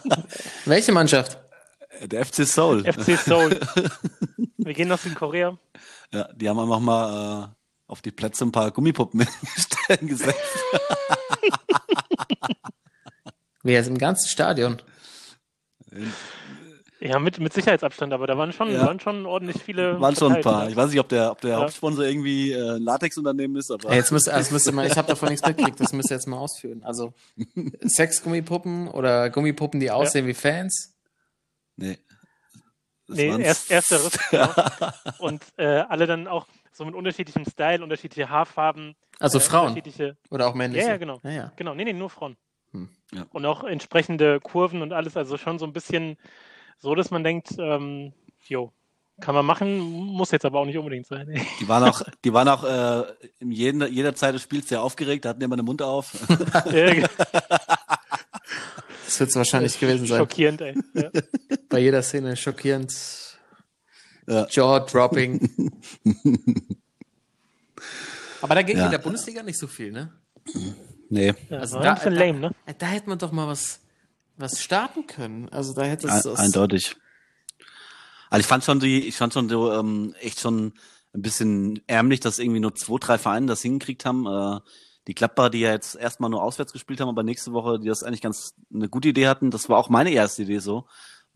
Welche 0.65 0.91
Mannschaft? 0.91 1.39
Der 2.01 2.25
FC 2.25 2.45
Seoul. 2.45 2.83
FC 2.85 3.17
Soul. 3.17 3.59
Wir 4.57 4.73
gehen 4.73 4.87
nach 4.87 4.99
Südkorea. 4.99 5.57
Ja, 6.13 6.29
die 6.33 6.47
haben 6.47 6.59
einfach 6.59 6.79
mal 6.79 7.43
äh, 7.43 7.47
auf 7.87 8.01
die 8.01 8.11
Plätze 8.11 8.45
ein 8.45 8.51
paar 8.51 8.71
Gummipuppen 8.71 9.27
gesetzt. 10.01 10.59
Wer 13.63 13.81
ist 13.81 13.87
im 13.87 13.97
ganzen 13.97 14.29
Stadion? 14.29 14.81
Ja, 17.01 17.17
mit, 17.17 17.39
mit 17.39 17.53
Sicherheitsabstand, 17.53 18.11
aber 18.11 18.27
da 18.27 18.37
waren 18.37 18.51
schon, 18.51 18.71
Ja. 18.71 18.85
waren 18.85 18.99
schon 18.99 19.25
ordentlich 19.25 19.63
viele. 19.63 20.01
Waren 20.01 20.15
schon 20.17 20.33
ein 20.33 20.41
paar. 20.41 20.67
Ich 20.69 20.75
weiß 20.75 20.89
nicht, 20.89 20.99
ob 20.99 21.07
der, 21.07 21.31
ob 21.31 21.39
der 21.39 21.51
Ja. 21.51 21.57
Hauptsponsor 21.59 22.03
irgendwie 22.03 22.51
äh, 22.51 22.75
ein 22.75 22.81
Latexunternehmen 22.83 23.55
ist, 23.55 23.71
aber 23.71 23.89
Ey, 23.89 23.95
jetzt 23.97 24.11
müsst, 24.11 24.27
das 24.27 24.51
müsst 24.51 24.67
ihr 24.67 24.73
mal, 24.73 24.85
ich 24.85 24.97
habe 24.97 25.07
davon 25.07 25.29
nichts 25.29 25.45
mitgekriegt, 25.47 25.79
das 25.79 25.93
müsst 25.93 26.11
ihr 26.11 26.15
jetzt 26.17 26.27
mal 26.27 26.37
ausführen. 26.37 26.83
Also 26.83 27.13
Sexgummipuppen 27.81 28.87
oder 28.89 29.29
Gummipuppen, 29.29 29.79
die 29.79 29.91
aussehen 29.91 30.27
wie 30.27 30.33
Fans. 30.33 30.95
nee. 31.75 31.97
Das 33.07 33.17
Nee, 33.17 33.29
waren's- 33.31 33.43
erst, 33.45 33.71
ersteres. 33.71 34.19
genau. 34.29 34.53
Und 35.17 35.43
äh, 35.57 35.65
alle 35.79 36.05
dann 36.05 36.27
auch 36.27 36.45
so 36.71 36.85
mit 36.85 36.93
unterschiedlichem 36.93 37.43
Style, 37.45 37.81
unterschiedliche 37.81 38.29
Haarfarben. 38.29 38.95
Also 39.19 39.39
äh, 39.39 39.41
Frauen 39.41 39.69
Unterschiedliche, 39.69 40.15
oder 40.29 40.45
auch 40.47 40.53
männliche. 40.53 40.85
Ja, 40.85 40.91
ja, 40.91 40.97
genau. 40.97 41.19
Ja, 41.23 41.31
ja. 41.31 41.51
genau, 41.55 41.73
nee, 41.73 41.85
nee, 41.85 41.93
nur 41.93 42.11
Frauen. 42.11 42.37
Hm. 42.71 42.87
Ja. 43.11 43.25
Und 43.31 43.47
auch 43.47 43.63
entsprechende 43.63 44.39
Kurven 44.39 44.83
und 44.83 44.93
alles, 44.93 45.17
also 45.17 45.37
schon 45.37 45.57
so 45.57 45.65
ein 45.65 45.73
bisschen 45.73 46.17
so, 46.79 46.95
dass 46.95 47.11
man 47.11 47.23
denkt, 47.23 47.49
ähm, 47.59 48.13
jo, 48.47 48.71
kann 49.21 49.35
man 49.35 49.45
machen, 49.45 49.79
muss 49.79 50.31
jetzt 50.31 50.45
aber 50.45 50.59
auch 50.59 50.65
nicht 50.65 50.77
unbedingt 50.77 51.05
sein. 51.07 51.27
Die 51.59 51.67
waren 51.67 51.83
auch, 51.83 52.01
die 52.23 52.33
waren 52.33 52.47
auch 52.47 52.63
äh, 52.63 53.03
in 53.39 53.51
jeden, 53.51 53.81
jeder 53.93 54.15
Zeit 54.15 54.33
des 54.33 54.41
Spiels 54.43 54.69
sehr 54.69 54.81
aufgeregt, 54.81 55.25
hatten 55.25 55.41
immer 55.41 55.57
den 55.57 55.65
Mund 55.65 55.81
auf. 55.81 56.11
Das 59.05 59.19
wird 59.19 59.29
es 59.31 59.35
wahrscheinlich 59.35 59.79
gewesen 59.79 60.05
sein. 60.05 60.19
Schockierend, 60.19 60.61
ey. 60.61 60.75
Ja. 60.93 61.09
Bei 61.69 61.79
jeder 61.79 62.03
Szene 62.03 62.35
schockierend. 62.37 62.93
Ja. 64.27 64.45
Jaw-dropping. 64.47 65.73
Aber 68.41 68.55
da 68.55 68.61
geht 68.61 68.77
Ja. 68.77 68.85
in 68.85 68.91
der 68.91 68.99
Bundesliga 68.99 69.41
nicht 69.43 69.57
so 69.59 69.65
viel, 69.67 69.91
ne? 69.91 70.13
nee. 71.09 71.33
Also 71.49 71.79
da- 71.79 71.89
ein 71.89 71.95
bisschen 71.95 72.13
da- 72.15 72.19
lame, 72.25 72.39
ne? 72.39 72.51
Da 72.77 72.85
hätte 72.85 73.09
man 73.09 73.17
doch 73.17 73.31
mal 73.31 73.47
was, 73.47 73.79
was 74.39 74.61
starten 74.61 75.05
können. 75.05 75.49
Also 75.49 75.73
da 75.73 75.83
hätte 75.83 76.07
es 76.07 76.25
eindeutig. 76.25 76.95
Also 78.29 78.41
ich 78.41 78.47
fand 78.47 78.63
schon 78.63 78.79
die, 78.79 79.07
ich 79.07 79.17
fand 79.17 79.33
schon 79.33 79.49
so 79.49 79.71
ähm, 79.73 80.15
echt 80.19 80.39
schon 80.39 80.73
ein 81.13 81.21
bisschen 81.21 81.81
ärmlich, 81.87 82.19
dass 82.19 82.39
irgendwie 82.39 82.59
nur 82.59 82.75
zwei, 82.75 82.97
drei 82.99 83.17
Vereine 83.17 83.47
das 83.47 83.61
hingekriegt 83.61 84.05
haben. 84.05 84.25
Äh, 84.25 84.59
die 85.07 85.15
Gladbacher, 85.15 85.49
die 85.49 85.61
ja 85.61 85.71
jetzt 85.71 85.95
erstmal 85.95 86.29
nur 86.29 86.43
auswärts 86.43 86.71
gespielt 86.71 87.01
haben, 87.01 87.09
aber 87.09 87.23
nächste 87.23 87.51
Woche, 87.51 87.79
die 87.79 87.87
das 87.87 88.03
eigentlich 88.03 88.21
ganz 88.21 88.53
eine 88.71 88.89
gute 88.89 89.09
Idee 89.09 89.27
hatten, 89.27 89.49
das 89.49 89.67
war 89.67 89.77
auch 89.77 89.89
meine 89.89 90.11
erste 90.11 90.43
Idee 90.43 90.59
so. 90.59 90.85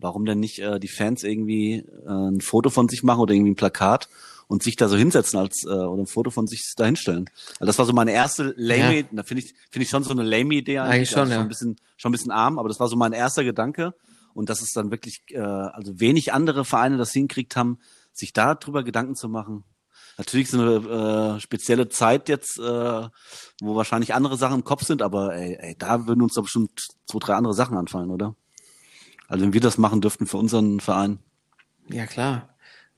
Warum 0.04 0.26
denn 0.26 0.42
nicht 0.42 0.60
äh, 0.60 0.80
die 0.82 0.90
Fans 0.90 1.24
irgendwie 1.24 1.86
äh, 2.06 2.10
ein 2.10 2.42
Foto 2.42 2.70
von 2.70 2.90
sich 2.90 3.04
machen 3.04 3.22
oder 3.22 3.34
irgendwie 3.34 3.52
ein 3.52 3.56
Plakat 3.56 4.10
und 4.48 4.62
sich 4.62 4.76
da 4.76 4.90
so 4.90 4.98
hinsetzen 4.98 5.40
als 5.40 5.64
äh, 5.64 5.70
oder 5.70 6.04
ein 6.04 6.08
Foto 6.08 6.30
von 6.30 6.46
sich 6.46 6.74
da 6.76 6.84
hinstellen? 6.86 7.30
Also 7.54 7.66
das 7.66 7.80
war 7.80 7.86
so 7.86 7.94
meine 7.94 8.12
erste 8.12 8.54
lame, 8.58 8.98
Ja. 9.00 9.04
da 9.14 9.24
finde 9.24 9.44
ich 9.44 9.54
finde 9.72 9.84
ich 9.86 9.90
schon 9.90 10.04
so 10.04 10.12
eine 10.12 10.24
lame 10.24 10.56
Idee 10.56 10.80
Eigentlich 10.80 11.10
schon, 11.10 11.22
also 11.22 11.34
ja. 11.36 11.40
ein 11.40 11.48
bisschen 11.48 11.78
schon 11.96 12.10
ein 12.10 12.12
bisschen 12.12 12.32
arm, 12.32 12.60
aber 12.60 12.68
das 12.68 12.82
war 12.82 12.90
so 12.90 12.98
mein 12.98 13.14
erster 13.14 13.46
Gedanke 13.46 13.94
und 14.34 14.50
dass 14.50 14.62
es 14.62 14.74
dann 14.74 14.92
wirklich 14.92 15.24
äh, 15.30 15.40
also 15.40 16.00
wenig 16.02 16.34
andere 16.34 16.66
Vereine 16.66 16.98
das 16.98 17.14
hinkriegt 17.14 17.56
haben, 17.56 17.80
sich 18.12 18.34
da 18.34 18.56
drüber 18.56 18.84
Gedanken 18.84 19.16
zu 19.16 19.30
machen. 19.30 19.64
Natürlich 20.18 20.48
ist 20.50 20.54
eine 20.54 21.36
äh, 21.38 21.40
spezielle 21.40 21.88
Zeit 21.90 22.30
jetzt, 22.30 22.60
äh, 22.60 23.08
wo 23.62 23.76
wahrscheinlich 23.76 24.14
andere 24.14 24.38
Sachen 24.38 24.58
im 24.58 24.64
Kopf 24.64 24.84
sind, 24.84 25.02
aber 25.02 25.34
ey, 25.34 25.56
ey, 25.60 25.76
da 25.80 26.06
würden 26.08 26.22
uns 26.22 26.34
doch 26.34 26.44
bestimmt 26.44 26.88
zwei, 27.08 27.20
drei 27.20 27.34
andere 27.36 27.54
Sachen 27.54 27.78
anfallen, 27.78 28.12
oder? 28.12 28.36
Also 29.34 29.46
wenn 29.46 29.54
wir 29.54 29.62
das 29.62 29.80
machen 29.80 30.00
dürften 30.00 30.28
für 30.28 30.38
unseren 30.38 30.80
Verein. 30.80 31.18
Ja, 31.90 32.06
klar. 32.06 32.50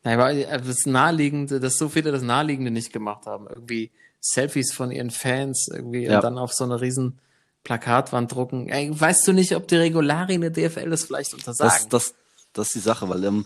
Nein, 0.04 0.20
aber 0.20 0.32
äh, 0.34 0.62
das 0.62 0.86
Naheliegende, 0.86 1.62
dass 1.62 1.78
so 1.78 1.88
viele 1.88 2.12
das 2.12 2.24
Naheliegende 2.24 2.72
nicht 2.72 2.92
gemacht 2.92 3.26
haben. 3.26 3.48
Irgendwie 3.48 3.90
Selfies 4.20 4.74
von 4.74 4.92
ihren 4.92 5.12
Fans 5.12 5.70
irgendwie 5.72 6.04
Ja. 6.04 6.18
und 6.18 6.24
dann 6.26 6.38
auf 6.38 6.52
so 6.52 6.66
eine 6.66 6.82
riesen 6.82 7.20
Plakatwand 7.64 8.34
drucken. 8.34 8.68
Ey, 8.68 8.90
weißt 9.00 9.26
du 9.30 9.32
nicht, 9.32 9.56
ob 9.56 9.70
die 9.70 9.78
Regularien 9.78 10.42
der 10.42 10.50
DFL 10.50 10.90
das 10.90 11.06
vielleicht 11.06 11.34
untersagen? 11.34 11.88
Das, 11.90 12.10
das, 12.10 12.16
das 12.52 12.68
ist 12.68 12.76
die 12.76 12.80
Sache, 12.80 13.08
weil 13.08 13.24
ähm, 13.24 13.46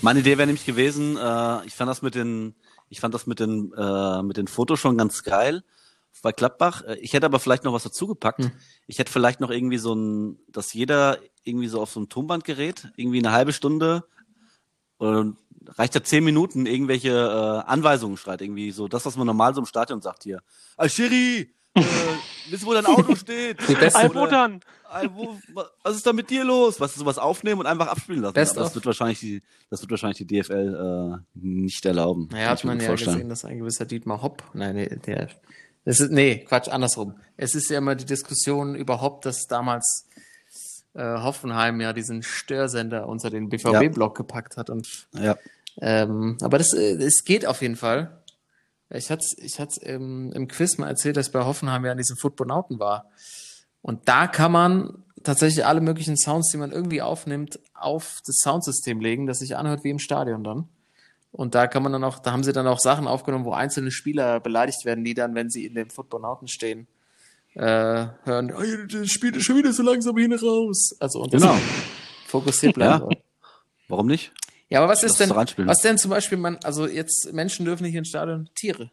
meine 0.00 0.20
Idee 0.20 0.38
wäre 0.38 0.46
nämlich 0.46 0.64
gewesen, 0.64 1.18
äh, 1.18 1.66
ich 1.66 1.74
fand 1.74 1.90
das 1.90 2.00
mit 2.00 2.14
den, 2.14 2.54
ich 2.88 3.00
fand 3.00 3.12
das 3.12 3.26
mit 3.26 3.38
den, 3.38 3.70
äh, 3.76 4.22
mit 4.22 4.38
den 4.38 4.48
Fotos 4.48 4.80
schon 4.80 4.96
ganz 4.96 5.22
geil 5.24 5.62
bei 6.22 6.32
Klappbach. 6.32 6.82
Äh, 6.82 6.96
Ich 7.00 7.12
hätte 7.12 7.26
aber 7.26 7.40
vielleicht 7.40 7.64
noch 7.64 7.72
was 7.72 7.82
dazu 7.84 8.06
gepackt. 8.06 8.40
Hm. 8.44 8.52
Ich 8.86 8.98
hätte 8.98 9.10
vielleicht 9.12 9.40
noch 9.40 9.50
irgendwie 9.50 9.78
so 9.78 9.94
ein, 9.94 10.38
dass 10.48 10.72
jeder 10.72 11.18
irgendwie 11.44 11.68
so 11.68 11.80
auf 11.80 11.90
so 11.90 12.00
ein 12.00 12.08
Tonbandgerät 12.08 12.88
irgendwie 12.96 13.18
eine 13.18 13.32
halbe 13.32 13.52
Stunde 13.52 14.04
oder 14.98 15.32
reicht 15.66 15.94
ja 15.94 16.02
zehn 16.02 16.24
Minuten 16.24 16.66
irgendwelche 16.66 17.10
äh, 17.10 17.68
Anweisungen 17.70 18.16
schreit. 18.16 18.42
Irgendwie 18.42 18.70
so 18.70 18.88
das, 18.88 19.06
was 19.06 19.16
man 19.16 19.26
normal 19.26 19.54
so 19.54 19.60
im 19.60 19.66
Stadion 19.66 20.02
sagt 20.02 20.24
hier. 20.24 20.42
Alschiri, 20.76 21.54
äh, 21.74 21.82
wissen, 22.50 22.66
wo 22.66 22.74
dein 22.74 22.86
Auto 22.86 23.14
steht? 23.14 23.58
Die 23.68 23.74
beste- 23.74 23.98
wa- 25.54 25.70
was 25.84 25.96
ist 25.96 26.06
da 26.06 26.12
mit 26.12 26.28
dir 26.28 26.44
los? 26.44 26.80
Was 26.80 26.92
ist 26.92 26.98
sowas 26.98 27.16
aufnehmen 27.18 27.60
und 27.60 27.66
einfach 27.66 27.86
abspielen 27.86 28.20
lassen? 28.22 28.34
Best 28.34 28.56
das 28.56 28.74
wird 28.74 28.84
wahrscheinlich 28.86 29.20
die, 29.20 29.42
das 29.70 29.80
wird 29.80 29.90
wahrscheinlich 29.92 30.18
die 30.18 30.26
DFL 30.26 31.14
äh, 31.14 31.18
nicht 31.34 31.86
erlauben. 31.86 32.28
Naja, 32.32 32.48
hat 32.50 32.64
man 32.64 32.80
ja 32.80 32.86
vorstellen. 32.88 33.14
gesehen, 33.16 33.28
dass 33.28 33.44
ein 33.44 33.58
gewisser 33.58 33.84
Dietmar 33.86 34.20
Hopp, 34.20 34.42
nein, 34.52 35.00
der, 35.06 35.28
das 35.84 36.00
ist, 36.00 36.10
nee, 36.12 36.44
Quatsch, 36.44 36.68
andersrum. 36.68 37.14
Es 37.36 37.54
ist 37.54 37.70
ja 37.70 37.78
immer 37.78 37.94
die 37.94 38.04
Diskussion 38.04 38.74
über 38.74 39.00
Hopp, 39.00 39.22
dass 39.22 39.46
damals 39.46 40.06
äh, 40.94 41.02
Hoffenheim 41.02 41.80
ja 41.80 41.92
diesen 41.92 42.22
Störsender 42.22 43.08
unter 43.08 43.30
den 43.30 43.48
BVB-Block 43.48 44.16
gepackt 44.16 44.56
hat 44.56 44.70
und 44.70 45.08
Ja. 45.12 45.36
ähm, 45.80 46.36
aber 46.40 46.58
das, 46.58 46.72
äh, 46.74 46.94
es 46.96 47.24
geht 47.24 47.46
auf 47.46 47.62
jeden 47.62 47.76
Fall. 47.76 48.22
Ich 48.92 49.10
hatte 49.10 49.24
ich 49.38 49.60
hat's 49.60 49.76
im, 49.78 50.32
im 50.32 50.48
Quiz 50.48 50.76
mal 50.78 50.88
erzählt, 50.88 51.16
dass 51.16 51.28
ich 51.28 51.32
bei 51.32 51.44
Hoffenheim 51.44 51.84
ja 51.84 51.92
an 51.92 51.98
diesem 51.98 52.16
Footbonauten 52.16 52.80
war. 52.80 53.08
Und 53.82 54.08
da 54.08 54.26
kann 54.26 54.50
man 54.52 55.04
tatsächlich 55.22 55.64
alle 55.64 55.80
möglichen 55.80 56.16
Sounds, 56.16 56.50
die 56.50 56.56
man 56.56 56.72
irgendwie 56.72 57.00
aufnimmt, 57.00 57.60
auf 57.72 58.20
das 58.26 58.38
Soundsystem 58.42 59.00
legen, 59.00 59.26
das 59.26 59.38
sich 59.38 59.56
anhört 59.56 59.84
wie 59.84 59.90
im 59.90 59.98
Stadion 60.00 60.42
dann. 60.42 60.68
Und 61.32 61.54
da 61.54 61.66
kann 61.68 61.82
man 61.82 61.92
dann 61.92 62.02
auch, 62.04 62.18
da 62.18 62.32
haben 62.32 62.42
sie 62.42 62.52
dann 62.52 62.66
auch 62.66 62.80
Sachen 62.80 63.06
aufgenommen, 63.06 63.44
wo 63.44 63.52
einzelne 63.52 63.90
Spieler 63.92 64.40
beleidigt 64.40 64.84
werden, 64.84 65.04
die 65.04 65.14
dann, 65.14 65.34
wenn 65.34 65.48
sie 65.48 65.64
in 65.64 65.74
dem 65.74 65.88
Footbonauten 65.88 66.48
stehen, 66.48 66.88
äh, 67.54 67.60
hören, 68.24 68.52
oh, 68.52 68.62
das 68.88 69.08
Spiel 69.10 69.34
ist 69.36 69.44
schon 69.44 69.56
wieder 69.56 69.72
so 69.72 69.82
langsam 69.82 70.16
hin 70.16 70.32
raus. 70.32 70.96
Also 70.98 71.20
und 71.20 71.32
das 71.34 71.42
Genau. 71.42 71.56
fokussiert 72.26 72.74
bleiben 72.74 73.10
Ja. 73.10 73.16
Warum 73.88 74.06
nicht? 74.06 74.32
Ja, 74.68 74.80
aber 74.80 74.88
was 74.92 75.02
ist 75.02 75.18
denn, 75.18 75.30
was 75.30 75.78
denn 75.78 75.98
zum 75.98 76.10
Beispiel, 76.10 76.38
man, 76.38 76.58
also 76.62 76.86
jetzt 76.86 77.32
Menschen 77.32 77.64
dürfen 77.64 77.82
nicht 77.82 77.94
ins 77.96 78.08
Stadion, 78.08 78.48
Tiere. 78.54 78.90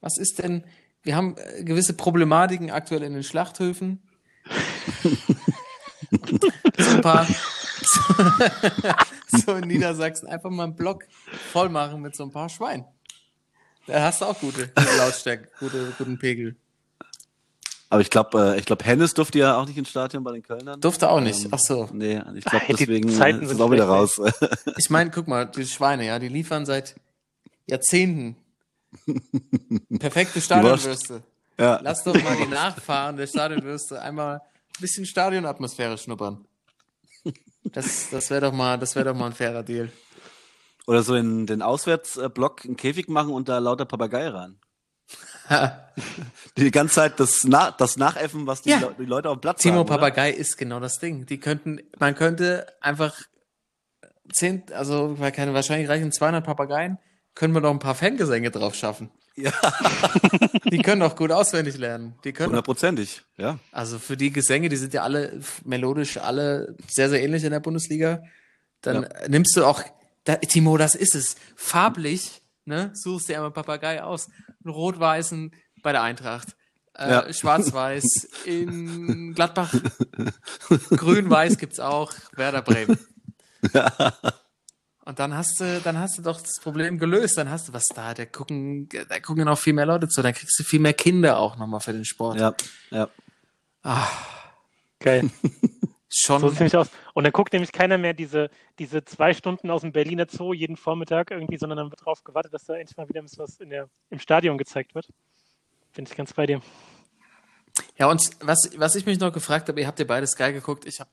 Was 0.00 0.18
ist 0.18 0.38
denn, 0.38 0.62
wir 1.02 1.16
haben 1.16 1.36
äh, 1.36 1.64
gewisse 1.64 1.94
Problematiken 1.94 2.70
aktuell 2.70 3.02
in 3.02 3.12
den 3.12 3.24
Schlachthöfen. 3.24 4.00
so 6.78 6.90
ein 6.90 7.00
paar, 7.00 7.26
so 9.46 9.54
in 9.54 9.68
Niedersachsen 9.68 10.28
einfach 10.28 10.50
mal 10.50 10.64
einen 10.64 10.76
Block 10.76 11.04
voll 11.52 11.68
machen 11.68 12.00
mit 12.02 12.16
so 12.16 12.24
ein 12.24 12.30
paar 12.30 12.48
Schweinen. 12.48 12.84
Da 13.86 14.02
hast 14.02 14.20
du 14.20 14.26
auch 14.26 14.38
gute, 14.38 14.68
gute 14.68 14.96
Lautstärke, 14.98 15.48
gute, 15.58 15.92
guten 15.96 16.18
Pegel. 16.18 16.56
Aber 17.90 18.02
ich 18.02 18.10
glaube, 18.10 18.54
äh, 18.54 18.58
ich 18.58 18.66
glaube, 18.66 18.84
Hennes 18.84 19.14
durfte 19.14 19.38
ja 19.38 19.56
auch 19.56 19.66
nicht 19.66 19.78
ins 19.78 19.88
Stadion 19.88 20.22
bei 20.22 20.32
den 20.32 20.42
Kölnern. 20.42 20.78
Durfte 20.80 21.08
auch 21.08 21.20
nicht. 21.20 21.44
Ähm, 21.46 21.50
Ach 21.54 21.58
so. 21.58 21.88
Nee, 21.92 22.20
ich 22.34 22.44
glaube, 22.44 22.66
Die 22.68 22.74
deswegen 22.74 23.08
Zeiten 23.08 23.40
äh, 23.40 23.42
ist 23.44 23.48
sind 23.48 23.56
es 23.58 23.62
auch 23.62 23.70
wieder 23.70 23.86
raus. 23.86 24.20
Ich 24.76 24.90
meine, 24.90 25.10
guck 25.10 25.26
mal, 25.26 25.46
die 25.46 25.64
Schweine, 25.66 26.04
ja, 26.04 26.18
die 26.18 26.28
liefern 26.28 26.66
seit 26.66 26.96
Jahrzehnten 27.66 28.36
perfekte 29.98 30.40
Stadionwürste. 30.42 31.22
ja. 31.58 31.80
Lass 31.82 32.04
doch 32.04 32.14
mal 32.22 32.36
die 32.36 32.46
Nachfahren 32.46 33.16
der 33.16 33.26
Stadionwürste 33.26 34.00
einmal 34.02 34.36
ein 34.36 34.80
bisschen 34.80 35.06
Stadionatmosphäre 35.06 35.96
schnuppern. 35.96 36.44
Das, 37.72 38.10
das 38.10 38.30
wäre 38.30 38.42
doch 38.42 38.52
mal, 38.52 38.78
das 38.78 38.94
wäre 38.94 39.06
doch 39.06 39.14
mal 39.14 39.26
ein 39.26 39.32
fairer 39.32 39.62
Deal. 39.62 39.90
Oder 40.86 41.02
so 41.02 41.14
in 41.14 41.46
den 41.46 41.60
Auswärtsblock 41.62 42.64
einen 42.64 42.76
Käfig 42.76 43.08
machen 43.08 43.32
und 43.32 43.48
da 43.48 43.58
lauter 43.58 43.84
Papagei 43.84 44.28
rein. 44.28 44.58
Die 46.58 46.70
ganze 46.70 46.96
Zeit 46.96 47.20
das, 47.20 47.44
Na 47.44 47.70
das 47.70 47.96
Nachäffen, 47.96 48.46
was 48.46 48.62
die, 48.62 48.70
Ja. 48.70 48.80
Le 48.80 48.94
die 48.98 49.04
Leute 49.04 49.30
auf 49.30 49.38
dem 49.38 49.40
Platz 49.40 49.62
Timo 49.62 49.76
sagen, 49.76 49.88
oder? 49.88 49.96
Papagei 49.96 50.30
ist 50.30 50.58
genau 50.58 50.80
das 50.80 50.98
Ding. 50.98 51.26
Die 51.26 51.40
könnten, 51.40 51.80
man 51.98 52.14
könnte 52.14 52.66
einfach 52.80 53.14
zehn, 54.32 54.64
also 54.72 55.16
keine, 55.32 55.54
wahrscheinlich 55.54 55.88
reichen 55.88 56.12
200 56.12 56.44
Papageien, 56.44 56.98
können 57.34 57.54
wir 57.54 57.60
doch 57.60 57.70
ein 57.70 57.78
paar 57.78 57.94
Fangesänge 57.94 58.50
drauf 58.50 58.74
schaffen. 58.74 59.10
Ja, 59.42 59.52
Die 60.70 60.78
können 60.78 61.00
doch 61.00 61.16
gut 61.16 61.30
auswendig 61.32 61.78
lernen. 61.78 62.14
Die 62.24 62.32
können 62.32 62.48
hundertprozentig, 62.50 63.22
ja. 63.36 63.58
Also 63.72 63.98
für 63.98 64.16
die 64.16 64.32
Gesänge, 64.32 64.68
die 64.68 64.76
sind 64.76 64.92
ja 64.94 65.02
alle 65.02 65.40
melodisch, 65.64 66.16
alle 66.18 66.76
sehr, 66.88 67.08
sehr 67.08 67.22
ähnlich 67.22 67.44
in 67.44 67.50
der 67.50 67.60
Bundesliga. 67.60 68.20
Dann 68.80 69.04
äh, 69.04 69.28
nimmst 69.28 69.56
du 69.56 69.64
auch, 69.64 69.82
da, 70.24 70.36
Timo, 70.36 70.76
das 70.76 70.94
ist 70.94 71.14
es. 71.14 71.36
Farblich, 71.56 72.42
ne, 72.64 72.90
suchst 72.94 73.28
dir 73.28 73.36
einmal 73.36 73.50
Papagei 73.52 74.02
aus. 74.02 74.28
Einen 74.64 74.74
rot-weißen 74.74 75.54
bei 75.82 75.92
der 75.92 76.02
Eintracht. 76.02 76.48
Äh, 76.94 77.10
Ja. 77.10 77.32
Schwarz-weiß 77.32 78.28
in 78.44 79.34
Gladbach. 79.34 79.72
Grün-weiß 80.90 81.58
gibt's 81.58 81.80
auch. 81.80 82.12
Werder 82.34 82.62
Bremen. 82.62 82.98
Und 85.08 85.18
dann 85.18 85.34
hast 85.34 85.58
du, 85.58 85.80
dann 85.80 85.96
hast 85.96 86.18
du 86.18 86.22
doch 86.22 86.38
das 86.38 86.60
Problem 86.62 86.98
gelöst. 86.98 87.38
Dann 87.38 87.48
hast 87.48 87.66
du 87.66 87.72
was 87.72 87.86
da. 87.94 88.12
Da 88.12 88.26
gucken, 88.26 88.90
da 88.90 89.18
gucken 89.20 89.46
noch 89.46 89.58
viel 89.58 89.72
mehr 89.72 89.86
Leute 89.86 90.06
zu. 90.06 90.20
Dann 90.20 90.34
kriegst 90.34 90.60
du 90.60 90.64
viel 90.64 90.80
mehr 90.80 90.92
Kinder 90.92 91.38
auch 91.38 91.56
nochmal 91.56 91.80
für 91.80 91.94
den 91.94 92.04
Sport. 92.04 92.38
Ja, 92.38 92.54
ja. 92.90 93.08
Geil. 95.00 95.30
Schon. 96.10 96.42
So 96.42 96.50
sieht 96.50 96.60
nämlich 96.60 96.76
aus. 96.76 96.90
Und 97.14 97.24
dann 97.24 97.32
guckt 97.32 97.54
nämlich 97.54 97.72
keiner 97.72 97.96
mehr 97.96 98.12
diese, 98.12 98.50
diese 98.78 99.02
zwei 99.02 99.32
Stunden 99.32 99.70
aus 99.70 99.80
dem 99.80 99.92
Berliner 99.92 100.26
Zoo 100.28 100.52
jeden 100.52 100.76
Vormittag 100.76 101.30
irgendwie, 101.30 101.56
sondern 101.56 101.78
dann 101.78 101.90
wird 101.90 102.02
darauf 102.02 102.22
gewartet, 102.22 102.52
dass 102.52 102.64
da 102.64 102.74
endlich 102.74 102.98
mal 102.98 103.08
wieder 103.08 103.22
ein 103.22 103.24
bisschen 103.24 103.42
was 103.42 103.58
in 103.60 103.70
der, 103.70 103.88
im 104.10 104.18
Stadion 104.18 104.58
gezeigt 104.58 104.94
wird. 104.94 105.08
Bin 105.94 106.04
ich 106.04 106.14
ganz 106.14 106.34
bei 106.34 106.44
dir. 106.44 106.60
Ja, 107.96 108.10
und 108.10 108.30
was, 108.40 108.70
was 108.76 108.94
ich 108.94 109.06
mich 109.06 109.18
noch 109.18 109.32
gefragt 109.32 109.70
habe, 109.70 109.80
ihr 109.80 109.86
habt 109.86 109.98
ja 110.00 110.04
beide 110.04 110.26
Sky 110.26 110.52
geguckt, 110.52 110.84
ich 110.84 111.00
habe, 111.00 111.10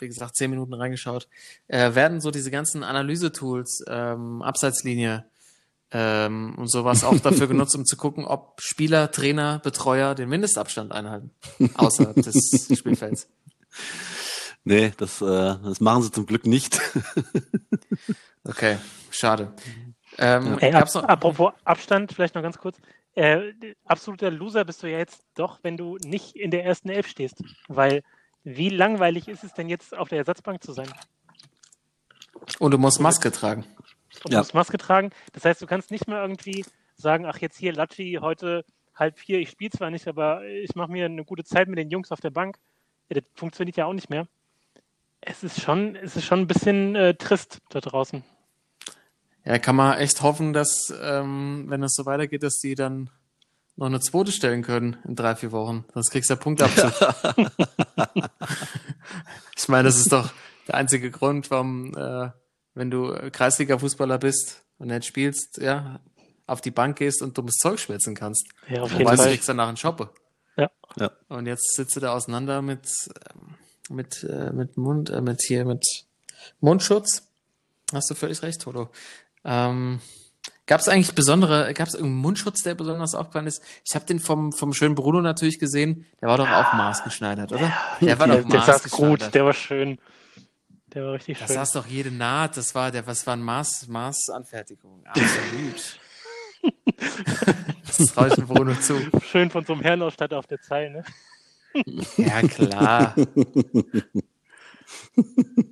wie 0.00 0.08
gesagt, 0.08 0.36
zehn 0.36 0.50
Minuten 0.50 0.74
reingeschaut, 0.74 1.28
äh, 1.68 1.94
werden 1.94 2.20
so 2.20 2.30
diese 2.30 2.50
ganzen 2.50 2.82
Analyse-Tools, 2.82 3.84
ähm, 3.88 4.42
Abseitslinie 4.42 5.26
ähm, 5.92 6.54
und 6.56 6.70
sowas 6.70 7.04
auch 7.04 7.18
dafür 7.18 7.46
genutzt, 7.48 7.76
um 7.76 7.84
zu 7.84 7.96
gucken, 7.96 8.24
ob 8.24 8.60
Spieler, 8.60 9.10
Trainer, 9.10 9.58
Betreuer 9.60 10.14
den 10.14 10.28
Mindestabstand 10.28 10.92
einhalten, 10.92 11.30
außerhalb 11.74 12.16
des 12.16 12.68
Spielfelds. 12.78 13.28
Nee, 14.64 14.92
das, 14.96 15.22
äh, 15.22 15.56
das 15.62 15.80
machen 15.80 16.02
sie 16.02 16.12
zum 16.12 16.26
Glück 16.26 16.46
nicht. 16.46 16.80
Okay, 18.44 18.78
schade. 19.10 19.52
Ähm, 20.18 20.58
Ey, 20.60 20.72
ab, 20.72 20.88
noch, 20.94 21.04
apropos 21.04 21.52
Abstand, 21.64 22.12
vielleicht 22.12 22.34
noch 22.34 22.42
ganz 22.42 22.58
kurz. 22.58 22.78
Äh, 23.14 23.52
absoluter 23.84 24.30
Loser 24.30 24.64
bist 24.64 24.82
du 24.82 24.90
ja 24.90 24.98
jetzt 24.98 25.24
doch, 25.34 25.58
wenn 25.62 25.76
du 25.76 25.98
nicht 26.04 26.36
in 26.36 26.50
der 26.50 26.64
ersten 26.64 26.88
Elf 26.88 27.06
stehst. 27.06 27.42
Weil 27.68 28.02
wie 28.44 28.68
langweilig 28.68 29.28
ist 29.28 29.44
es 29.44 29.52
denn 29.52 29.68
jetzt, 29.68 29.96
auf 29.96 30.08
der 30.08 30.18
Ersatzbank 30.18 30.62
zu 30.62 30.72
sein? 30.72 30.90
und 32.58 32.72
du 32.72 32.78
musst 32.78 33.00
Maske 33.00 33.30
tragen. 33.30 33.64
Und 34.24 34.32
Ja. 34.32 34.38
du 34.38 34.38
musst 34.38 34.54
Maske 34.54 34.76
tragen. 34.76 35.10
Das 35.32 35.44
heißt, 35.44 35.62
du 35.62 35.66
kannst 35.66 35.90
nicht 35.90 36.08
mehr 36.08 36.20
irgendwie 36.20 36.64
sagen, 36.96 37.26
ach 37.26 37.38
jetzt 37.38 37.56
hier 37.58 37.72
Latschi, 37.72 38.18
heute 38.20 38.64
halb 38.94 39.18
vier, 39.18 39.38
ich 39.38 39.50
spiele 39.50 39.70
zwar 39.70 39.90
nicht, 39.90 40.08
aber 40.08 40.44
ich 40.44 40.74
mache 40.74 40.90
mir 40.90 41.06
eine 41.06 41.24
gute 41.24 41.44
Zeit 41.44 41.68
mit 41.68 41.78
den 41.78 41.90
Jungs 41.90 42.10
auf 42.10 42.20
der 42.20 42.30
Bank. 42.30 42.58
Ja, 43.08 43.20
das 43.20 43.24
funktioniert 43.34 43.76
ja 43.76 43.86
auch 43.86 43.92
nicht 43.92 44.10
mehr. 44.10 44.26
Es 45.20 45.44
ist 45.44 45.60
schon, 45.60 45.96
es 45.96 46.16
ist 46.16 46.24
schon 46.24 46.40
ein 46.40 46.46
bisschen 46.46 46.96
äh, 46.96 47.14
trist 47.14 47.58
da 47.70 47.80
draußen. 47.80 48.24
Ja, 49.44 49.58
kann 49.58 49.76
man 49.76 49.98
echt 49.98 50.22
hoffen, 50.22 50.52
dass, 50.52 50.92
ähm, 51.00 51.64
wenn 51.68 51.82
es 51.82 51.94
so 51.94 52.04
weitergeht, 52.04 52.42
dass 52.42 52.58
die 52.58 52.74
dann 52.74 53.10
noch 53.80 53.86
eine 53.86 54.00
zweite 54.00 54.30
stellen 54.30 54.62
können 54.62 54.98
in 55.06 55.16
drei, 55.16 55.34
vier 55.34 55.52
Wochen. 55.52 55.84
Sonst 55.94 56.10
kriegst 56.10 56.28
du 56.28 56.34
ja 56.34 56.40
Punktabzug. 56.40 56.92
ich 59.56 59.68
meine, 59.68 59.84
das 59.84 59.96
ist 59.96 60.12
doch 60.12 60.30
der 60.68 60.74
einzige 60.74 61.10
Grund, 61.10 61.50
warum, 61.50 61.96
äh, 61.96 62.30
wenn 62.74 62.90
du 62.90 63.08
Kreisliga-Fußballer 63.32 64.18
bist 64.18 64.62
und 64.78 64.88
nicht 64.88 65.06
spielst, 65.06 65.58
ja, 65.58 65.98
auf 66.46 66.60
die 66.60 66.70
Bank 66.70 66.98
gehst 66.98 67.22
und 67.22 67.38
dummes 67.38 67.56
Zeug 67.56 67.80
schwätzen 67.80 68.14
kannst. 68.14 68.48
Ja, 68.68 68.82
auf 68.82 68.92
jeden 68.92 69.06
weißt, 69.06 69.18
du 69.18 69.22
Fall. 69.22 69.32
kriegst 69.32 69.48
danach 69.48 69.68
einen 69.68 69.78
Shoppe. 69.78 70.10
Ja. 70.56 70.70
Ja. 70.96 71.10
Und 71.28 71.46
jetzt 71.46 71.74
sitzt 71.74 71.96
du 71.96 72.00
da 72.00 72.12
auseinander 72.12 72.60
mit, 72.60 72.86
ähm, 73.32 73.54
mit, 73.88 74.24
äh, 74.24 74.52
mit 74.52 74.76
Mund, 74.76 75.08
äh, 75.08 75.22
mit 75.22 75.40
hier, 75.40 75.64
mit 75.64 75.84
Mundschutz. 76.60 77.22
Hast 77.94 78.10
du 78.10 78.14
völlig 78.14 78.42
recht, 78.42 78.60
Toto. 78.60 78.90
Ähm, 79.42 80.00
Gab 80.70 80.78
es 80.78 80.88
eigentlich 80.88 81.16
besondere, 81.16 81.74
gab 81.74 81.88
es 81.88 81.94
irgendeinen 81.94 82.20
Mundschutz, 82.20 82.62
der 82.62 82.76
besonders 82.76 83.16
aufgefallen 83.16 83.48
ist? 83.48 83.60
Ich 83.84 83.96
habe 83.96 84.06
den 84.06 84.20
vom, 84.20 84.52
vom 84.52 84.72
schönen 84.72 84.94
Bruno 84.94 85.20
natürlich 85.20 85.58
gesehen. 85.58 86.06
Der 86.20 86.28
war 86.28 86.36
doch 86.36 86.48
auch 86.48 86.72
maßgeschneidert, 86.74 87.50
oder? 87.50 87.72
Der 88.00 88.16
war 88.20 88.28
doch 88.28 88.48
der 88.48 88.62
saß 88.62 88.88
gut, 88.92 89.34
der 89.34 89.44
war 89.44 89.52
schön. 89.52 89.98
Der 90.94 91.06
war 91.06 91.14
richtig 91.14 91.40
Das 91.40 91.48
schön. 91.48 91.56
saß 91.56 91.72
doch 91.72 91.86
jede 91.88 92.12
Naht. 92.12 92.56
Das 92.56 92.72
war 92.76 92.92
der, 92.92 93.04
was 93.04 93.26
war 93.26 93.34
ein 93.34 93.42
Maß, 93.42 93.88
Maßanfertigung? 93.88 95.04
Absolut. 95.06 95.98
das 97.88 98.06
traue 98.14 98.28
ich 98.28 98.34
dem 98.34 98.46
Bruno 98.46 98.74
zu. 98.76 98.94
Schön 99.28 99.50
von 99.50 99.64
so 99.64 99.72
einem 99.72 99.82
Herrn 99.82 100.02
aus 100.02 100.14
statt 100.14 100.32
auf 100.32 100.46
der 100.46 100.60
Zeile. 100.62 101.02
Ne? 101.84 102.04
Ja, 102.16 102.42
klar. 102.42 103.16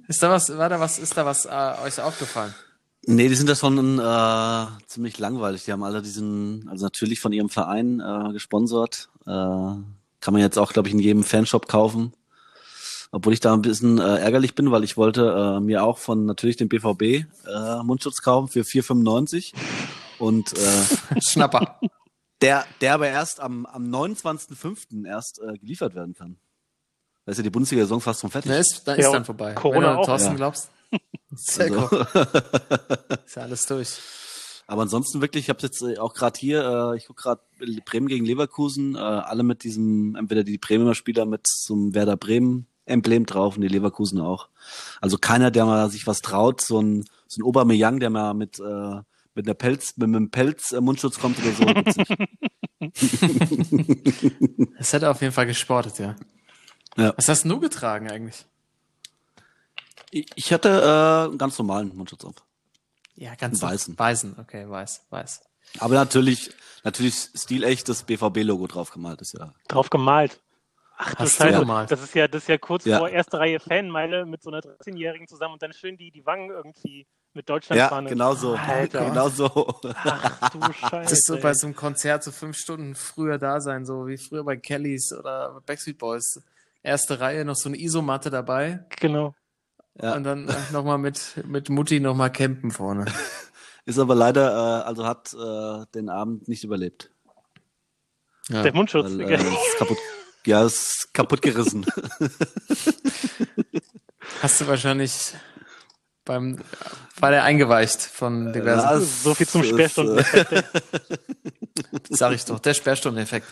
ist 0.08 0.20
da 0.20 0.28
was, 0.28 0.58
war 0.58 0.68
da 0.68 0.80
was, 0.80 0.98
ist 0.98 1.16
da 1.16 1.24
was 1.24 1.44
äh, 1.44 1.74
euch 1.84 2.00
aufgefallen? 2.00 2.52
Nee, 3.10 3.30
die 3.30 3.34
sind 3.36 3.48
da 3.48 3.56
schon 3.56 3.98
äh, 3.98 4.66
ziemlich 4.86 5.18
langweilig. 5.18 5.64
Die 5.64 5.72
haben 5.72 5.82
alle 5.82 6.02
diesen, 6.02 6.68
also 6.68 6.84
natürlich 6.84 7.20
von 7.20 7.32
ihrem 7.32 7.48
Verein 7.48 8.00
äh, 8.00 8.34
gesponsert. 8.34 9.08
Äh, 9.24 9.30
kann 9.30 10.32
man 10.32 10.42
jetzt 10.42 10.58
auch, 10.58 10.74
glaube 10.74 10.88
ich, 10.88 10.94
in 10.94 11.00
jedem 11.00 11.24
Fanshop 11.24 11.68
kaufen. 11.68 12.12
Obwohl 13.10 13.32
ich 13.32 13.40
da 13.40 13.54
ein 13.54 13.62
bisschen 13.62 13.96
äh, 13.98 14.18
ärgerlich 14.18 14.54
bin, 14.54 14.70
weil 14.72 14.84
ich 14.84 14.98
wollte 14.98 15.56
äh, 15.56 15.60
mir 15.60 15.84
auch 15.84 15.96
von 15.96 16.26
natürlich 16.26 16.58
dem 16.58 16.68
BVB 16.68 17.02
äh, 17.02 17.82
Mundschutz 17.82 18.20
kaufen 18.20 18.48
für 18.48 18.60
4,95 18.60 19.54
und 20.18 20.52
äh, 20.58 21.20
Schnapper. 21.22 21.80
der, 22.42 22.66
der 22.82 22.92
aber 22.92 23.08
erst 23.08 23.40
am, 23.40 23.64
am 23.64 23.84
29.05. 23.84 25.06
erst 25.06 25.40
äh, 25.40 25.56
geliefert 25.56 25.94
werden 25.94 26.12
kann. 26.12 26.36
Da 27.24 27.32
ist 27.32 27.38
ja 27.38 27.42
die 27.42 27.48
Bundesliga-Saison 27.48 28.02
fast 28.02 28.20
schon 28.20 28.30
fertig. 28.30 28.50
Da 28.50 28.58
ist, 28.58 28.82
da 28.84 28.92
ist 28.92 29.02
Ja, 29.06 29.12
dann 29.12 29.24
vorbei. 29.24 29.54
Corona 29.54 29.86
Wenn 29.86 29.94
du 29.94 30.00
auch, 30.00 30.04
Thorsten 30.04 30.32
ja. 30.32 30.36
glaubst. 30.36 30.70
Sehr 31.34 31.72
Also, 31.72 31.88
gut. 31.88 32.06
Ist 33.26 33.38
alles 33.38 33.66
durch. 33.66 33.98
Aber 34.66 34.82
ansonsten 34.82 35.20
wirklich, 35.22 35.44
ich 35.44 35.48
habe 35.48 35.62
jetzt 35.62 35.82
äh, 35.82 35.98
auch 35.98 36.12
gerade 36.14 36.38
hier, 36.38 36.92
äh, 36.92 36.96
ich 36.96 37.06
gucke 37.06 37.22
gerade 37.22 37.40
Bremen 37.86 38.06
gegen 38.06 38.24
Leverkusen, 38.26 38.96
äh, 38.96 38.98
alle 38.98 39.42
mit 39.42 39.64
diesem, 39.64 40.14
entweder 40.14 40.44
die 40.44 40.58
Bremer 40.58 40.94
Spieler 40.94 41.24
mit 41.24 41.46
zum 41.46 41.94
Werder 41.94 42.16
Bremen 42.16 42.66
Emblem 42.84 43.26
drauf 43.26 43.56
und 43.56 43.62
die 43.62 43.68
Leverkusen 43.68 44.20
auch. 44.20 44.48
Also 45.00 45.18
keiner, 45.18 45.50
der 45.50 45.64
mal 45.64 45.90
sich 45.90 46.06
was 46.06 46.20
traut, 46.20 46.60
so 46.60 46.80
ein, 46.80 47.04
so 47.26 47.40
ein 47.40 47.44
Aubameyang, 47.44 48.00
der 48.00 48.10
mal 48.10 48.34
mit, 48.34 48.58
äh, 48.58 49.00
mit 49.34 49.46
einer 49.46 49.54
Pelz, 49.54 49.94
mit 49.96 50.08
einem 50.08 50.30
Pelz 50.30 50.72
äh, 50.72 50.80
Mundschutz 50.80 51.18
kommt 51.18 51.38
oder 51.38 51.52
so. 51.52 51.64
Es 54.78 54.92
hätte 54.92 55.10
auf 55.10 55.20
jeden 55.20 55.32
Fall 55.32 55.46
gesportet, 55.46 55.98
ja. 55.98 56.14
Ja. 56.96 57.12
Was 57.16 57.28
hast 57.28 57.44
du 57.44 57.60
getragen 57.60 58.08
eigentlich? 58.10 58.46
Ich, 60.10 60.52
hatte 60.52 60.68
äh, 60.68 61.28
einen 61.28 61.38
ganz 61.38 61.58
normalen 61.58 61.94
Mundschutz 61.96 62.24
auf. 62.24 62.34
Ja, 63.14 63.34
ganz 63.34 63.62
Einen 63.62 63.72
weißen. 63.72 63.98
Weißen, 63.98 64.36
okay, 64.38 64.68
weiß, 64.68 65.06
weiß. 65.10 65.42
Aber 65.80 65.94
natürlich, 65.94 66.50
natürlich 66.84 67.14
stilecht 67.34 67.88
das 67.88 68.04
BVB-Logo 68.04 68.66
drauf 68.68 68.90
gemalt 68.90 69.20
ist 69.20 69.34
ja. 69.38 69.52
Drauf 69.68 69.90
gemalt. 69.90 70.40
Ach 70.96 71.14
du 71.14 71.18
Hast 71.24 71.38
du 71.40 71.44
Scheiße, 71.44 71.58
gemalt? 71.60 71.90
das 71.90 72.02
ist 72.02 72.14
ja, 72.14 72.26
das 72.26 72.42
ist 72.42 72.48
ja 72.48 72.58
kurz 72.58 72.84
Ja. 72.84 72.98
vor 72.98 73.08
erste 73.08 73.38
Reihe 73.38 73.60
Fanmeile 73.60 74.24
mit 74.24 74.42
so 74.42 74.50
einer 74.50 74.60
13-Jährigen 74.60 75.28
zusammen 75.28 75.54
und 75.54 75.62
dann 75.62 75.72
schön 75.72 75.96
die, 75.96 76.10
die 76.10 76.24
Wangen 76.26 76.50
irgendwie 76.50 77.06
mit 77.34 77.48
Deutschland 77.48 77.78
Ja, 77.78 77.88
fahren. 77.88 78.06
genau 78.06 78.34
so. 78.34 78.54
Alter. 78.54 79.04
Genau 79.04 79.28
so. 79.28 79.78
Ach 79.94 80.50
du 80.50 80.60
Scheiße. 80.72 81.02
Das 81.02 81.12
ist 81.12 81.26
so 81.26 81.38
bei 81.38 81.54
so 81.54 81.66
einem 81.66 81.76
Konzert 81.76 82.24
so 82.24 82.32
fünf 82.32 82.56
Stunden 82.56 82.94
früher 82.94 83.38
da 83.38 83.60
sein, 83.60 83.84
so 83.84 84.06
wie 84.08 84.16
früher 84.16 84.42
bei 84.44 84.56
Kellys 84.56 85.12
oder 85.12 85.60
Backstreet 85.66 85.98
Boys. 85.98 86.40
Erste 86.82 87.20
Reihe, 87.20 87.44
noch 87.44 87.56
so 87.56 87.68
eine 87.68 87.78
Isomatte 87.78 88.30
dabei 88.30 88.84
Genau. 88.98 89.34
Ja. 90.00 90.14
und 90.14 90.22
dann 90.24 90.54
nochmal 90.72 90.98
mit, 90.98 91.44
mit 91.46 91.68
Mutti 91.70 92.00
nochmal 92.00 92.32
campen 92.32 92.70
vorne. 92.70 93.06
Ist 93.84 93.98
aber 93.98 94.14
leider, 94.14 94.50
äh, 94.50 94.84
also 94.84 95.04
hat 95.06 95.34
äh, 95.34 95.86
den 95.94 96.08
Abend 96.10 96.46
nicht 96.46 96.62
überlebt. 96.62 97.10
Ja. 98.48 98.62
Der 98.62 98.72
Mundschutz. 98.74 99.06
Weil, 99.06 99.22
äh, 99.22 99.34
ist 99.34 99.78
kaputt, 99.78 99.98
ja, 100.46 100.64
ist 100.64 101.08
kaputt 101.12 101.42
gerissen. 101.42 101.84
Hast 104.42 104.60
du 104.60 104.66
wahrscheinlich 104.66 105.34
beim, 106.24 106.60
war 107.18 107.30
der 107.30 107.44
eingeweicht 107.44 108.02
von 108.02 108.52
diversen, 108.52 108.84
Ja, 108.84 109.00
so 109.00 109.34
viel 109.34 109.48
zum 109.48 109.62
äh, 109.62 109.88
sag 112.10 112.34
ich 112.34 112.44
doch, 112.44 112.60
der 112.60 112.74
Sperrstundeneffekt. 112.74 113.46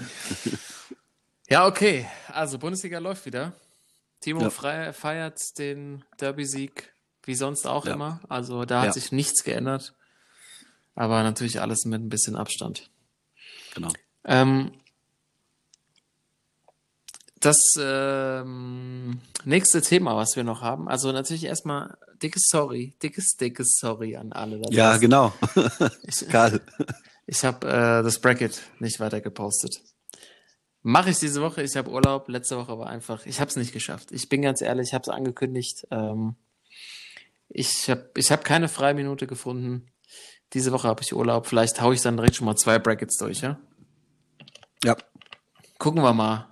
Ja, 1.49 1.67
okay, 1.67 2.07
also 2.29 2.59
Bundesliga 2.59 2.99
läuft 2.99 3.25
wieder. 3.25 3.55
Timo 4.21 4.43
Ja. 4.43 4.51
Frey 4.51 4.93
feiert 4.93 5.39
den 5.59 6.05
Derby-Sieg, 6.21 6.93
wie 7.25 7.35
sonst 7.35 7.67
auch 7.67 7.87
Ja. 7.87 7.95
immer. 7.95 8.21
Also 8.29 8.65
da 8.65 8.81
hat 8.81 8.87
Ja. 8.87 8.93
sich 8.93 9.13
nichts 9.13 9.45
geändert. 9.45 9.95
Aber 10.95 11.23
natürlich 11.23 11.61
alles 11.61 11.85
mit 11.85 12.01
ein 12.01 12.09
bisschen 12.09 12.37
Abstand. 12.37 12.91
Genau. 13.75 13.93
Ähm, 14.25 14.73
das 17.41 17.57
ähm, 17.79 19.21
nächste 19.45 19.83
Thema, 19.83 20.17
was 20.17 20.37
wir 20.37 20.43
noch 20.45 20.63
haben, 20.63 20.89
also 20.89 21.13
natürlich 21.13 21.45
erstmal 21.45 21.97
dickes 22.23 22.45
Sorry, 22.49 22.95
dickes, 23.03 23.37
dickes 23.39 23.77
Sorry 23.79 24.17
an 24.17 24.33
alle. 24.33 24.61
Ja, 24.71 24.97
genau. 24.97 25.35
Ich, 26.03 26.27
Karl. 26.31 26.61
ich 27.27 27.45
habe 27.45 27.67
äh, 27.69 28.03
das 28.03 28.19
Bracket 28.21 28.63
nicht 28.81 28.99
weiter 29.01 29.21
gepostet. 29.21 29.75
Mache 30.89 31.11
ich 31.11 31.19
diese 31.19 31.43
Woche. 31.43 31.65
Ich 31.65 31.77
habe 31.77 31.91
Urlaub. 31.91 32.29
Letzte 32.29 32.57
Woche 32.57 32.79
war 32.79 32.87
einfach. 32.87 33.27
Ich 33.27 33.41
habe 33.41 33.49
es 33.49 33.57
nicht 33.57 33.73
geschafft. 33.73 34.13
Ich 34.13 34.29
bin 34.29 34.41
ganz 34.41 34.63
ehrlich. 34.63 34.87
Ich 34.87 34.95
habe 34.95 35.03
es 35.03 35.09
angekündigt. 35.09 35.85
Ähm, 35.91 36.37
ich 37.49 37.91
habe 37.91 38.09
ich 38.17 38.31
hab 38.31 38.45
keine 38.45 38.69
freie 38.69 38.95
Minute 38.95 39.27
gefunden. 39.27 39.89
Diese 40.53 40.71
Woche 40.71 40.87
habe 40.87 41.03
ich 41.03 41.13
Urlaub. 41.13 41.49
Vielleicht 41.49 41.81
haue 41.81 41.93
ich 41.93 42.03
dann 42.03 42.17
direkt 42.17 42.37
schon 42.37 42.45
mal 42.45 42.55
zwei 42.55 42.79
Brackets 42.79 43.17
durch. 43.19 43.41
Ja. 43.41 43.59
Ja. 44.85 44.97
Gucken 45.79 46.05
wir 46.05 46.15
mal. 46.15 46.47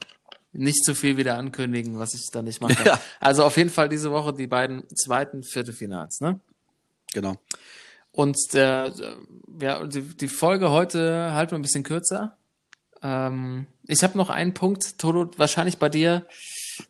Nicht 0.51 0.85
zu 0.85 0.97
viel 0.97 1.17
wieder 1.17 1.39
ankündigen, 1.39 2.01
was 2.01 2.15
ich 2.15 2.29
da 2.33 2.43
nicht 2.43 2.61
mache. 2.61 2.75
Ja. 2.85 3.01
Also 3.21 3.45
auf 3.45 3.57
jeden 3.57 3.71
Fall 3.71 3.89
diese 3.89 4.11
Woche 4.11 4.33
die 4.33 4.49
beiden 4.49 4.83
zweiten 4.97 5.45
Viertelfinals. 5.45 6.21
Ne? 6.21 6.41
Genau. 7.13 7.37
Und 8.11 8.37
der, 8.53 8.93
ja, 9.61 9.87
die, 9.87 10.03
die 10.03 10.29
Folge 10.29 10.73
heute 10.73 11.33
halten 11.35 11.53
wir 11.53 11.59
ein 11.61 11.63
bisschen 11.63 11.85
kürzer. 11.85 12.37
Ähm, 13.01 13.69
ich 13.87 14.03
habe 14.03 14.17
noch 14.19 14.31
einen 14.31 14.55
Punkt, 14.55 14.99
Toto, 14.99 15.31
wahrscheinlich 15.37 15.79
bei 15.79 15.89
dir, 15.89 16.27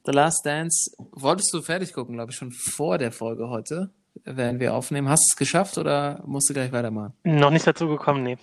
The 0.05 0.13
Last 0.13 0.47
Dance. 0.47 0.93
Wolltest 0.99 1.53
du 1.53 1.63
fertig 1.63 1.93
gucken, 1.93 2.15
glaube 2.15 2.33
ich, 2.33 2.37
schon 2.37 2.53
vor 2.53 2.99
der 2.99 3.13
Folge 3.13 3.49
heute, 3.49 3.91
während 4.25 4.61
wir 4.61 4.75
aufnehmen. 4.75 5.09
Hast 5.09 5.25
du 5.25 5.33
es 5.33 5.37
geschafft 5.37 5.79
oder 5.79 6.23
musst 6.27 6.49
du 6.49 6.55
gleich 6.55 6.73
weitermachen? 6.73 7.13
Noch 7.25 7.51
nicht 7.51 7.67
dazu 7.67 7.89
gekommen, 7.89 8.23
nee. 8.23 8.39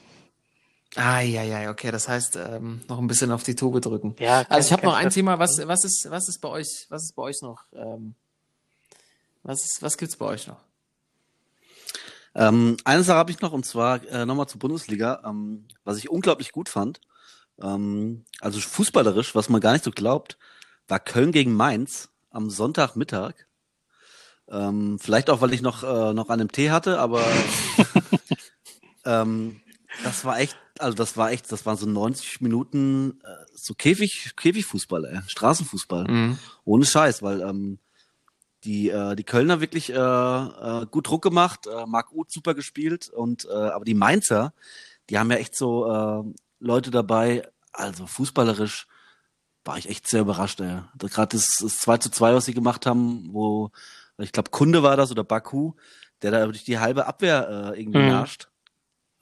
Ah, 0.96 1.22
ja, 1.22 1.42
ja, 1.44 1.72
okay. 1.72 1.90
Das 1.92 2.10
heißt, 2.10 2.36
ähm, 2.36 2.82
noch 2.90 3.00
ein 3.00 3.08
bisschen 3.08 3.32
auf 3.32 3.44
die 3.44 3.56
Tube 3.56 3.80
drücken. 3.82 4.16
Ja, 4.20 4.46
Also 4.50 4.68
ich 4.68 4.74
habe 4.74 4.86
noch 4.86 4.96
ein. 4.96 5.10
Thema. 5.10 5.40
Was, 5.40 5.62
was 5.66 5.86
ist, 5.86 6.08
was 6.10 6.28
ist 6.28 6.40
bei 6.42 6.50
euch, 6.50 6.86
was 6.90 7.04
ist 7.04 7.16
bei 7.16 7.24
euch 7.24 7.42
noch? 7.42 7.64
Ähm, 7.74 8.16
was 9.44 9.64
ist, 9.64 9.82
was 9.82 9.98
gibt's 9.98 10.18
bei 10.18 10.26
euch 10.26 10.48
noch? 10.48 10.60
Ähm, 12.36 12.78
eine 12.86 13.04
Sache 13.04 13.18
habe 13.18 13.32
ich 13.32 13.42
noch 13.42 13.52
und 13.52 13.66
zwar 13.66 14.06
äh, 14.10 14.26
nochmal 14.26 14.48
zur 14.48 14.60
Bundesliga, 14.60 15.22
ähm, 15.26 15.66
was 15.84 15.98
ich 15.98 16.10
unglaublich 16.10 16.52
gut 16.52 16.70
fand. 16.70 17.02
Ähm, 17.62 18.26
also 18.40 18.60
fußballerisch, 18.60 19.36
was 19.36 19.50
man 19.50 19.62
gar 19.62 19.74
nicht 19.74 19.84
so 19.84 19.92
glaubt, 19.92 20.38
war 20.88 21.00
Köln 21.00 21.32
gegen 21.32 21.54
Mainz 21.54 22.10
am 22.30 22.50
Sonntagmittag. 22.50 23.48
Ähm, 24.50 25.00
vielleicht 25.00 25.30
auch, 25.30 25.42
weil 25.42 25.54
ich 25.54 25.62
noch 25.62 25.84
äh, 25.84 26.14
noch 26.14 26.30
einen 26.30 26.50
Tee 26.50 26.72
hatte, 26.72 27.00
aber 27.00 27.24
ähm, 29.06 29.62
das 30.04 30.26
war 30.26 30.40
echt, 30.40 30.58
also 30.80 30.96
das 30.96 31.16
war 31.16 31.32
echt, 31.32 31.52
das 31.52 31.66
waren 31.66 31.78
so 31.78 31.86
90 31.86 32.42
Minuten 32.42 33.22
äh, 33.24 33.46
so 33.54 33.74
Käfig, 33.74 34.36
Käfigfußball, 34.36 35.06
ey, 35.06 35.20
Straßenfußball. 35.28 36.08
Mhm. 36.10 36.40
Ohne 36.66 36.86
Scheiß, 36.86 37.22
weil 37.22 37.42
ähm, 37.42 37.80
die, 38.64 38.90
äh, 38.90 39.16
die 39.16 39.24
Kölner 39.24 39.62
wirklich 39.62 39.90
äh, 39.90 39.96
äh, 39.96 40.86
gut 40.90 41.08
Druck 41.08 41.22
gemacht, 41.22 41.68
äh, 41.68 41.86
Marc 41.86 42.12
Uth 42.12 42.32
super 42.32 42.54
gespielt 42.54 43.10
und 43.10 43.46
äh, 43.46 43.54
aber 43.54 43.86
die 43.86 43.94
Mainzer, 43.94 44.54
die 45.10 45.18
haben 45.18 45.32
ja 45.32 45.38
echt 45.38 45.56
so 45.56 45.90
äh, 45.90 46.24
Leute 46.62 46.92
dabei, 46.92 47.48
also 47.74 48.06
fußballerisch 48.06 48.88
war 49.66 49.78
ich 49.78 49.90
echt 49.90 50.08
sehr 50.08 50.22
überrascht, 50.22 50.62
ey. 50.62 50.80
Gerade 50.98 51.36
das, 51.36 51.58
das 51.60 51.78
2 51.80 51.98
zu 51.98 52.10
2, 52.10 52.34
was 52.34 52.46
sie 52.46 52.54
gemacht 52.54 52.86
haben, 52.86 53.30
wo, 53.34 53.72
ich 54.18 54.32
glaube, 54.32 54.52
Kunde 54.52 54.84
war 54.84 54.96
das 54.96 55.12
oder 55.12 55.24
Baku, 55.24 55.74
der 56.22 56.32
da 56.32 56.46
durch 56.46 56.64
die 56.64 56.80
halbe 56.80 57.06
Abwehr 57.08 57.74
äh, 57.76 57.80
irgendwie 57.82 58.00
Mhm. 58.00 58.08
nascht. 58.08 58.48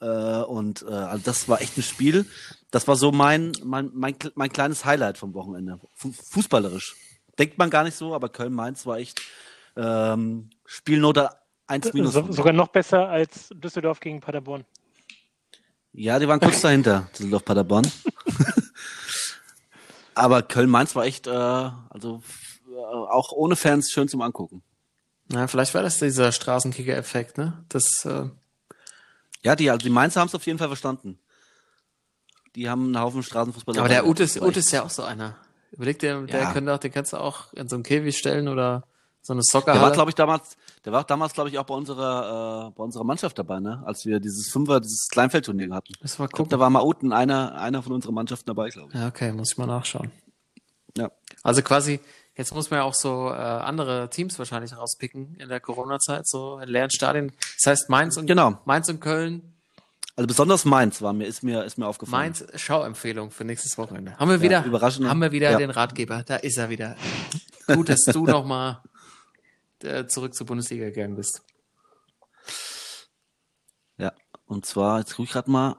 Äh, 0.00 0.06
und 0.42 0.82
äh, 0.82 0.92
also 0.92 1.22
das 1.24 1.48
war 1.48 1.60
echt 1.60 1.76
ein 1.76 1.82
Spiel. 1.82 2.26
Das 2.70 2.86
war 2.88 2.96
so 2.96 3.10
mein, 3.12 3.52
mein, 3.64 3.90
mein, 3.92 4.14
mein 4.34 4.50
kleines 4.52 4.84
Highlight 4.84 5.18
vom 5.18 5.34
Wochenende. 5.34 5.80
Fu 5.92 6.12
fußballerisch. 6.12 6.94
Denkt 7.38 7.58
man 7.58 7.70
gar 7.70 7.84
nicht 7.84 7.96
so, 7.96 8.14
aber 8.14 8.28
Köln-Mainz 8.28 8.86
war 8.86 8.98
echt 8.98 9.20
ähm, 9.76 10.50
Spielnote 10.66 11.30
1 11.66 11.92
minus. 11.92 12.14
So, 12.14 12.30
sogar 12.32 12.52
noch 12.52 12.68
besser 12.68 13.08
als 13.08 13.50
Düsseldorf 13.54 14.00
gegen 14.00 14.20
Paderborn. 14.20 14.64
Ja, 15.92 16.18
die 16.18 16.28
waren 16.28 16.40
kurz 16.40 16.60
dahinter, 16.62 17.08
Düsseldorf 17.12 17.44
Paderborn. 17.44 17.86
aber 20.14 20.42
Köln-Mainz 20.42 20.94
war 20.94 21.04
echt, 21.04 21.26
äh, 21.26 21.30
also 21.30 22.22
äh, 22.68 22.76
auch 22.76 23.32
ohne 23.32 23.56
Fans 23.56 23.90
schön 23.90 24.08
zum 24.08 24.20
Angucken. 24.22 24.62
Na, 25.28 25.46
vielleicht 25.46 25.74
war 25.74 25.82
das 25.82 25.98
dieser 25.98 26.32
Straßenkicker-Effekt, 26.32 27.38
ne? 27.38 27.64
Das, 27.68 28.04
äh, 28.04 28.28
Ja, 29.42 29.56
die, 29.56 29.70
also 29.70 29.82
die 29.84 29.90
Mainzer 29.90 30.20
haben 30.20 30.28
es 30.28 30.34
auf 30.34 30.46
jeden 30.46 30.58
Fall 30.58 30.68
verstanden. 30.68 31.18
Die 32.56 32.68
haben 32.68 32.86
einen 32.86 32.98
Haufen 33.00 33.22
Straßenfußball. 33.22 33.78
aber 33.78 33.88
der 33.88 34.02
Ut 34.06 34.16
gehabt. 34.16 34.20
ist, 34.20 34.34
Das 34.36 34.40
war 34.42 34.48
Ut 34.48 34.56
echt- 34.56 34.66
ist 34.66 34.72
ja 34.72 34.82
auch 34.82 34.90
so 34.90 35.02
einer. 35.04 35.36
Überleg 35.70 36.00
dir, 36.00 36.20
der 36.22 36.40
Ja. 36.40 36.52
könnte 36.52 36.74
auch, 36.74 36.78
den 36.78 36.90
kannst 36.92 37.12
du 37.12 37.16
auch 37.18 37.52
in 37.52 37.68
so 37.68 37.76
einen 37.76 37.84
Käfig 37.84 38.18
stellen 38.18 38.48
oder 38.48 38.84
so 39.22 39.32
eine 39.34 39.42
Der 39.66 39.80
war, 39.80 39.90
glaube 39.92 40.10
ich, 40.10 40.14
damals, 40.14 40.56
der 40.84 40.92
war 40.92 41.04
damals, 41.04 41.34
glaube 41.34 41.50
ich, 41.50 41.58
auch 41.58 41.64
bei 41.64 41.74
unserer, 41.74 42.68
äh, 42.68 42.70
bei 42.76 42.82
unserer 42.82 43.04
Mannschaft 43.04 43.38
dabei, 43.38 43.60
ne? 43.60 43.82
Als 43.84 44.06
wir 44.06 44.18
dieses 44.18 44.50
Fünfer, 44.50 44.80
dieses 44.80 45.08
Kleinfeldturnier 45.08 45.74
hatten. 45.74 45.92
Ich 46.02 46.16
glaub, 46.16 46.32
gucken. 46.32 46.48
da 46.50 46.58
war 46.58 46.70
mal 46.70 46.82
Uten 46.82 47.12
einer, 47.12 47.54
einer 47.60 47.82
von 47.82 47.92
unserer 47.92 48.12
Mannschaft 48.12 48.48
dabei, 48.48 48.70
glaube 48.70 48.90
ich. 48.92 48.98
Ja, 48.98 49.08
okay, 49.08 49.32
muss 49.32 49.52
ich 49.52 49.58
mal 49.58 49.66
nachschauen. 49.66 50.10
Ja. 50.96 51.10
Also 51.42 51.62
quasi, 51.62 52.00
jetzt 52.34 52.54
muss 52.54 52.70
man 52.70 52.78
ja 52.80 52.84
auch 52.84 52.94
so 52.94 53.28
äh, 53.28 53.32
andere 53.34 54.08
Teams 54.10 54.38
wahrscheinlich 54.38 54.76
rauspicken 54.76 55.36
in 55.36 55.48
der 55.50 55.60
Corona-Zeit, 55.60 56.26
so 56.26 56.58
in 56.58 56.68
leeren 56.68 56.90
Stadien. 56.90 57.32
Das 57.62 57.70
heißt 57.70 57.90
Mainz 57.90 58.16
und 58.16 58.26
Genau. 58.26 58.58
Mainz 58.64 58.88
und 58.88 59.00
Köln. 59.00 59.54
Also 60.16 60.26
besonders 60.26 60.64
Mainz 60.64 61.00
war 61.00 61.12
mir, 61.12 61.26
ist 61.26 61.42
mir, 61.42 61.64
ist 61.64 61.78
mir 61.78 61.86
aufgefallen. 61.86 62.34
Mainz 62.34 62.44
Schauempfehlung 62.60 63.30
für 63.30 63.44
nächstes 63.44 63.78
Wochenende. 63.78 64.18
Haben 64.18 64.30
wir 64.30 64.40
wieder, 64.42 64.64
überraschend. 64.64 65.08
haben 65.08 65.20
wir 65.20 65.30
wieder 65.32 65.52
Ja. 65.52 65.58
den 65.58 65.70
Ratgeber. 65.70 66.24
Da 66.24 66.36
ist 66.36 66.58
er 66.58 66.68
wieder. 66.70 66.96
Gut, 67.66 67.88
dass 67.88 68.00
du 68.04 68.24
noch 68.26 68.44
mal 68.44 68.82
äh, 69.82 70.06
zurück 70.06 70.34
zur 70.34 70.46
Bundesliga 70.46 70.86
gegangen 70.86 71.16
bist. 71.16 71.42
Ja. 73.98 74.12
Und 74.46 74.66
zwar, 74.66 75.00
jetzt 75.00 75.14
gucke 75.14 75.26
ich 75.26 75.32
gerade 75.32 75.50
mal, 75.50 75.76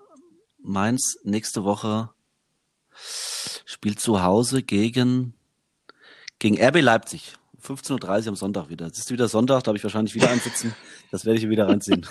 Mainz 0.60 1.18
nächste 1.24 1.64
Woche 1.64 2.10
spielt 3.66 4.00
zu 4.00 4.22
Hause 4.22 4.64
gegen, 4.64 5.34
gegen 6.40 6.62
RB 6.62 6.82
Leipzig. 6.82 7.34
15.30 7.64 8.22
Uhr 8.24 8.28
am 8.30 8.36
Sonntag 8.36 8.70
wieder. 8.70 8.88
Es 8.88 8.98
ist 8.98 9.12
wieder 9.12 9.28
Sonntag, 9.28 9.64
da 9.64 9.70
habe 9.70 9.78
ich 9.78 9.84
wahrscheinlich 9.84 10.16
wieder 10.16 10.30
einsitzen. 10.30 10.76
Das 11.12 11.26
werde 11.26 11.40
ich 11.40 11.50
wieder 11.50 11.68
reinziehen. 11.68 12.08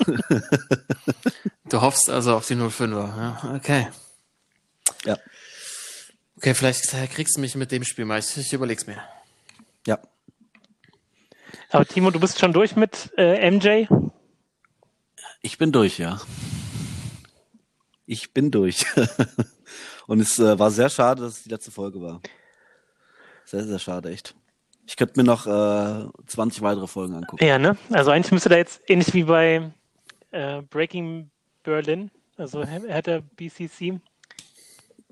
Du 1.70 1.80
hoffst 1.80 2.10
also 2.10 2.34
auf 2.34 2.46
die 2.46 2.56
05er. 2.56 2.90
Ja, 2.90 3.54
okay. 3.54 3.88
ja. 5.04 5.16
Okay, 6.36 6.54
vielleicht 6.54 6.90
kriegst 7.12 7.36
du 7.36 7.40
mich 7.40 7.54
mit 7.54 7.70
dem 7.70 7.84
Spiel 7.84 8.04
mal. 8.04 8.18
Ich, 8.18 8.36
ich 8.36 8.52
überleg's 8.52 8.86
mir. 8.86 8.98
Ja. 9.86 10.00
Aber 11.70 11.84
Timo, 11.86 12.10
du 12.10 12.20
bist 12.20 12.38
schon 12.38 12.52
durch 12.52 12.76
mit 12.76 13.10
äh, 13.16 13.50
MJ? 13.50 13.86
Ich 15.42 15.58
bin 15.58 15.72
durch, 15.72 15.98
ja. 15.98 16.20
Ich 18.06 18.32
bin 18.32 18.50
durch. 18.50 18.84
Und 20.06 20.20
es 20.20 20.38
äh, 20.38 20.58
war 20.58 20.70
sehr 20.70 20.90
schade, 20.90 21.22
dass 21.22 21.38
es 21.38 21.42
die 21.44 21.48
letzte 21.50 21.70
Folge 21.70 22.00
war. 22.02 22.20
Sehr, 23.44 23.64
sehr 23.64 23.78
schade, 23.78 24.10
echt. 24.10 24.34
Ich 24.86 24.96
könnte 24.96 25.14
mir 25.20 25.24
noch 25.24 25.46
äh, 25.46 26.08
20 26.26 26.62
weitere 26.62 26.88
Folgen 26.88 27.14
angucken. 27.14 27.44
Ja, 27.44 27.58
ne? 27.58 27.76
Also 27.90 28.10
eigentlich 28.10 28.32
müsste 28.32 28.48
da 28.48 28.56
jetzt 28.56 28.82
ähnlich 28.88 29.14
wie 29.14 29.22
bei 29.22 29.70
äh, 30.32 30.62
Breaking 30.62 31.30
Berlin, 31.62 32.10
also 32.36 32.64
hätte 32.64 33.22
BCC, 33.36 34.00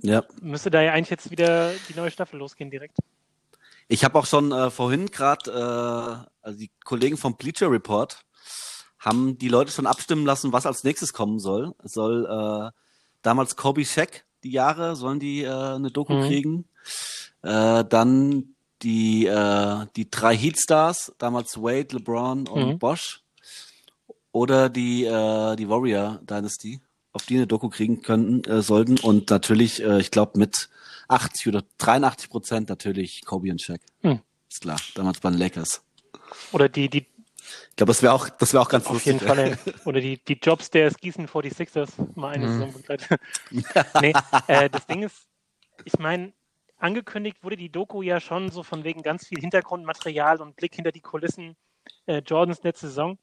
Ja. 0.01 0.25
müsste 0.41 0.71
da 0.71 0.83
ja 0.83 0.93
eigentlich 0.93 1.11
jetzt 1.11 1.31
wieder 1.31 1.71
die 1.89 1.95
neue 1.95 2.11
Staffel 2.11 2.39
losgehen 2.39 2.71
direkt. 2.71 2.97
Ich 3.89 4.05
habe 4.05 4.18
auch 4.18 4.26
schon 4.26 4.53
äh, 4.53 4.70
vorhin 4.70 5.07
gerade, 5.07 5.51
äh, 5.51 6.47
also 6.47 6.59
die 6.59 6.70
Kollegen 6.84 7.16
vom 7.16 7.36
Bleacher 7.36 7.70
Report 7.70 8.22
haben 8.99 9.39
die 9.39 9.49
Leute 9.49 9.72
schon 9.72 9.86
abstimmen 9.86 10.26
lassen, 10.26 10.53
was 10.53 10.66
als 10.66 10.84
nächstes 10.84 11.12
kommen 11.12 11.39
soll. 11.39 11.74
Es 11.82 11.93
soll 11.93 12.26
äh, 12.26 12.70
damals 13.22 13.57
Kobe 13.57 13.84
Shaq, 13.84 14.24
die 14.43 14.51
Jahre, 14.51 14.95
sollen 14.97 15.20
die 15.20 15.43
äh, 15.43 15.51
eine 15.51 15.91
Doku 15.91 16.14
Mhm. 16.14 16.26
kriegen. 16.26 16.68
Äh, 17.43 17.84
dann 17.84 18.55
die, 18.82 19.26
äh, 19.26 19.86
die 19.97 20.11
drei 20.11 20.36
Heatstars, 20.36 21.12
damals 21.18 21.57
Wade, 21.57 21.97
LeBron 21.97 22.47
und 22.47 22.74
Mhm. 22.74 22.78
Bosch. 22.78 23.22
Oder 24.32 24.68
die, 24.68 25.05
äh, 25.05 25.57
die 25.57 25.68
Warrior 25.68 26.20
Dynasty, 26.22 26.80
auf 27.12 27.24
die 27.24 27.36
eine 27.36 27.47
Doku 27.47 27.68
kriegen 27.70 28.03
könnten, 28.03 28.49
äh, 28.51 28.61
sollten. 28.62 28.99
Und 28.99 29.30
natürlich, 29.30 29.82
äh, 29.82 29.99
ich 30.01 30.11
glaube, 30.11 30.39
mit 30.39 30.68
80 31.09 31.49
oder 31.49 31.63
83 31.79 32.31
Prozent 32.31 32.69
natürlich 32.69 33.25
Kobe 33.25 33.51
und 33.51 33.61
Shaq. 33.61 33.81
Mhm. 34.03 34.21
Ist 34.51 34.63
klar, 34.63 34.79
damals 34.95 35.21
bei 35.21 35.31
den 35.31 35.39
Lakers. 35.39 35.83
Oder 36.53 36.69
die, 36.69 36.89
die 36.89 37.07
Ich 37.71 37.77
glaube, 37.77 37.91
das 37.91 38.03
wäre 38.03 38.13
auch, 38.13 38.29
das 38.29 38.53
wäre 38.53 38.63
auch 38.63 38.69
ganz 38.69 38.87
auf 38.87 38.93
lustig. 38.93 39.15
jeden 39.15 39.27
Fall, 39.27 39.59
oder 39.85 40.01
die, 40.01 40.23
die 40.25 40.39
Jobs 40.43 40.71
der 40.71 40.91
Gießen 40.91 41.27
46ers 41.29 41.91
mal 42.15 42.35
eine 42.35 42.47
Mhm. 42.47 42.53
Saison 42.53 42.73
begleitet. 42.73 43.21
nee, 44.01 44.13
äh, 44.47 44.69
das 44.71 44.87
Ding 44.87 45.03
ist, 45.03 45.27
ich 45.85 45.99
meine, 45.99 46.33
angekündigt 46.79 47.39
wurde 47.43 47.57
die 47.57 47.71
Doku 47.71 48.03
ja 48.03 48.21
schon 48.21 48.51
so 48.51 48.63
von 48.63 48.85
wegen 48.85 49.03
ganz 49.03 49.27
viel 49.27 49.41
Hintergrundmaterial 49.41 50.41
und 50.41 50.57
Blick 50.57 50.75
hinter 50.75 50.93
die 50.93 51.01
Kulissen 51.01 51.57
äh, 52.07 52.19
Jordans 52.19 52.63
letzte 52.63 52.89
Saison. 52.89 53.19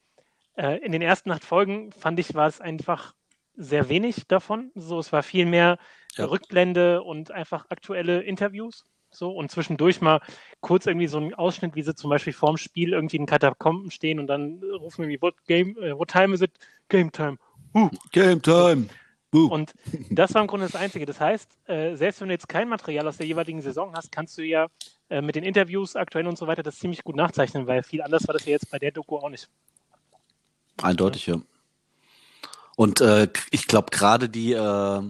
Äh, 0.55 0.77
in 0.85 0.91
den 0.91 1.01
ersten 1.01 1.31
acht 1.31 1.43
Folgen 1.43 1.91
fand 1.93 2.19
ich, 2.19 2.33
war 2.33 2.47
es 2.47 2.61
einfach 2.61 3.13
sehr 3.55 3.89
wenig 3.89 4.27
davon. 4.27 4.71
So, 4.75 4.99
es 4.99 5.11
war 5.11 5.23
viel 5.23 5.45
mehr 5.45 5.77
Ja. 6.15 6.25
Rückblende 6.25 7.03
und 7.03 7.31
einfach 7.31 7.65
aktuelle 7.69 8.21
Interviews. 8.21 8.85
So, 9.11 9.31
und 9.31 9.49
zwischendurch 9.49 10.01
mal 10.01 10.19
kurz 10.59 10.85
irgendwie 10.87 11.07
so 11.07 11.17
ein 11.17 11.33
Ausschnitt, 11.33 11.75
wie 11.75 11.83
sie 11.83 11.95
zum 11.95 12.09
Beispiel 12.09 12.33
vorm 12.33 12.57
Spiel 12.57 12.93
irgendwie 12.93 13.15
in 13.15 13.25
Katakomben 13.25 13.89
stehen 13.91 14.19
und 14.19 14.27
dann 14.27 14.61
rufen 14.61 15.03
irgendwie, 15.03 15.21
what 15.21 15.35
game, 15.47 15.77
äh, 15.77 15.97
what 15.97 16.09
time 16.09 16.33
is 16.33 16.41
it? 16.41 16.51
Game 16.89 17.11
time. 17.11 17.37
Uh, 17.73 17.89
Game 18.11 18.41
Time. 18.41 18.87
Boom. 19.31 19.51
und 19.51 19.73
das 20.09 20.33
war 20.33 20.41
im 20.41 20.47
Grunde 20.47 20.65
das 20.65 20.75
Einzige. 20.75 21.05
Das 21.05 21.19
heißt, 21.19 21.49
äh, 21.67 21.95
selbst 21.95 22.21
wenn 22.21 22.29
du 22.29 22.33
jetzt 22.33 22.47
kein 22.47 22.69
Material 22.69 23.07
aus 23.07 23.17
der 23.17 23.25
jeweiligen 23.25 23.61
Saison 23.61 23.93
hast, 23.93 24.11
kannst 24.11 24.37
du 24.37 24.43
ja 24.43 24.67
äh, 25.09 25.21
mit 25.21 25.35
den 25.35 25.43
Interviews 25.43 25.95
aktuell 25.95 26.27
und 26.27 26.37
so 26.37 26.47
weiter 26.47 26.63
das 26.63 26.77
ziemlich 26.77 27.03
gut 27.03 27.15
nachzeichnen, 27.15 27.67
weil 27.67 27.83
viel 27.83 28.01
anders 28.01 28.27
war 28.27 28.33
das 28.33 28.45
ja 28.45 28.51
jetzt 28.51 28.71
bei 28.71 28.79
der 28.79 28.91
Doku 28.91 29.17
auch 29.17 29.29
nicht. 29.29 29.49
Eindeutig, 30.81 31.27
ja. 31.27 31.41
Und 32.75 33.01
äh, 33.01 33.27
ich 33.51 33.67
glaube 33.67 33.91
gerade 33.91 34.29
die 34.29 34.53
äh, 34.53 35.01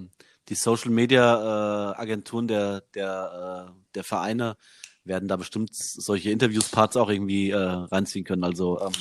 die 0.49 0.55
Social 0.55 0.91
Media 0.91 1.91
äh, 1.91 1.95
Agenturen 2.01 2.47
der 2.47 2.81
der 2.93 3.67
äh, 3.67 3.71
der 3.95 4.03
Vereine 4.03 4.57
werden 5.03 5.27
da 5.27 5.35
bestimmt 5.35 5.69
solche 5.75 6.31
Interviews-Parts 6.31 6.97
auch 6.97 7.09
irgendwie 7.09 7.51
äh, 7.51 7.57
reinziehen 7.57 8.25
können. 8.25 8.43
Also 8.43 8.81
ähm, 8.81 8.91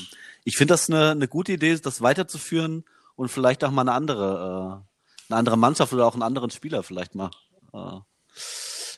ich 0.45 0.57
finde 0.59 0.75
das 0.75 0.91
eine, 0.91 1.13
eine 1.13 1.29
gute 1.29 1.53
Idee, 1.53 1.75
das 1.79 2.03
weiterzuführen 2.03 2.85
und 3.17 3.29
vielleicht 3.31 3.65
auch 3.65 3.71
mal 3.71 3.81
eine 3.83 3.93
andere 3.93 4.83
äh, 4.85 5.31
eine 5.31 5.39
andere 5.39 5.57
Mannschaft 5.57 5.93
oder 5.95 6.07
auch 6.07 6.13
einen 6.15 6.23
anderen 6.23 6.51
Spieler 6.51 6.83
vielleicht 6.83 7.15
mal 7.15 7.31
äh, 7.73 8.01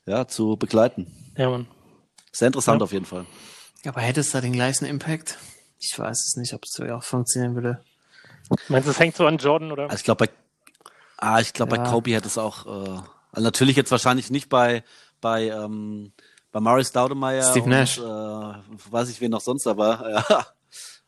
ja 0.07 0.27
zu 0.27 0.57
begleiten. 0.57 1.07
Ja, 1.37 1.51
Mann. 1.51 1.67
Sehr 2.33 2.49
interessant 2.49 2.81
Ja. 2.81 2.85
auf 2.85 2.93
jeden 2.93 3.07
Fall. 3.07 3.27
Aber 3.85 4.01
hätte 4.01 4.21
es 4.21 4.31
da 4.33 4.41
den 4.41 4.53
gleichen 4.53 4.85
Impact? 4.85 5.39
Ich 5.79 5.97
weiß 5.97 6.27
es 6.27 6.37
nicht, 6.37 6.55
ob 6.55 6.65
es 6.65 6.73
so 6.73 6.85
auch 6.87 7.05
funktionieren 7.05 7.55
würde. 7.55 7.85
Meinst 8.69 8.87
du, 8.89 8.91
es 8.91 8.99
hängt 8.99 9.17
so 9.17 9.27
an 9.27 9.39
Jordan 9.39 9.71
oder? 9.71 9.85
Also 9.85 9.97
ich 9.97 10.05
glaube 10.05 10.27
bei, 10.27 10.33
ah, 11.19 11.41
ich 11.41 11.53
glaube 11.53 11.77
Ja. 11.77 11.83
bei 11.83 11.91
Kobe 11.91 12.13
hätte 12.13 12.29
es 12.29 12.39
auch, 12.39 12.67
äh, 12.67 13.01
also 13.33 13.45
natürlich 13.45 13.77
jetzt 13.77 13.91
wahrscheinlich 13.91 14.31
nicht 14.31 14.49
bei 14.49 14.85
bei 15.21 15.49
ähm, 15.49 16.13
bei 16.53 16.61
Maurice 16.61 16.91
Staudemeyer 16.91 17.43
Steve 17.51 17.65
und 17.65 17.71
Nash. 17.71 17.99
äh, 17.99 18.03
weiß 18.03 19.09
ich 19.11 19.21
wen 19.21 19.31
noch 19.31 19.41
sonst, 19.41 19.67
aber 19.67 20.25
ja, 20.31 20.47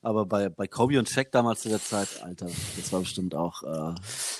aber 0.03 0.27
bei 0.27 0.49
bei 0.49 0.67
Kobe 0.67 0.99
und 0.99 1.09
Shaq 1.09 1.33
damals 1.33 1.63
zu 1.63 1.69
der 1.69 1.83
Zeit, 1.83 2.09
Alter, 2.23 2.47
das 2.77 2.93
war 2.93 3.01
bestimmt 3.01 3.35
auch. 3.35 3.63
Äh, 3.63 3.95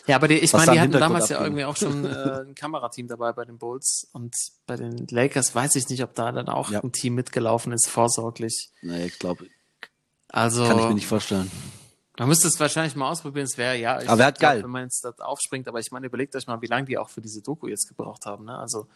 Ja, 0.07 0.17
aber 0.17 0.29
die, 0.29 0.35
ich 0.39 0.53
meine, 0.53 0.73
die 0.73 0.81
hatten 0.81 0.93
damals 0.93 1.29
ja 1.31 1.37
abging. 1.39 1.53
irgendwie 1.59 1.65
auch 1.65 1.77
schon 1.77 2.05
äh, 2.05 2.43
ein 2.47 2.55
Kamerateam 2.55 3.09
dabei 3.09 3.33
bei 3.33 3.45
den 3.45 3.59
Bulls 3.59 4.09
und 4.13 4.35
bei 4.67 4.77
den 4.77 5.07
Lakers 5.11 5.55
weiß 5.55 5.75
ich 5.77 5.89
nicht, 5.89 6.03
ob 6.03 6.15
da 6.15 6.31
dann 6.33 6.49
auch 6.49 6.71
Ja. 6.71 6.81
ein 6.83 6.93
Team 6.93 7.15
mitgelaufen 7.15 7.73
ist, 7.73 7.89
vorsorglich. 7.89 8.71
nee, 8.83 9.07
ich 9.07 9.19
glaube, 9.19 9.47
Also 10.29 10.67
kann 10.67 10.79
ich 10.79 10.87
mir 10.89 10.95
nicht 10.95 11.07
vorstellen. 11.07 11.51
Man 12.19 12.29
müsste 12.29 12.49
es 12.49 12.59
wahrscheinlich 12.61 12.97
mal 12.97 13.09
ausprobieren. 13.11 13.45
Es 13.47 13.57
wäre 13.57 13.77
ja, 13.77 14.01
ich 14.01 14.09
Aber 14.09 14.19
wär 14.19 14.33
glaub, 14.33 14.53
geil. 14.53 14.63
wenn 14.65 14.71
man 14.71 14.83
jetzt 14.85 15.05
das 15.05 15.19
aufspringt. 15.21 15.69
Aber 15.69 15.79
ich 15.81 15.91
meine, 15.93 16.07
überlegt 16.07 16.35
euch 16.37 16.47
mal, 16.47 16.61
wie 16.61 16.67
lange 16.67 16.87
die 16.87 16.99
auch 16.99 17.09
für 17.11 17.21
diese 17.21 17.43
Doku 17.43 17.69
jetzt 17.69 17.89
gebraucht 17.89 18.27
haben. 18.27 18.45
Ne? 18.47 18.59
Also 18.59 18.87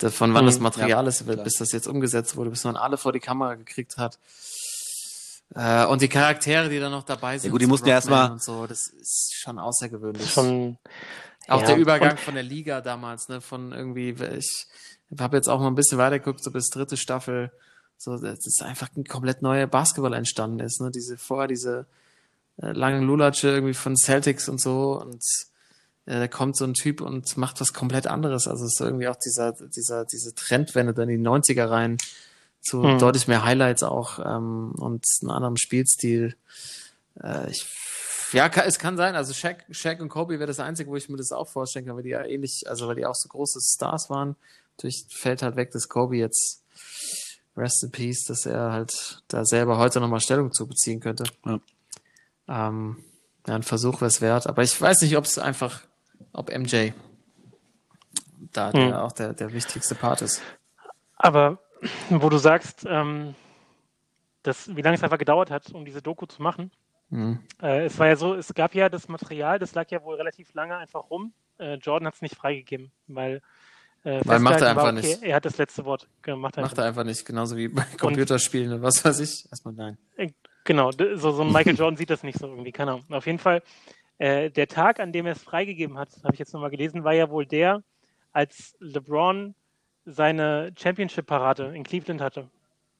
von 0.00 0.34
wann 0.34 0.44
Mhm, 0.44 0.48
das 0.48 0.58
Material 0.60 1.04
ja, 1.04 1.08
ist, 1.08 1.24
klar. 1.24 1.36
bis 1.36 1.54
das 1.54 1.72
jetzt 1.72 1.86
umgesetzt 1.86 2.36
wurde, 2.36 2.50
bis 2.50 2.64
man 2.64 2.76
alle 2.76 2.96
vor 2.96 3.12
die 3.12 3.20
Kamera 3.20 3.54
gekriegt 3.54 3.96
hat. 3.96 4.18
Äh, 5.54 5.86
und 5.86 6.02
die 6.02 6.08
Charaktere, 6.08 6.68
die 6.68 6.80
da 6.80 6.88
noch 6.90 7.04
dabei 7.04 7.38
sind. 7.38 7.50
gut, 7.50 7.60
die 7.60 7.66
so 7.66 7.70
mussten 7.70 7.88
ja 7.88 7.94
erstmal- 7.94 8.30
und 8.30 8.42
so, 8.42 8.66
das 8.66 8.88
ist 8.88 9.34
schon 9.36 9.58
außergewöhnlich. 9.58 10.30
Schon, 10.32 10.78
Auch 11.46 11.60
Ja, 11.60 11.66
der 11.68 11.76
Übergang 11.76 12.12
und- 12.12 12.20
von 12.20 12.34
der 12.34 12.42
Liga 12.42 12.80
damals, 12.80 13.28
ne, 13.28 13.40
von 13.42 13.72
irgendwie, 13.72 14.16
ich 14.38 14.66
habe 15.20 15.36
jetzt 15.36 15.48
auch 15.48 15.60
mal 15.60 15.66
ein 15.66 15.74
bisschen 15.74 15.98
weitergeguckt, 15.98 16.42
so 16.42 16.50
bis 16.50 16.70
dritte 16.70 16.96
Staffel, 16.96 17.52
so, 17.98 18.16
das 18.16 18.46
ist 18.46 18.62
einfach 18.62 18.88
ein 18.96 19.04
komplett 19.04 19.42
neuer 19.42 19.66
Basketball 19.66 20.14
entstanden 20.14 20.60
ist, 20.60 20.80
ne, 20.80 20.90
diese, 20.90 21.18
vorher 21.18 21.46
diese 21.46 21.86
langen 22.56 23.02
Lulatsche 23.02 23.48
irgendwie 23.48 23.74
von 23.74 23.96
Celtics 23.96 24.48
und 24.48 24.60
so 24.60 25.00
und 25.00 25.22
äh, 26.06 26.20
da 26.20 26.28
kommt 26.28 26.56
so 26.56 26.64
ein 26.64 26.74
Typ 26.74 27.00
und 27.00 27.36
macht 27.36 27.60
was 27.60 27.72
komplett 27.72 28.06
anderes, 28.06 28.46
also 28.46 28.64
es 28.64 28.74
ist 28.74 28.80
irgendwie 28.80 29.08
auch 29.08 29.16
dieser, 29.16 29.52
dieser, 29.52 30.04
diese 30.04 30.34
Trendwende 30.34 30.94
dann 30.94 31.08
in 31.08 31.22
die 31.22 31.28
90er 31.28 31.68
rein 31.68 31.98
zu 32.60 32.78
Mhm. 32.78 32.98
deutlich 32.98 33.28
mehr 33.28 33.44
Highlights 33.44 33.82
auch 33.82 34.18
ähm, 34.18 34.72
und 34.76 35.04
einem 35.20 35.30
anderen 35.30 35.56
Spielstil. 35.56 36.36
Äh, 37.22 37.50
ich 37.50 37.66
ja, 38.32 38.48
kann, 38.48 38.64
es 38.66 38.78
kann 38.78 38.96
sein. 38.96 39.14
Also 39.14 39.32
Shaq, 39.32 39.64
Shaq 39.70 40.00
und 40.00 40.08
Kobe 40.08 40.38
wäre 40.38 40.46
das 40.46 40.58
Einzige, 40.58 40.90
wo 40.90 40.96
ich 40.96 41.08
mir 41.08 41.16
das 41.16 41.30
auch 41.30 41.48
vorstellen 41.48 41.86
kann, 41.86 41.94
weil 41.94 42.02
die 42.02 42.10
ja 42.10 42.24
ähnlich, 42.24 42.64
also 42.66 42.88
weil 42.88 42.96
die 42.96 43.06
auch 43.06 43.14
so 43.14 43.28
große 43.28 43.60
Stars 43.60 44.10
waren. 44.10 44.34
Natürlich 44.76 45.06
fällt 45.10 45.42
halt 45.42 45.56
weg, 45.56 45.70
dass 45.70 45.88
Kobe 45.88 46.16
jetzt 46.16 46.62
Rest 47.56 47.84
in 47.84 47.92
Peace, 47.92 48.24
dass 48.24 48.46
er 48.46 48.72
halt 48.72 49.22
da 49.28 49.44
selber 49.44 49.78
heute 49.78 50.00
nochmal 50.00 50.20
Stellung 50.20 50.52
zu 50.52 50.66
beziehen 50.66 50.98
könnte. 50.98 51.24
Ja. 51.46 51.60
Ähm, 52.48 53.02
ja, 53.46 53.54
ein 53.54 53.62
Versuch 53.62 54.00
wäre 54.00 54.08
es 54.08 54.20
wert. 54.20 54.46
Aber 54.46 54.62
ich 54.62 54.80
weiß 54.80 55.02
nicht, 55.02 55.16
ob 55.16 55.24
es 55.24 55.38
einfach, 55.38 55.82
ob 56.32 56.50
MJ 56.50 56.90
da 58.52 58.72
Hm. 58.72 58.80
der, 58.80 59.02
auch 59.02 59.12
der, 59.12 59.32
der 59.32 59.52
wichtigste 59.52 59.94
Part 59.94 60.22
ist. 60.22 60.40
aber 61.16 61.58
wo 62.10 62.28
du 62.28 62.38
sagst, 62.38 62.86
ähm, 62.88 63.34
dass, 64.42 64.74
wie 64.74 64.82
lange 64.82 64.96
es 64.96 65.02
einfach 65.02 65.18
gedauert 65.18 65.50
hat, 65.50 65.72
um 65.72 65.84
diese 65.84 66.02
Doku 66.02 66.26
zu 66.26 66.42
machen. 66.42 66.70
Mhm. 67.10 67.40
Äh, 67.62 67.86
es 67.86 67.98
war 67.98 68.06
ja 68.08 68.16
so, 68.16 68.34
es 68.34 68.52
gab 68.54 68.74
ja 68.74 68.88
das 68.88 69.08
Material, 69.08 69.58
das 69.58 69.74
lag 69.74 69.90
ja 69.90 70.02
wohl 70.02 70.16
relativ 70.16 70.54
lange 70.54 70.76
einfach 70.76 71.10
rum. 71.10 71.32
Äh, 71.58 71.74
Jordan 71.74 72.06
hat 72.06 72.14
es 72.14 72.22
nicht 72.22 72.34
freigegeben, 72.34 72.90
weil 73.06 73.40
äh, 74.04 74.20
Weil 74.24 74.38
macht 74.38 74.60
er 74.60 74.62
war, 74.62 74.68
einfach 74.70 74.98
okay, 74.98 75.08
nicht. 75.14 75.22
Er 75.22 75.36
hat 75.36 75.44
das 75.44 75.56
letzte 75.56 75.84
Wort. 75.84 76.08
Genau, 76.22 76.36
Macht 76.36 76.56
er 76.58 76.62
Macht 76.62 76.76
er 76.76 76.84
einfach 76.84 77.04
nicht, 77.04 77.24
genauso 77.24 77.56
wie 77.56 77.68
bei 77.68 77.84
Computerspielen 77.98 78.72
oder 78.72 78.82
was 78.82 79.02
weiß 79.04 79.20
ich. 79.20 79.46
Erstmal 79.50 79.74
nein. 79.74 79.98
Genau, 80.64 80.90
so, 80.92 81.16
so 81.32 81.42
ein 81.42 81.52
Michael 81.52 81.76
Jordan 81.78 81.96
sieht 81.96 82.10
das 82.10 82.22
nicht 82.22 82.38
so 82.38 82.46
irgendwie, 82.46 82.72
keine 82.72 82.92
Ahnung. 82.92 83.04
Auf 83.10 83.26
jeden 83.26 83.38
Fall, 83.38 83.62
äh, 84.18 84.50
der 84.50 84.68
Tag, 84.68 85.00
an 85.00 85.12
dem 85.12 85.26
er 85.26 85.32
es 85.32 85.42
freigegeben 85.42 85.98
hat, 85.98 86.08
habe 86.24 86.34
ich 86.34 86.38
jetzt 86.38 86.52
nochmal 86.54 86.70
gelesen, 86.70 87.04
war 87.04 87.12
ja 87.14 87.30
wohl 87.30 87.46
der, 87.46 87.82
als 88.32 88.76
LeBron 88.80 89.54
seine 90.06 90.72
Championship-Parade 90.76 91.72
in 91.74 91.84
Cleveland 91.84 92.20
hatte. 92.20 92.48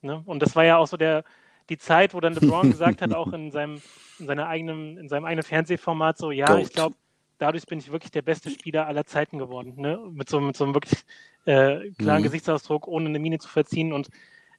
Ne? 0.02 0.22
Und 0.26 0.40
das 0.42 0.54
war 0.56 0.64
ja 0.64 0.76
auch 0.78 0.86
so 0.86 0.96
der, 0.96 1.24
die 1.68 1.78
Zeit, 1.78 2.14
wo 2.14 2.20
dann 2.20 2.34
LeBron 2.34 2.70
gesagt 2.70 3.00
hat, 3.02 3.14
auch 3.14 3.32
in 3.32 3.50
seinem, 3.50 3.80
in 4.18 4.26
seiner 4.26 4.46
eigenen, 4.48 4.98
in 4.98 5.08
seinem 5.08 5.24
eigenen 5.24 5.44
Fernsehformat, 5.44 6.18
so, 6.18 6.30
ja, 6.30 6.46
Goat. 6.46 6.60
ich 6.60 6.72
glaube, 6.72 6.96
dadurch 7.38 7.66
bin 7.66 7.78
ich 7.78 7.90
wirklich 7.90 8.12
der 8.12 8.22
beste 8.22 8.50
Spieler 8.50 8.86
aller 8.86 9.06
Zeiten 9.06 9.38
geworden. 9.38 9.74
Ne? 9.76 9.98
Mit, 10.12 10.28
so, 10.28 10.40
mit 10.40 10.56
so 10.56 10.64
einem 10.64 10.74
wirklich 10.74 11.04
äh, 11.46 11.90
klaren 11.98 12.20
Mhm. 12.20 12.24
Gesichtsausdruck, 12.24 12.86
ohne 12.86 13.08
eine 13.08 13.18
Miene 13.18 13.38
zu 13.38 13.48
verziehen. 13.48 13.92
Und 13.92 14.08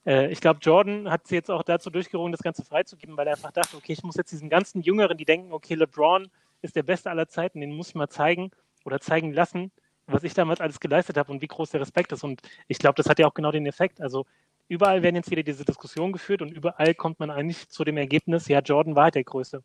äh, 0.06 0.30
ich 0.30 0.40
glaube, 0.40 0.60
Jordan 0.62 1.10
hat 1.10 1.26
sie 1.26 1.34
jetzt 1.34 1.50
auch 1.50 1.62
dazu 1.62 1.90
durchgerungen, 1.90 2.32
das 2.32 2.42
Ganze 2.42 2.64
freizugeben, 2.64 3.16
weil 3.16 3.26
er 3.26 3.34
einfach 3.34 3.52
dachte, 3.52 3.76
okay, 3.76 3.92
ich 3.92 4.02
muss 4.02 4.16
jetzt 4.16 4.32
diesen 4.32 4.48
ganzen 4.48 4.80
Jüngeren, 4.82 5.18
die 5.18 5.24
denken, 5.24 5.52
okay, 5.52 5.74
LeBron 5.74 6.28
ist 6.62 6.76
der 6.76 6.82
Beste 6.82 7.10
aller 7.10 7.28
Zeiten, 7.28 7.60
den 7.60 7.72
muss 7.72 7.90
ich 7.90 7.94
mal 7.94 8.08
zeigen 8.08 8.50
oder 8.84 9.00
zeigen 9.00 9.32
lassen, 9.32 9.72
was 10.06 10.22
ich 10.22 10.34
damals 10.34 10.60
alles 10.60 10.80
geleistet 10.80 11.16
habe 11.16 11.32
und 11.32 11.42
wie 11.42 11.48
groß 11.48 11.70
der 11.70 11.80
Respekt 11.80 12.12
ist. 12.12 12.24
Und 12.24 12.40
ich 12.68 12.78
glaube, 12.78 12.94
das 12.96 13.08
hat 13.08 13.18
ja 13.18 13.26
auch 13.26 13.34
genau 13.34 13.50
den 13.50 13.66
Effekt. 13.66 14.00
Also 14.00 14.24
überall 14.68 15.02
werden 15.02 15.16
jetzt 15.16 15.30
wieder 15.30 15.42
diese 15.42 15.64
Diskussionen 15.64 16.12
geführt 16.12 16.42
und 16.42 16.52
überall 16.52 16.94
kommt 16.94 17.18
man 17.18 17.30
eigentlich 17.30 17.68
zu 17.68 17.84
dem 17.84 17.96
Ergebnis, 17.96 18.48
ja, 18.48 18.60
Jordan 18.60 18.94
war 18.94 19.04
halt 19.04 19.16
der 19.16 19.24
Größte. 19.24 19.62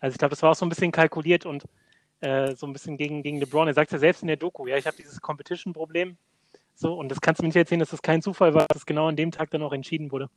Also 0.00 0.14
ich 0.14 0.18
glaube, 0.18 0.30
das 0.30 0.42
war 0.42 0.50
auch 0.50 0.56
so 0.56 0.66
ein 0.66 0.68
bisschen 0.68 0.90
kalkuliert 0.90 1.46
und 1.46 1.64
äh, 2.20 2.54
so 2.54 2.66
ein 2.66 2.72
bisschen 2.72 2.96
gegen, 2.96 3.22
gegen 3.22 3.38
LeBron. 3.38 3.68
Er 3.68 3.74
sagt 3.74 3.92
ja 3.92 3.98
selbst 3.98 4.22
in 4.22 4.28
der 4.28 4.36
Doku, 4.36 4.66
ja, 4.66 4.76
ich 4.76 4.86
habe 4.86 4.96
dieses 4.96 5.20
Competition-Problem. 5.20 6.16
So, 6.74 6.94
und 6.94 7.08
das 7.10 7.20
kannst 7.20 7.40
du 7.40 7.44
mir 7.44 7.48
nicht 7.48 7.56
erzählen, 7.56 7.80
dass 7.80 7.90
das 7.90 8.02
kein 8.02 8.22
Zufall 8.22 8.54
war, 8.54 8.66
dass 8.68 8.78
es 8.78 8.86
genau 8.86 9.08
an 9.08 9.16
dem 9.16 9.30
Tag 9.30 9.50
dann 9.50 9.62
auch 9.62 9.72
entschieden 9.72 10.10
wurde. 10.10 10.28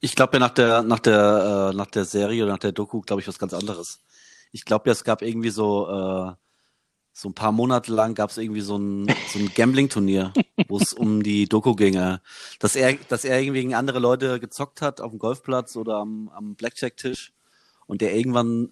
Ich 0.00 0.14
glaube 0.14 0.34
ja 0.34 0.40
nach 0.40 0.50
der, 0.50 0.82
nach 0.82 0.98
der, 0.98 1.70
äh, 1.72 1.76
nach 1.76 1.86
der 1.86 2.04
Serie 2.04 2.44
oder 2.44 2.52
nach 2.52 2.58
der 2.58 2.72
Doku, 2.72 3.00
glaube 3.00 3.22
ich, 3.22 3.28
was 3.28 3.38
ganz 3.38 3.54
anderes. 3.54 4.02
Ich 4.52 4.64
glaube 4.64 4.88
ja, 4.88 4.92
es 4.92 5.04
gab 5.04 5.22
irgendwie 5.22 5.50
so, 5.50 5.88
äh, 5.88 6.32
so 7.12 7.30
ein 7.30 7.34
paar 7.34 7.50
Monate 7.50 7.94
lang 7.94 8.14
gab 8.14 8.28
es 8.28 8.36
irgendwie 8.36 8.60
so 8.60 8.76
ein, 8.76 9.06
so 9.32 9.38
ein 9.38 9.50
Gambling-Turnier, 9.54 10.34
wo 10.68 10.76
es 10.76 10.92
um 10.92 11.22
die 11.22 11.48
Doku 11.48 11.74
ginge. 11.74 12.20
Dass 12.58 12.76
er, 12.76 12.94
dass 13.08 13.24
er 13.24 13.40
irgendwie 13.40 13.62
gegen 13.62 13.74
andere 13.74 14.00
Leute 14.00 14.38
gezockt 14.38 14.82
hat 14.82 15.00
auf 15.00 15.12
dem 15.12 15.18
Golfplatz 15.18 15.76
oder 15.76 15.96
am, 15.96 16.28
am 16.28 16.56
Blackjack-Tisch 16.56 17.32
und 17.86 18.02
der 18.02 18.14
irgendwann 18.14 18.70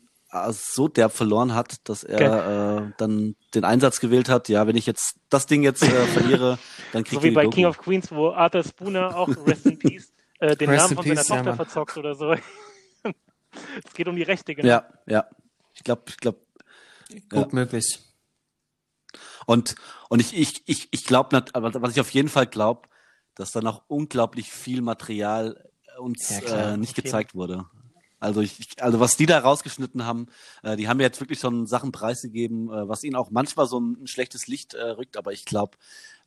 so 0.53 0.89
derb 0.89 1.13
verloren 1.13 1.55
hat, 1.55 1.89
dass 1.89 2.05
er 2.05 2.87
äh, 2.89 2.93
dann 2.97 3.37
den 3.55 3.65
Einsatz 3.65 4.01
gewählt 4.01 4.29
hat, 4.29 4.49
ja, 4.49 4.67
wenn 4.67 4.77
ich 4.77 4.87
jetzt 4.87 5.17
das 5.31 5.47
Ding 5.47 5.63
jetzt 5.63 5.83
äh, 5.83 6.07
verliere, 6.07 6.59
dann 6.93 7.05
krieg 7.05 7.15
So 7.15 7.19
ich 7.21 7.25
wie 7.25 7.29
die 7.31 7.35
bei 7.35 7.45
Doku. 7.45 7.55
King 7.55 7.67
of 7.67 7.79
Queens, 7.79 8.11
wo 8.11 8.31
Arthur 8.31 8.65
Spooner 8.65 9.17
auch 9.17 9.29
Rest 9.47 9.67
in 9.67 9.79
Peace 9.79 10.13
äh, 10.41 10.57
den 10.57 10.71
Rest 10.71 10.83
Namen 10.91 10.95
von 10.97 11.05
seiner 11.05 11.15
Peace, 11.21 11.29
ja, 11.29 11.35
Tochter 11.37 11.51
Mann. 11.51 11.57
verzockt 11.57 11.97
oder 11.97 12.15
so. 12.15 12.33
es 13.85 13.95
geht 13.95 14.09
um 14.09 14.17
die 14.17 14.23
Rechte, 14.23 14.55
genau. 14.55 14.69
Ja, 14.69 14.87
ja. 15.07 15.27
Ich 15.75 15.83
glaube, 15.85 16.03
ich 16.09 16.17
glaube, 16.17 16.39
Gut 17.31 17.33
Ja. 17.33 17.49
möglich. 17.53 18.01
Und, 19.47 19.75
und 20.09 20.21
ich, 20.21 20.37
ich, 20.37 20.63
ich, 20.67 20.89
ich 20.91 21.05
glaube, 21.05 21.45
was 21.53 21.93
ich 21.93 22.01
auf 22.01 22.11
jeden 22.11 22.29
Fall 22.29 22.47
glaube, 22.47 22.89
dass 23.35 23.53
da 23.53 23.61
noch 23.61 23.83
unglaublich 23.89 24.51
viel 24.51 24.81
Material 24.81 25.69
uns 25.99 26.29
Ja, 26.31 26.73
äh, 26.73 26.77
nicht 26.77 26.97
jeden. 26.97 27.05
gezeigt 27.07 27.35
wurde. 27.35 27.67
Also 28.21 28.41
ich, 28.41 28.59
also 28.81 29.01
was 29.01 29.17
die 29.17 29.27
da 29.27 29.39
rausgeschnitten 29.39 30.07
haben, 30.07 30.27
äh, 30.63 30.77
die 30.77 30.89
haben 30.89 31.01
jetzt 31.01 31.21
wirklich 31.21 31.41
schon 31.41 31.67
Sachen 31.67 31.93
preisgegeben, 31.93 32.71
äh, 32.71 32.89
was 32.89 33.05
ihnen 33.05 33.17
auch 33.17 33.31
manchmal 33.31 33.67
so 33.67 33.79
ein, 33.81 34.03
ein 34.03 34.07
schlechtes 34.07 34.47
Licht 34.47 34.75
äh, 34.75 34.83
rückt, 34.83 35.17
aber 35.17 35.33
ich 35.33 35.45
glaube, 35.45 35.77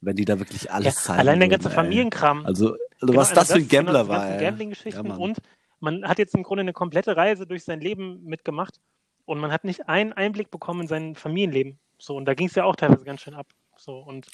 wenn 0.02 0.16
die 0.16 0.26
da 0.26 0.38
wirklich 0.38 0.72
alles 0.72 0.96
Ja, 0.96 1.02
zeigen. 1.02 1.20
allein 1.20 1.40
der 1.40 1.50
ganze. 1.50 1.70
Familienkram. 1.70 2.46
Also, 2.46 2.74
also 2.74 2.78
Genau, 3.00 3.16
was 3.20 3.34
das 3.34 3.48
für 3.52 3.56
ein 3.56 3.68
genau, 3.68 3.92
Gambler 3.94 4.04
die 4.04 4.10
war. 4.10 4.38
Gambling-Geschichten 4.38 5.08
Ja, 5.08 5.16
und 5.16 5.38
man 5.80 6.08
hat 6.08 6.20
jetzt 6.20 6.36
im 6.36 6.44
Grunde 6.44 6.62
eine 6.62 6.74
komplette 6.74 7.16
Reise 7.16 7.46
durch 7.48 7.64
sein 7.64 7.80
Leben 7.80 8.24
mitgemacht 8.24 8.80
und 9.26 9.40
man 9.40 9.52
hat 9.52 9.64
nicht 9.64 9.88
einen 9.90 10.14
Einblick 10.14 10.52
bekommen 10.52 10.82
in 10.82 10.88
sein 10.88 11.16
Familienleben. 11.16 11.80
So, 12.00 12.16
und 12.16 12.26
da 12.26 12.34
ging 12.36 12.48
es 12.48 12.56
ja 12.56 12.64
auch 12.64 12.76
teilweise 12.76 13.04
ganz 13.06 13.22
schön 13.22 13.34
ab. 13.34 13.48
So, 13.78 13.98
und 13.98 14.28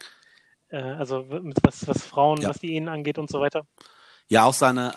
äh, 0.70 0.78
also 0.82 1.26
was, 1.30 1.88
was 1.88 2.04
Frauen, 2.04 2.41
Ja. 2.41 2.49
was 2.49 2.60
die 2.60 2.74
Ehen 2.74 2.89
angeht 2.89 3.18
und 3.18 3.30
so 3.30 3.39
weiter. 3.39 3.66
Ja, 4.30 4.45
auch 4.45 4.54
seine, 4.54 4.93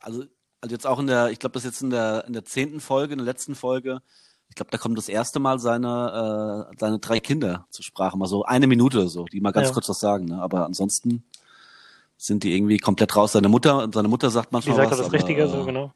also, 0.00 0.24
also 0.66 0.74
jetzt 0.74 0.86
auch 0.86 0.98
in 0.98 1.06
der, 1.06 1.30
ich 1.30 1.38
glaube, 1.38 1.54
das 1.54 1.64
ist 1.64 1.70
jetzt 1.70 1.82
in 1.82 1.90
der 1.90 2.24
in 2.26 2.32
der 2.32 2.44
zehnten 2.44 2.80
Folge, 2.80 3.12
in 3.12 3.18
der 3.18 3.24
letzten 3.26 3.54
Folge, 3.54 4.00
ich 4.48 4.54
glaube, 4.54 4.70
da 4.70 4.78
kommen 4.78 4.94
das 4.94 5.08
erste 5.08 5.38
Mal 5.38 5.58
seine 5.58 6.68
äh, 6.72 6.76
seine 6.78 6.98
drei 6.98 7.20
Kinder 7.20 7.66
zur 7.70 7.84
Sprache, 7.84 8.16
mal 8.18 8.26
so 8.26 8.44
eine 8.44 8.66
Minute 8.66 8.98
oder 8.98 9.08
so, 9.08 9.24
die 9.26 9.40
mal 9.40 9.52
ganz 9.52 9.68
Ja. 9.68 9.72
kurz 9.74 9.88
was 9.88 10.00
sagen, 10.00 10.26
ne? 10.26 10.40
Aber 10.42 10.66
ansonsten 10.66 11.24
sind 12.18 12.44
die 12.44 12.54
irgendwie 12.56 12.78
komplett 12.78 13.14
raus. 13.14 13.32
Seine 13.32 13.48
Mutter, 13.48 13.88
seine 13.92 14.08
Mutter 14.08 14.30
sagt 14.30 14.50
Die 14.50 14.54
manchmal 14.54 14.76
sagt 14.76 14.90
was. 14.92 14.98
auch 15.00 15.02
das 15.04 15.06
aber, 15.08 15.14
Richtige, 15.18 15.42
äh, 15.42 15.48
so 15.48 15.64
genau. 15.64 15.92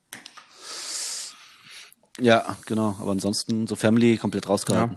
Ja, 2.19 2.57
genau. 2.67 2.97
Aber 3.01 3.13
ansonsten 3.13 3.67
so 3.67 3.77
Family 3.77 4.17
komplett 4.19 4.49
rausgehalten. 4.49 4.97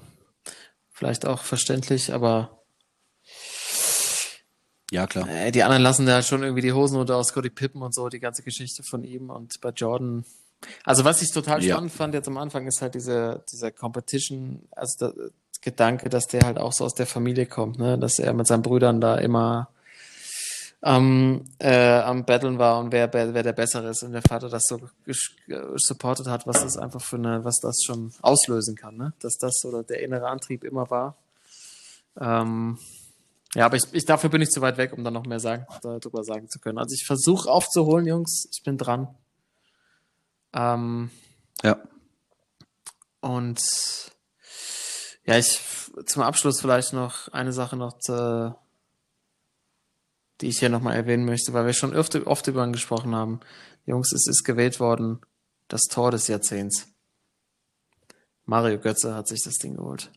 Vielleicht 0.92 1.26
auch 1.26 1.42
verständlich, 1.42 2.14
aber 2.14 2.63
Ja, 4.92 5.08
klar. 5.08 5.28
äh, 5.30 5.52
die 5.52 5.64
anderen 5.64 5.82
lassen 5.84 6.06
da 6.06 6.22
schon 6.22 6.44
irgendwie 6.44 6.62
die 6.62 6.74
Hosen 6.74 6.98
runter 6.98 7.16
aus 7.18 7.28
Scotty 7.28 7.50
Pippen 7.50 7.82
und 7.82 7.96
so, 7.96 8.10
die 8.10 8.20
ganze 8.20 8.44
Geschichte 8.44 8.84
von 8.84 9.04
ihm 9.04 9.30
und 9.30 9.60
bei 9.62 9.70
Jordan. 9.70 10.26
Also 10.84 11.04
was 11.04 11.22
ich 11.22 11.32
total 11.32 11.64
Ja. 11.64 11.76
spannend 11.76 11.92
fand 11.92 12.14
jetzt 12.14 12.28
am 12.28 12.38
Anfang 12.38 12.68
ist 12.68 12.82
halt 12.82 12.96
diese, 12.96 13.44
dieser 13.52 13.72
Competition, 13.72 14.64
also 14.72 15.08
der 15.08 15.30
Gedanke, 15.62 16.10
dass 16.10 16.28
der 16.28 16.42
halt 16.46 16.58
auch 16.58 16.74
so 16.74 16.86
aus 16.86 16.94
der 16.94 17.06
Familie 17.08 17.46
kommt, 17.46 17.80
ne? 17.80 17.98
dass 17.98 18.20
er 18.20 18.34
mit 18.34 18.48
seinen 18.48 18.62
Brüdern 18.62 19.02
da 19.02 19.18
immer 19.18 19.70
am, 20.82 21.46
äh, 21.60 22.00
am 22.00 22.26
Battlen 22.26 22.60
war 22.60 22.80
und 22.80 22.92
wer, 22.92 23.12
wer, 23.14 23.34
wer 23.34 23.44
der 23.44 23.54
Bessere 23.54 23.90
ist 23.90 24.04
und 24.04 24.12
der 24.12 24.22
Vater 24.22 24.50
das 24.50 24.64
so 24.68 24.78
äh, 25.08 25.14
supportet 25.78 26.28
hat, 26.28 26.46
was 26.46 26.62
das 26.62 26.78
einfach 26.78 27.02
für 27.02 27.16
eine, 27.16 27.46
was 27.46 27.60
das 27.62 27.82
schon 27.86 28.12
auslösen 28.22 28.76
kann, 28.76 28.98
ne? 28.98 29.14
Dass 29.22 29.38
das 29.38 29.64
oder 29.66 29.84
der 29.84 30.02
innere 30.02 30.28
Antrieb 30.28 30.66
immer 30.66 30.90
war. 30.90 31.16
Ähm, 32.20 32.78
ja, 33.56 33.66
aber 33.66 33.78
ich, 33.78 33.84
ich 33.92 34.06
dafür 34.06 34.30
bin 34.30 34.42
ich 34.42 34.50
zu 34.50 34.62
weit 34.62 34.78
weg, 34.78 34.94
um 34.94 35.04
da 35.04 35.12
noch 35.12 35.26
mehr 35.26 35.40
sagen, 35.40 35.66
darüber 35.82 36.24
sagen 36.24 36.50
zu 36.50 36.60
können. 36.60 36.78
Also 36.78 36.94
ich 36.94 37.06
versuche 37.06 37.50
aufzuholen, 37.50 38.06
Jungs, 38.08 38.48
ich 38.52 38.64
bin 38.64 38.78
dran. 38.78 39.16
Ähm, 40.54 41.10
Ja. 41.64 41.78
und 43.22 43.62
ja, 45.26 45.38
ich 45.38 45.60
zum 46.06 46.22
Abschluss 46.24 46.60
vielleicht 46.62 46.94
noch 46.94 47.28
eine 47.30 47.54
Sache 47.54 47.76
noch, 47.78 47.98
zu, 48.00 48.56
die 50.42 50.48
ich 50.48 50.60
hier 50.60 50.70
nochmal 50.70 50.96
erwähnen 50.96 51.26
möchte, 51.26 51.54
weil 51.54 51.66
wir 51.66 51.74
schon 51.74 51.96
oft, 51.96 52.16
oft 52.16 52.48
über 52.48 52.64
ihn 52.66 52.74
gesprochen 52.74 53.16
haben. 53.16 53.40
Jungs, 53.86 54.12
es 54.14 54.28
ist 54.28 54.44
gewählt 54.44 54.80
worden, 54.80 55.22
das 55.68 55.82
Tor 55.84 56.12
des 56.12 56.28
Jahrzehnts. 56.28 56.88
Mario 58.46 58.80
Götze 58.80 59.16
hat 59.16 59.28
sich 59.28 59.42
das 59.44 59.56
Ding 59.56 59.78
geholt. 59.78 60.12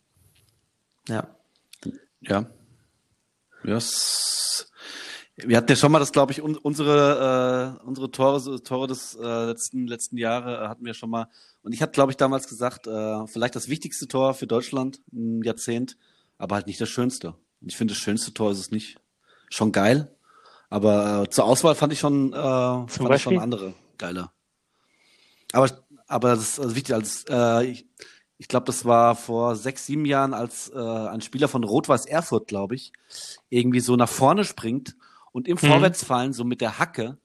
Ja. 1.09 1.29
Ja. 2.21 2.47
Ja, 3.67 3.77
es, 3.77 4.71
wir 5.37 5.57
hatten 5.57 5.71
ja 5.71 5.77
schon 5.77 5.93
mal 5.93 5.99
das, 5.99 6.13
glaube 6.13 6.33
ich, 6.33 6.41
un, 6.43 6.57
unsere, 6.57 7.79
äh, 7.83 7.85
unsere 7.87 8.11
Tore, 8.11 8.63
Tore 8.63 8.87
des 8.87 9.15
äh, 9.17 9.45
letzten, 9.47 9.87
letzten 9.87 10.17
Jahre 10.17 10.65
äh, 10.65 10.69
hatten 10.69 10.85
wir 10.85 10.95
schon 10.95 11.11
mal. 11.11 11.29
Und 11.63 11.73
ich 11.73 11.83
hatte, 11.83 11.93
glaube 11.93 12.13
ich, 12.13 12.17
damals 12.17 12.49
gesagt, 12.49 12.87
äh, 12.87 13.27
vielleicht 13.27 13.57
das 13.57 13.69
wichtigste 13.69 14.09
Tor 14.09 14.35
für 14.35 14.47
Deutschland 14.47 15.01
im 15.13 15.43
Jahrzehnt, 15.43 15.97
aber 16.39 16.55
halt 16.55 16.67
nicht 16.67 16.81
das 16.81 16.89
schönste. 16.89 17.35
Und 17.61 17.69
ich 17.71 17.77
finde, 17.77 17.95
das 17.95 18.03
schönste 18.03 18.33
Tor 18.33 18.53
ist 18.53 18.61
es 18.61 18.71
nicht. 18.71 18.99
Schon 19.51 19.73
geil. 19.73 20.15
Aber 20.71 21.25
äh, 21.25 21.31
zur 21.31 21.45
Auswahl 21.45 21.75
fand 21.75 21.93
ich 21.93 21.99
schon, 21.99 22.33
äh, 22.33 22.37
fand 22.37 23.15
ich 23.15 23.23
schon 23.23 23.39
andere 23.39 23.75
geiler. 23.99 24.33
Aber, 25.53 25.71
aber 26.07 26.31
das 26.31 26.41
ist 26.41 26.61
also 26.61 26.75
wichtig, 26.77 26.95
als 26.95 27.25
äh, 27.29 27.65
ich, 27.65 27.87
ich 28.39 28.49
glaube, 28.49 28.67
das 28.67 28.85
war 28.85 29.15
vor 29.17 29.57
sechs, 29.57 29.87
sieben 29.87 30.05
Jahren, 30.05 30.35
als 30.35 30.69
äh, 30.75 30.79
ein 30.79 31.21
Spieler 31.21 31.49
von 31.49 31.65
Rot-Weiß 31.65 32.07
Erfurt, 32.07 32.49
glaube 32.49 32.75
ich, 32.75 32.93
irgendwie 33.49 33.81
so 33.81 33.97
nach 33.97 34.09
vorne 34.09 34.45
springt 34.45 34.97
und 35.33 35.49
im 35.49 35.55
Mhm. 35.61 35.67
Vorwärtsfallen 35.69 36.33
so 36.33 36.45
mit 36.45 36.61
der 36.61 36.79
Hacke 36.79 37.19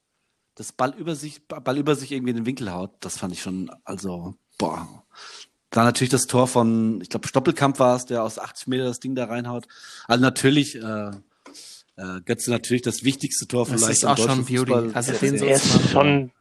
das 0.55 0.71
Ball 0.73 0.93
über 0.97 1.15
sich, 1.15 1.47
Ball 1.47 1.77
über 1.77 1.95
sich 1.95 2.11
irgendwie 2.11 2.31
in 2.31 2.37
den 2.37 2.45
Winkel 2.45 2.71
haut. 2.73 2.91
Das 2.99 3.17
fand 3.17 3.33
ich 3.33 3.41
schon, 3.41 3.71
also, 3.83 4.35
boah. 4.57 4.87
Dann 5.69 5.85
natürlich 5.85 6.09
das 6.11 6.27
Tor 6.27 6.47
von, 6.47 6.99
ich 7.01 7.09
glaube, 7.09 7.27
Stoppelkamp 7.27 7.79
war 7.79 7.95
es, 7.95 8.05
der 8.05 8.23
aus 8.23 8.37
80 8.37 8.67
Meter 8.67 8.83
das 8.83 8.99
Ding 8.99 9.15
da 9.15 9.25
reinhaut. 9.25 9.67
Also 10.07 10.21
natürlich, 10.21 10.75
äh, 10.75 11.11
äh, 11.95 12.21
Götze 12.25 12.51
natürlich 12.51 12.81
das 12.81 13.03
wichtigste 13.03 13.47
Tor 13.47 13.65
Das 13.65 13.75
vielleicht 13.79 13.99
ist 13.99 14.03
im 14.03 14.09
auch 14.09 14.15
deutschen 14.15 14.45
schon 14.45 14.45
Beauty. 14.45 14.71
Fußball. 14.71 14.91
Also 14.93 15.11
Das 15.13 15.19
den 15.21 15.33
ist 15.35 15.39
so 15.39 15.45
Er 15.45 15.55
ist 15.55 15.89
schon, 15.89 16.31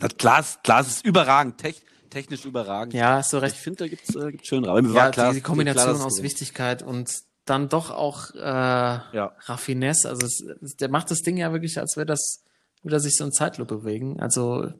das 0.00 0.16
Glas, 0.16 0.58
Glas 0.62 0.88
ist 0.88 1.04
überragend, 1.04 1.58
tech, 1.58 1.82
technisch 2.10 2.44
überragend. 2.44 2.94
Ja, 2.94 3.16
hast 3.16 3.32
du 3.32 3.38
recht. 3.38 3.54
Ich 3.56 3.60
finde, 3.62 3.78
da 3.84 3.88
gibt's 3.88 4.14
äh, 4.14 4.30
gibt's 4.32 4.48
schön 4.48 4.66
Aber 4.66 4.82
mir 4.82 4.88
Ja, 4.88 4.94
war 5.04 5.10
klar, 5.10 5.32
die, 5.32 5.40
Kombination 5.40 5.94
klar, 5.94 6.06
aus 6.06 6.16
gewinnt. 6.16 6.24
Wichtigkeit 6.32 6.82
und 6.82 7.10
dann 7.46 7.68
doch 7.68 7.90
auch 7.90 8.34
äh, 8.34 8.38
Ja. 8.38 9.32
Raffinesse. 9.46 10.08
Also 10.08 10.26
es, 10.26 10.76
der 10.76 10.88
macht 10.90 11.10
das 11.10 11.20
Ding 11.22 11.36
ja 11.36 11.52
wirklich, 11.52 11.78
als 11.78 11.96
wäre 11.96 12.06
das, 12.06 12.44
würde 12.82 12.96
er 12.96 13.00
sich 13.00 13.16
so 13.16 13.24
in 13.24 13.32
Zeitlupe 13.32 13.76
bewegen. 13.76 14.20
Also 14.20 14.72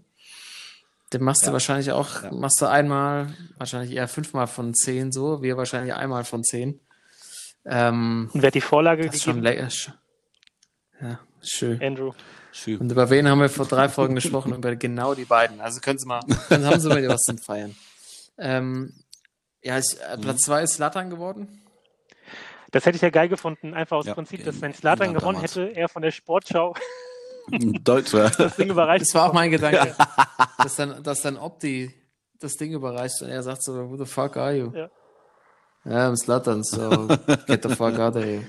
den 1.12 1.22
machst 1.22 1.42
du 1.42 1.46
Ja. 1.48 1.52
wahrscheinlich 1.52 1.90
auch, 1.92 2.22
Ja. 2.22 2.30
machst 2.32 2.60
du 2.60 2.66
einmal, 2.66 3.34
wahrscheinlich 3.58 3.92
eher 3.96 4.06
fünfmal 4.08 4.46
von 4.46 4.74
zehn 4.74 5.10
so, 5.10 5.42
wir 5.42 5.56
wahrscheinlich 5.56 5.94
einmal 5.94 6.24
von 6.24 6.44
zehn. 6.44 6.78
Ähm, 7.64 8.30
Und 8.32 8.42
wer 8.42 8.48
hat 8.48 8.54
die 8.54 8.60
Vorlage 8.60 9.04
das 9.06 9.16
ist 9.16 9.24
schon 9.24 9.42
gegeben? 9.42 9.56
lecker. 9.56 9.68
Sch- 9.68 9.92
Ja, 11.02 11.20
schön. 11.42 11.82
Andrew. 11.82 12.12
Schön. 12.52 12.78
Und 12.78 12.90
über 12.90 13.10
wen 13.10 13.28
haben 13.28 13.40
wir 13.40 13.48
vor 13.48 13.66
drei 13.66 13.88
Folgen 13.88 14.14
gesprochen? 14.14 14.54
Über 14.54 14.74
genau 14.76 15.14
die 15.14 15.24
beiden. 15.24 15.60
Also 15.60 15.80
können 15.80 15.98
Sie 15.98 16.06
mal, 16.06 16.20
dann 16.48 16.64
haben 16.66 16.80
Sie 16.80 16.88
mal 16.88 17.08
was 17.08 17.22
zum 17.22 17.38
Feiern. 17.38 17.76
Ähm, 18.38 18.92
ja, 19.62 19.78
ich, 19.78 19.96
äh, 20.00 20.16
Mhm. 20.16 20.20
Platz 20.22 20.40
zwei 20.42 20.62
ist 20.62 20.78
Lattern 20.78 21.10
geworden. 21.10 21.62
Das 22.72 22.86
hätte 22.86 22.96
ich 22.96 23.02
ja 23.02 23.10
geil 23.10 23.28
gefunden, 23.28 23.74
einfach 23.74 23.96
aus 23.98 24.06
Ja, 24.06 24.14
Prinzip, 24.14 24.40
in- 24.40 24.46
dass 24.46 24.60
wenn 24.60 24.72
Slatan 24.74 25.12
gewonnen 25.14 25.34
damals. 25.36 25.56
hätte, 25.56 25.74
er 25.76 25.88
von 25.88 26.02
der 26.02 26.10
Sportschau 26.12 26.74
Deutscher. 27.50 28.30
das 28.38 28.56
Ding 28.56 28.70
überreicht. 28.70 29.06
Das 29.06 29.14
war 29.14 29.28
auch 29.28 29.32
mein 29.32 29.50
Gedanke. 29.50 29.94
dass, 30.58 30.76
dann, 30.76 31.02
dass 31.02 31.20
dann 31.22 31.36
Opti 31.36 31.92
das 32.38 32.52
Ding 32.54 32.72
überreicht 32.72 33.20
und 33.22 33.28
er 33.28 33.42
sagt 33.42 33.62
so, 33.64 33.74
who 33.90 33.96
the 33.96 34.06
fuck 34.06 34.36
are 34.36 34.54
you? 34.56 34.72
Ja. 34.74 34.88
Ja, 35.84 36.08
I'm 36.10 36.16
Slattern, 36.16 36.62
so 36.62 37.08
get 37.46 37.62
the 37.62 37.74
fuck 37.74 37.98
out 37.98 38.14
of 38.16 38.22
here. 38.22 38.44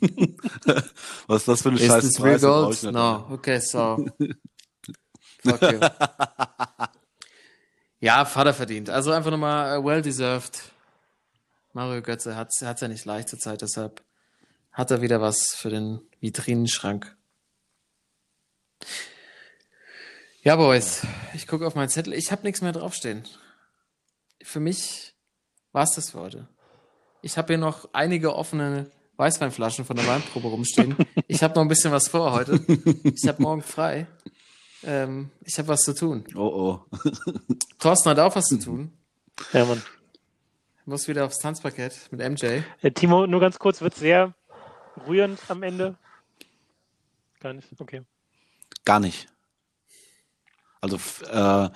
Was 1.26 1.42
ist 1.42 1.48
das 1.48 1.62
für 1.62 1.70
eine 1.70 1.80
Is 1.80 1.86
scheiß 1.86 2.04
this 2.04 2.22
real 2.22 2.38
gold? 2.38 2.82
No, 2.84 3.26
okay, 3.30 3.60
so. 3.60 4.06
Fuck 5.44 5.62
you. 5.62 5.80
Ja, 8.00 8.24
Vater 8.26 8.52
verdient. 8.52 8.90
Also 8.90 9.12
einfach 9.12 9.30
nochmal 9.30 9.78
uh, 9.78 9.84
well 9.84 10.02
deserved. 10.02 10.60
Mario 11.72 12.02
Götze 12.02 12.36
hat 12.36 12.50
es 12.50 12.80
ja 12.80 12.88
nicht 12.88 13.04
leicht 13.04 13.28
zur 13.28 13.38
Zeit, 13.38 13.62
deshalb 13.62 14.02
hat 14.72 14.90
er 14.90 15.00
wieder 15.00 15.20
was 15.20 15.54
für 15.54 15.70
den 15.70 16.00
Vitrinenschrank. 16.20 17.16
Ja, 20.42 20.56
Boys, 20.56 21.06
ich 21.32 21.46
gucke 21.46 21.66
auf 21.66 21.74
meinen 21.74 21.88
Zettel. 21.88 22.12
Ich 22.12 22.30
habe 22.30 22.42
nichts 22.42 22.60
mehr 22.60 22.72
draufstehen. 22.72 23.24
Für 24.42 24.60
mich 24.60 25.14
war 25.72 25.84
es 25.84 25.92
das 25.92 26.10
für 26.10 26.20
heute. 26.20 26.48
Ich 27.22 27.38
habe 27.38 27.54
hier 27.54 27.58
noch 27.58 27.88
einige 27.94 28.34
offene 28.34 28.90
Weißweinflaschen 29.16 29.84
von 29.84 29.96
der 29.96 30.06
Weinprobe 30.06 30.48
rumstehen. 30.48 30.96
Ich 31.26 31.42
habe 31.42 31.54
noch 31.54 31.62
ein 31.62 31.68
bisschen 31.68 31.90
was 31.90 32.08
vor 32.08 32.32
heute. 32.32 32.60
Ich 33.02 33.26
habe 33.26 33.42
morgen 33.42 33.62
frei. 33.62 34.06
Ähm, 34.84 35.30
ich 35.42 35.58
habe 35.58 35.68
was 35.68 35.80
zu 35.80 35.94
tun. 35.94 36.24
Oh, 36.34 36.84
oh. 36.92 36.98
Thorsten 37.78 38.10
hat 38.10 38.18
auch 38.18 38.36
was 38.36 38.44
zu 38.44 38.58
tun. 38.58 38.92
Ja, 39.52 39.64
Mann. 39.64 39.82
Muss 40.84 41.08
wieder 41.08 41.24
aufs 41.24 41.38
Tanzparkett 41.38 42.12
mit 42.12 42.20
MJ. 42.20 42.62
Äh, 42.82 42.90
Timo, 42.92 43.26
nur 43.26 43.40
ganz 43.40 43.58
kurz, 43.58 43.80
wird 43.80 43.94
sehr 43.94 44.34
rührend 45.08 45.40
am 45.48 45.62
Ende. 45.62 45.96
Gar 47.40 47.54
nicht, 47.54 47.68
okay. 47.78 48.02
Gar 48.84 49.00
nicht. 49.00 49.26
Also 50.84 50.98
äh, 51.32 51.70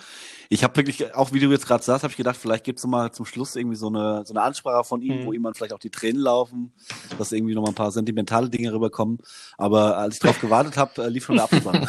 ich 0.50 0.62
habe 0.64 0.76
wirklich, 0.76 1.14
auch 1.14 1.32
wie 1.32 1.40
du 1.40 1.50
jetzt 1.50 1.66
gerade 1.66 1.82
sagst, 1.82 2.02
habe 2.04 2.10
ich 2.10 2.16
gedacht, 2.18 2.36
vielleicht 2.36 2.64
gibt's 2.64 2.82
noch 2.84 2.90
mal 2.90 3.10
zum 3.10 3.24
Schluss 3.24 3.56
irgendwie 3.56 3.76
so 3.76 3.88
eine, 3.88 4.22
so 4.26 4.34
eine 4.34 4.42
Ansprache 4.42 4.84
von 4.84 5.00
ihm, 5.00 5.20
Mhm. 5.20 5.24
wo 5.24 5.32
ihm 5.32 5.42
dann 5.42 5.54
vielleicht 5.54 5.72
auch 5.72 5.78
die 5.78 5.88
Tränen 5.90 6.20
laufen, 6.20 6.72
dass 7.16 7.32
irgendwie 7.32 7.54
noch 7.54 7.62
mal 7.62 7.68
ein 7.68 7.74
paar 7.74 7.90
sentimentale 7.90 8.50
Dinge 8.50 8.72
rüberkommen. 8.72 9.18
Aber 9.56 9.96
als 9.96 10.16
ich 10.16 10.20
drauf 10.20 10.38
gewartet 10.40 10.76
habe, 10.76 11.04
äh, 11.04 11.08
lief 11.08 11.24
schon 11.24 11.36
der 11.36 11.44
Abspann. 11.44 11.88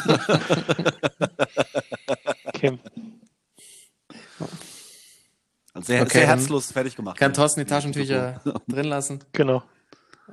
okay. 2.46 2.78
Also 5.74 5.86
sehr, 5.86 6.02
Okay, 6.02 6.10
sehr 6.18 6.26
herzlos 6.26 6.72
fertig 6.72 6.96
gemacht. 6.96 7.18
Kann 7.18 7.32
Thorsten 7.34 7.60
die 7.60 7.66
Taschentücher 7.66 8.40
drin 8.68 8.86
lassen. 8.86 9.20
Genau. 9.32 9.62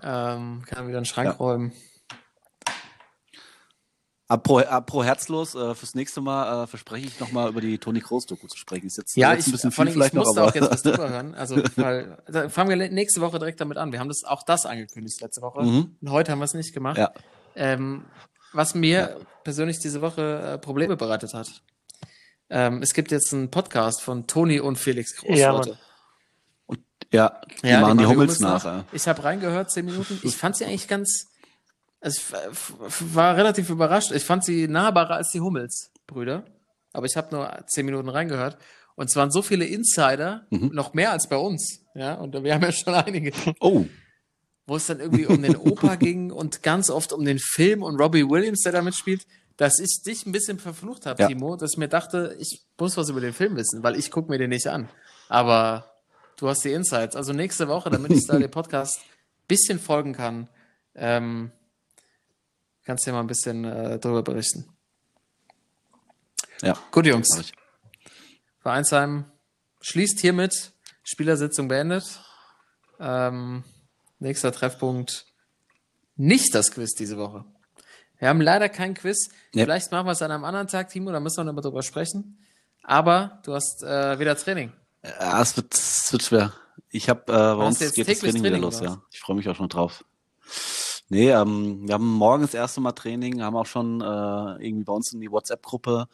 Ähm, 0.02 0.64
kann 0.66 0.88
wieder 0.88 0.98
in 1.00 1.04
den 1.04 1.06
Schrank 1.06 1.28
Ja. 1.32 1.36
räumen. 1.36 1.74
Apro, 4.30 4.60
apro 4.60 5.04
herzlos, 5.06 5.56
äh, 5.56 5.74
fürs 5.74 5.96
nächste 5.96 6.20
Mal 6.20 6.64
äh, 6.64 6.68
verspreche 6.68 7.08
ich 7.08 7.20
nochmal 7.20 7.48
über 7.50 7.62
die 7.62 7.78
Toni 7.78 8.02
Kroos 8.02 8.26
Doku 8.26 8.48
zu 8.48 8.58
sprechen. 8.58 8.88
Ist 8.88 8.98
jetzt, 8.98 9.16
Ja, 9.16 9.32
jetzt 9.32 9.42
ich, 9.42 9.48
ein 9.48 9.52
bisschen 9.54 9.72
viel 9.72 9.88
ich 9.88 9.94
vielleicht 9.94 10.14
noch, 10.14 10.26
musste 10.26 10.42
aber 10.42 10.50
auch 10.50 10.56
jetzt 10.56 10.70
was 10.70 10.84
drüber 10.84 11.10
hören. 11.12 11.34
Also, 11.34 11.56
weil, 11.78 12.18
da 12.28 12.50
fangen 12.50 12.70
wir 12.78 12.90
nächste 12.90 13.22
Woche 13.22 13.40
direkt 13.40 13.62
damit 13.62 13.78
an. 13.78 13.94
Wir 13.94 14.00
haben 14.02 14.10
das 14.10 14.24
auch 14.26 14.44
das 14.44 14.66
angekündigt 14.66 15.22
letzte 15.22 15.42
Woche. 15.42 15.64
Mhm. 15.64 15.96
Und 16.02 16.12
heute 16.12 16.34
haben 16.34 16.40
wir 16.40 16.46
es 16.46 16.54
nicht 16.54 16.74
gemacht. 16.74 16.98
Ja. 16.98 17.12
Ähm, 17.56 18.04
was 18.52 18.76
mir 18.76 19.22
persönlich 19.46 19.80
diese 19.80 20.02
Woche 20.02 20.56
äh, 20.56 20.58
Probleme 20.58 20.98
bereitet 20.98 21.34
hat. 21.34 21.62
Ähm, 22.50 22.82
es 22.82 22.94
gibt 22.94 23.12
jetzt 23.12 23.34
einen 23.34 23.50
Podcast 23.50 24.02
von 24.02 24.28
Toni 24.28 24.60
und 24.60 24.78
Felix 24.78 25.16
Groß 25.18 25.38
Ja, 25.40 25.54
heute. 25.54 25.78
ja, 27.14 27.40
die 27.64 27.68
Ja, 27.68 27.80
machen 27.82 27.98
die, 27.98 28.06
Hummels 28.06 28.38
Hummels 28.38 28.40
nach. 28.42 28.66
ja. 28.66 28.84
Ich 28.92 29.08
habe 29.08 29.24
reingehört, 29.24 29.72
zehn 29.72 29.86
Minuten. 29.86 30.20
Ich 30.24 30.36
fand 30.36 30.58
sie 30.58 30.66
eigentlich 30.66 30.88
ganz. 30.90 31.28
Also 32.00 32.22
ich 32.22 33.14
war 33.16 33.36
relativ 33.36 33.70
überrascht. 33.70 34.12
Ich 34.12 34.24
fand 34.24 34.44
sie 34.46 34.68
nahbarer 34.68 35.16
als 35.16 35.32
die 35.32 35.42
Hummels-Brüder. 35.42 36.46
Aber 36.94 37.06
ich 37.06 37.16
habe 37.18 37.36
nur 37.36 37.66
zehn 37.68 37.86
Minuten 37.86 38.10
reingehört. 38.10 38.58
Und 38.96 39.10
es 39.10 39.16
waren 39.16 39.32
so 39.32 39.42
viele 39.42 39.66
Insider, 39.66 40.46
Mhm. 40.50 40.72
noch 40.74 40.94
mehr 40.94 41.12
als 41.12 41.28
bei 41.30 41.38
uns. 41.38 41.82
Ja, 41.96 42.16
und 42.16 42.34
wir 42.44 42.54
haben 42.54 42.64
ja 42.64 42.72
schon 42.72 42.94
einige, 42.94 43.32
Oh, 43.60 43.86
wo 44.66 44.76
es 44.76 44.88
dann 44.88 45.00
irgendwie 45.00 45.26
um 45.28 45.42
den 45.42 45.56
Opa 45.56 45.96
ging 45.96 46.32
und 46.32 46.64
ganz 46.64 46.90
oft 46.90 47.14
um 47.14 47.24
den 47.26 47.40
Film 47.40 47.84
und 47.84 48.00
Robbie 48.00 48.28
Williams, 48.28 48.62
der 48.62 48.72
da 48.74 48.82
mitspielt, 48.82 49.26
dass 49.58 49.80
ich 49.80 50.02
dich 50.06 50.26
ein 50.26 50.32
bisschen 50.32 50.60
verflucht 50.60 51.06
habe, 51.06 51.22
Ja. 51.22 51.28
Timo, 51.28 51.56
dass 51.56 51.72
ich 51.74 51.78
mir 51.78 51.88
dachte, 51.88 52.36
ich 52.40 52.64
muss 52.80 52.96
was 52.98 53.10
über 53.10 53.22
den 53.22 53.34
Film 53.34 53.56
wissen, 53.56 53.82
weil 53.84 53.96
ich 53.98 54.12
gucke 54.12 54.30
mir 54.32 54.38
den 54.38 54.50
nicht 54.50 54.68
an. 54.68 54.88
Aber 55.30 55.92
du 56.38 56.48
hast 56.48 56.64
die 56.64 56.72
Insights. 56.74 57.16
Also 57.16 57.34
nächste 57.34 57.68
Woche, 57.68 57.90
damit 57.90 58.12
ich 58.12 58.28
da 58.28 58.38
den 58.40 58.52
Podcast 58.52 59.00
bisschen 59.48 59.80
folgen 59.80 60.14
kann, 60.14 60.50
ähm, 60.96 61.52
kannst 62.88 63.06
du 63.06 63.12
dir 63.12 63.16
mal 63.16 63.20
ein 63.20 63.28
bisschen 63.28 63.66
äh, 63.66 64.00
darüber 64.00 64.24
berichten. 64.24 64.66
ja. 66.62 66.76
Gut, 66.92 67.06
Jungs. 67.06 67.52
Vereinsheim 68.62 69.26
schließt 69.82 70.22
hiermit 70.22 70.72
Spielersitzung 71.04 71.68
beendet. 71.68 72.22
Ähm, 73.00 73.66
nächster 74.20 74.54
Treffpunkt 74.54 75.26
nicht 76.16 76.56
das 76.56 76.72
Quiz 76.72 76.94
diese 76.94 77.18
Woche. 77.18 77.44
Wir 78.20 78.30
haben 78.30 78.42
leider 78.42 78.70
kein 78.70 78.94
Quiz. 78.94 79.30
Nee. 79.54 79.64
Vielleicht 79.64 79.92
machen 79.92 80.08
wir 80.08 80.14
es 80.14 80.22
an 80.22 80.32
einem 80.32 80.46
anderen 80.46 80.68
Tag, 80.68 80.90
Timo, 80.90 81.12
da 81.12 81.20
müssen 81.20 81.38
wir 81.38 81.44
nochmal 81.44 81.62
drüber 81.62 81.84
sprechen. 81.84 82.40
Aber 82.84 83.42
du 83.44 83.54
hast 83.54 83.84
äh, 83.84 84.18
wieder 84.18 84.36
Training. 84.38 84.72
Ja, 85.04 85.42
es 85.42 85.58
wird, 85.58 85.74
es 85.74 86.12
wird 86.14 86.24
schwer. 86.24 86.54
Ich 86.90 87.10
habe 87.10 87.22
äh, 87.24 87.36
bei 87.36 87.54
uns 87.54 87.80
geht 87.80 87.90
das 87.90 87.96
täglich 87.96 88.20
Training 88.20 88.44
wieder 88.44 88.60
Training, 88.60 88.62
los, 88.62 88.80
ja. 88.80 89.02
Ich 89.12 89.20
freue 89.20 89.36
mich 89.36 89.48
auch 89.50 89.56
schon 89.56 89.68
drauf. 89.68 90.06
Nee, 91.10 91.32
ähm, 91.32 91.88
wir 91.88 91.94
haben 91.94 92.08
morgen 92.08 92.42
das 92.44 92.54
erste 92.54 92.82
Mal 92.82 92.92
Training, 92.92 93.42
haben 93.42 93.56
auch 93.56 93.66
schon 93.66 94.02
äh, 94.02 94.06
irgendwie 94.06 94.84
bei 94.84 94.94
uns 94.94 95.14
in 95.14 95.22
die 95.22 95.32
WhatsApp-Gruppe 95.32 96.08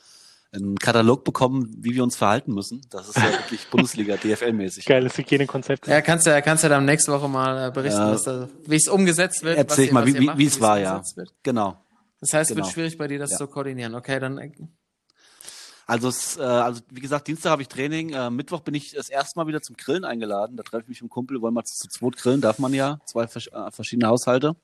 einen 0.51 0.77
Katalog 0.77 1.23
bekommen, 1.23 1.73
wie 1.79 1.95
wir 1.95 2.03
uns 2.03 2.15
verhalten 2.15 2.53
müssen. 2.53 2.81
Das 2.91 3.07
ist 3.09 3.17
ja 3.17 3.23
wirklich 3.31 3.67
Bundesliga, 3.71 4.15
DFL-mäßig. 4.15 4.85
Geiles 4.85 5.17
Hygienekonzept. 5.17 5.87
Ja, 5.87 6.01
kannst 6.01 6.27
ja, 6.27 6.39
kannst 6.41 6.61
ja 6.63 6.69
dann 6.69 6.85
nächste 6.85 7.11
Woche 7.11 7.27
mal 7.27 7.69
äh, 7.69 7.71
berichten, 7.71 7.99
Ja. 8.01 8.11
was 8.11 8.23
da, 8.23 8.47
wie 8.67 8.75
es 8.75 8.87
umgesetzt 8.87 9.41
wird. 9.43 9.57
Erzähl 9.57 9.77
was 9.77 9.85
ich 9.85 9.91
mal, 9.91 10.01
was 10.01 10.07
wie, 10.09 10.13
ihr 10.13 10.19
wie, 10.21 10.25
macht, 10.27 10.37
wie 10.37 10.45
es 10.45 10.61
war, 10.61 10.79
ja. 10.79 11.01
wird. 11.15 11.33
Genau. 11.41 11.75
Das 12.19 12.33
heißt, 12.33 12.51
es 12.51 12.55
Genau. 12.55 12.65
wird 12.67 12.73
schwierig 12.73 12.97
bei 12.99 13.07
dir, 13.07 13.17
das 13.17 13.31
Ja. 13.31 13.37
zu 13.37 13.47
koordinieren. 13.47 13.95
Okay, 13.95 14.19
dann 14.19 14.37
äh, 14.37 14.51
Also, 15.85 16.07
es, 16.07 16.37
äh, 16.37 16.41
also 16.41 16.81
wie 16.91 17.01
gesagt, 17.01 17.27
Dienstag 17.27 17.51
habe 17.51 17.61
ich 17.61 17.67
Training. 17.67 18.11
Äh, 18.13 18.29
Mittwoch 18.29 18.61
bin 18.61 18.73
ich 18.73 18.91
das 18.91 19.09
erste 19.09 19.37
Mal 19.39 19.47
wieder 19.47 19.61
zum 19.61 19.75
Grillen 19.75 20.05
eingeladen. 20.05 20.55
Da 20.57 20.63
treffe 20.63 20.83
ich 20.83 20.87
mich 20.89 20.97
mit 21.01 21.03
einem 21.03 21.09
Kumpel, 21.09 21.41
wollen 21.41 21.53
wir 21.53 21.63
zu 21.65 21.87
zweit 21.89 22.15
grillen, 22.17 22.41
darf 22.41 22.57
man 22.59 22.73
ja, 22.73 22.99
zwei 23.05 23.27
vers 23.27 23.47
äh, 23.47 23.71
verschiedene 23.71 24.07
Haushalte. 24.07 24.55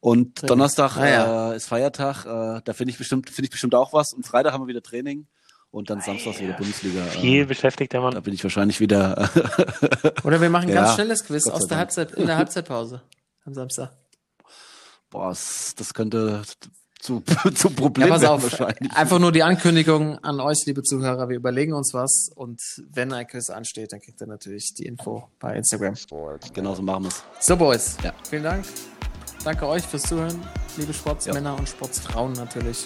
Und 0.00 0.36
Training. 0.36 0.48
Donnerstag 0.48 0.96
Ah, 0.96 1.08
ja. 1.08 1.52
äh, 1.52 1.56
ist 1.56 1.66
Feiertag, 1.66 2.24
äh, 2.24 2.60
da 2.64 2.72
finde 2.72 2.90
ich 2.92 2.98
bestimmt, 2.98 3.30
finde 3.30 3.44
ich 3.46 3.50
bestimmt 3.50 3.74
auch 3.74 3.92
was. 3.92 4.12
Und 4.12 4.26
Freitag 4.26 4.52
haben 4.52 4.62
wir 4.62 4.68
wieder 4.68 4.82
Training 4.82 5.26
und 5.70 5.90
dann 5.90 6.00
Samstag 6.00 6.38
wieder 6.40 6.54
Bundesliga. 6.54 7.02
Viel 7.04 7.42
Äh, 7.42 7.44
beschäftigt 7.46 7.92
der 7.92 8.00
da 8.00 8.10
Mann. 8.10 8.22
bin 8.22 8.34
ich 8.34 8.42
wahrscheinlich 8.44 8.78
wieder. 8.80 9.28
Oder 10.24 10.40
wir 10.40 10.50
machen 10.50 10.68
ein 10.68 10.68
Ja, 10.74 10.82
ganz 10.82 10.94
schnelles 10.94 11.24
Quiz 11.24 11.46
aus 11.48 11.66
der. 11.66 11.78
Halbzeit, 11.78 12.12
in 12.12 12.26
der 12.26 12.36
Halbzeitpause 12.36 13.02
am 13.44 13.54
Samstag. 13.54 13.92
boah, 15.10 15.28
das 15.30 15.94
könnte 15.94 16.42
zu, 17.02 17.20
zu 17.54 17.68
Ja, 17.68 17.74
Problemen 17.74 18.10
pass 18.10 18.22
werden 18.22 18.32
auf. 18.34 18.42
wahrscheinlich. 18.44 18.92
Einfach 18.92 19.18
nur 19.18 19.32
die 19.32 19.42
Ankündigung 19.42 20.18
an 20.20 20.40
euch, 20.40 20.64
liebe 20.66 20.82
Zuhörer. 20.82 21.28
Wir 21.28 21.36
überlegen 21.36 21.74
uns 21.74 21.92
was 21.92 22.30
und 22.34 22.62
wenn 22.92 23.12
ein 23.12 23.26
Quiz 23.26 23.50
ansteht, 23.50 23.92
dann 23.92 24.00
kriegt 24.00 24.20
ihr 24.20 24.26
natürlich 24.28 24.72
die 24.74 24.86
Info 24.86 25.28
bei 25.40 25.56
Instagram. 25.56 25.96
Sports. 25.96 26.52
Genau 26.52 26.74
so 26.74 26.82
machen 26.82 27.04
wir 27.04 27.08
es. 27.08 27.24
So, 27.40 27.56
Boys. 27.56 27.96
Ja. 28.02 28.12
Vielen 28.30 28.44
Dank. 28.44 28.64
Danke 29.44 29.66
euch 29.66 29.82
fürs 29.82 30.04
Zuhören, 30.04 30.40
liebe 30.76 30.94
Sportsmänner 30.94 31.58
und 31.58 31.68
Sportsfrauen 31.68 32.32
natürlich. 32.34 32.84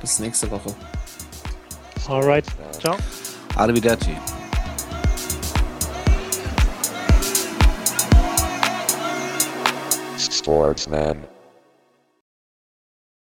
Bis 0.00 0.18
nächste 0.18 0.50
Woche. 0.50 0.74
Alright. 2.08 2.46
Ciao. 2.80 2.96
Arrivederci. 3.54 4.16
Sportsman. 10.18 11.29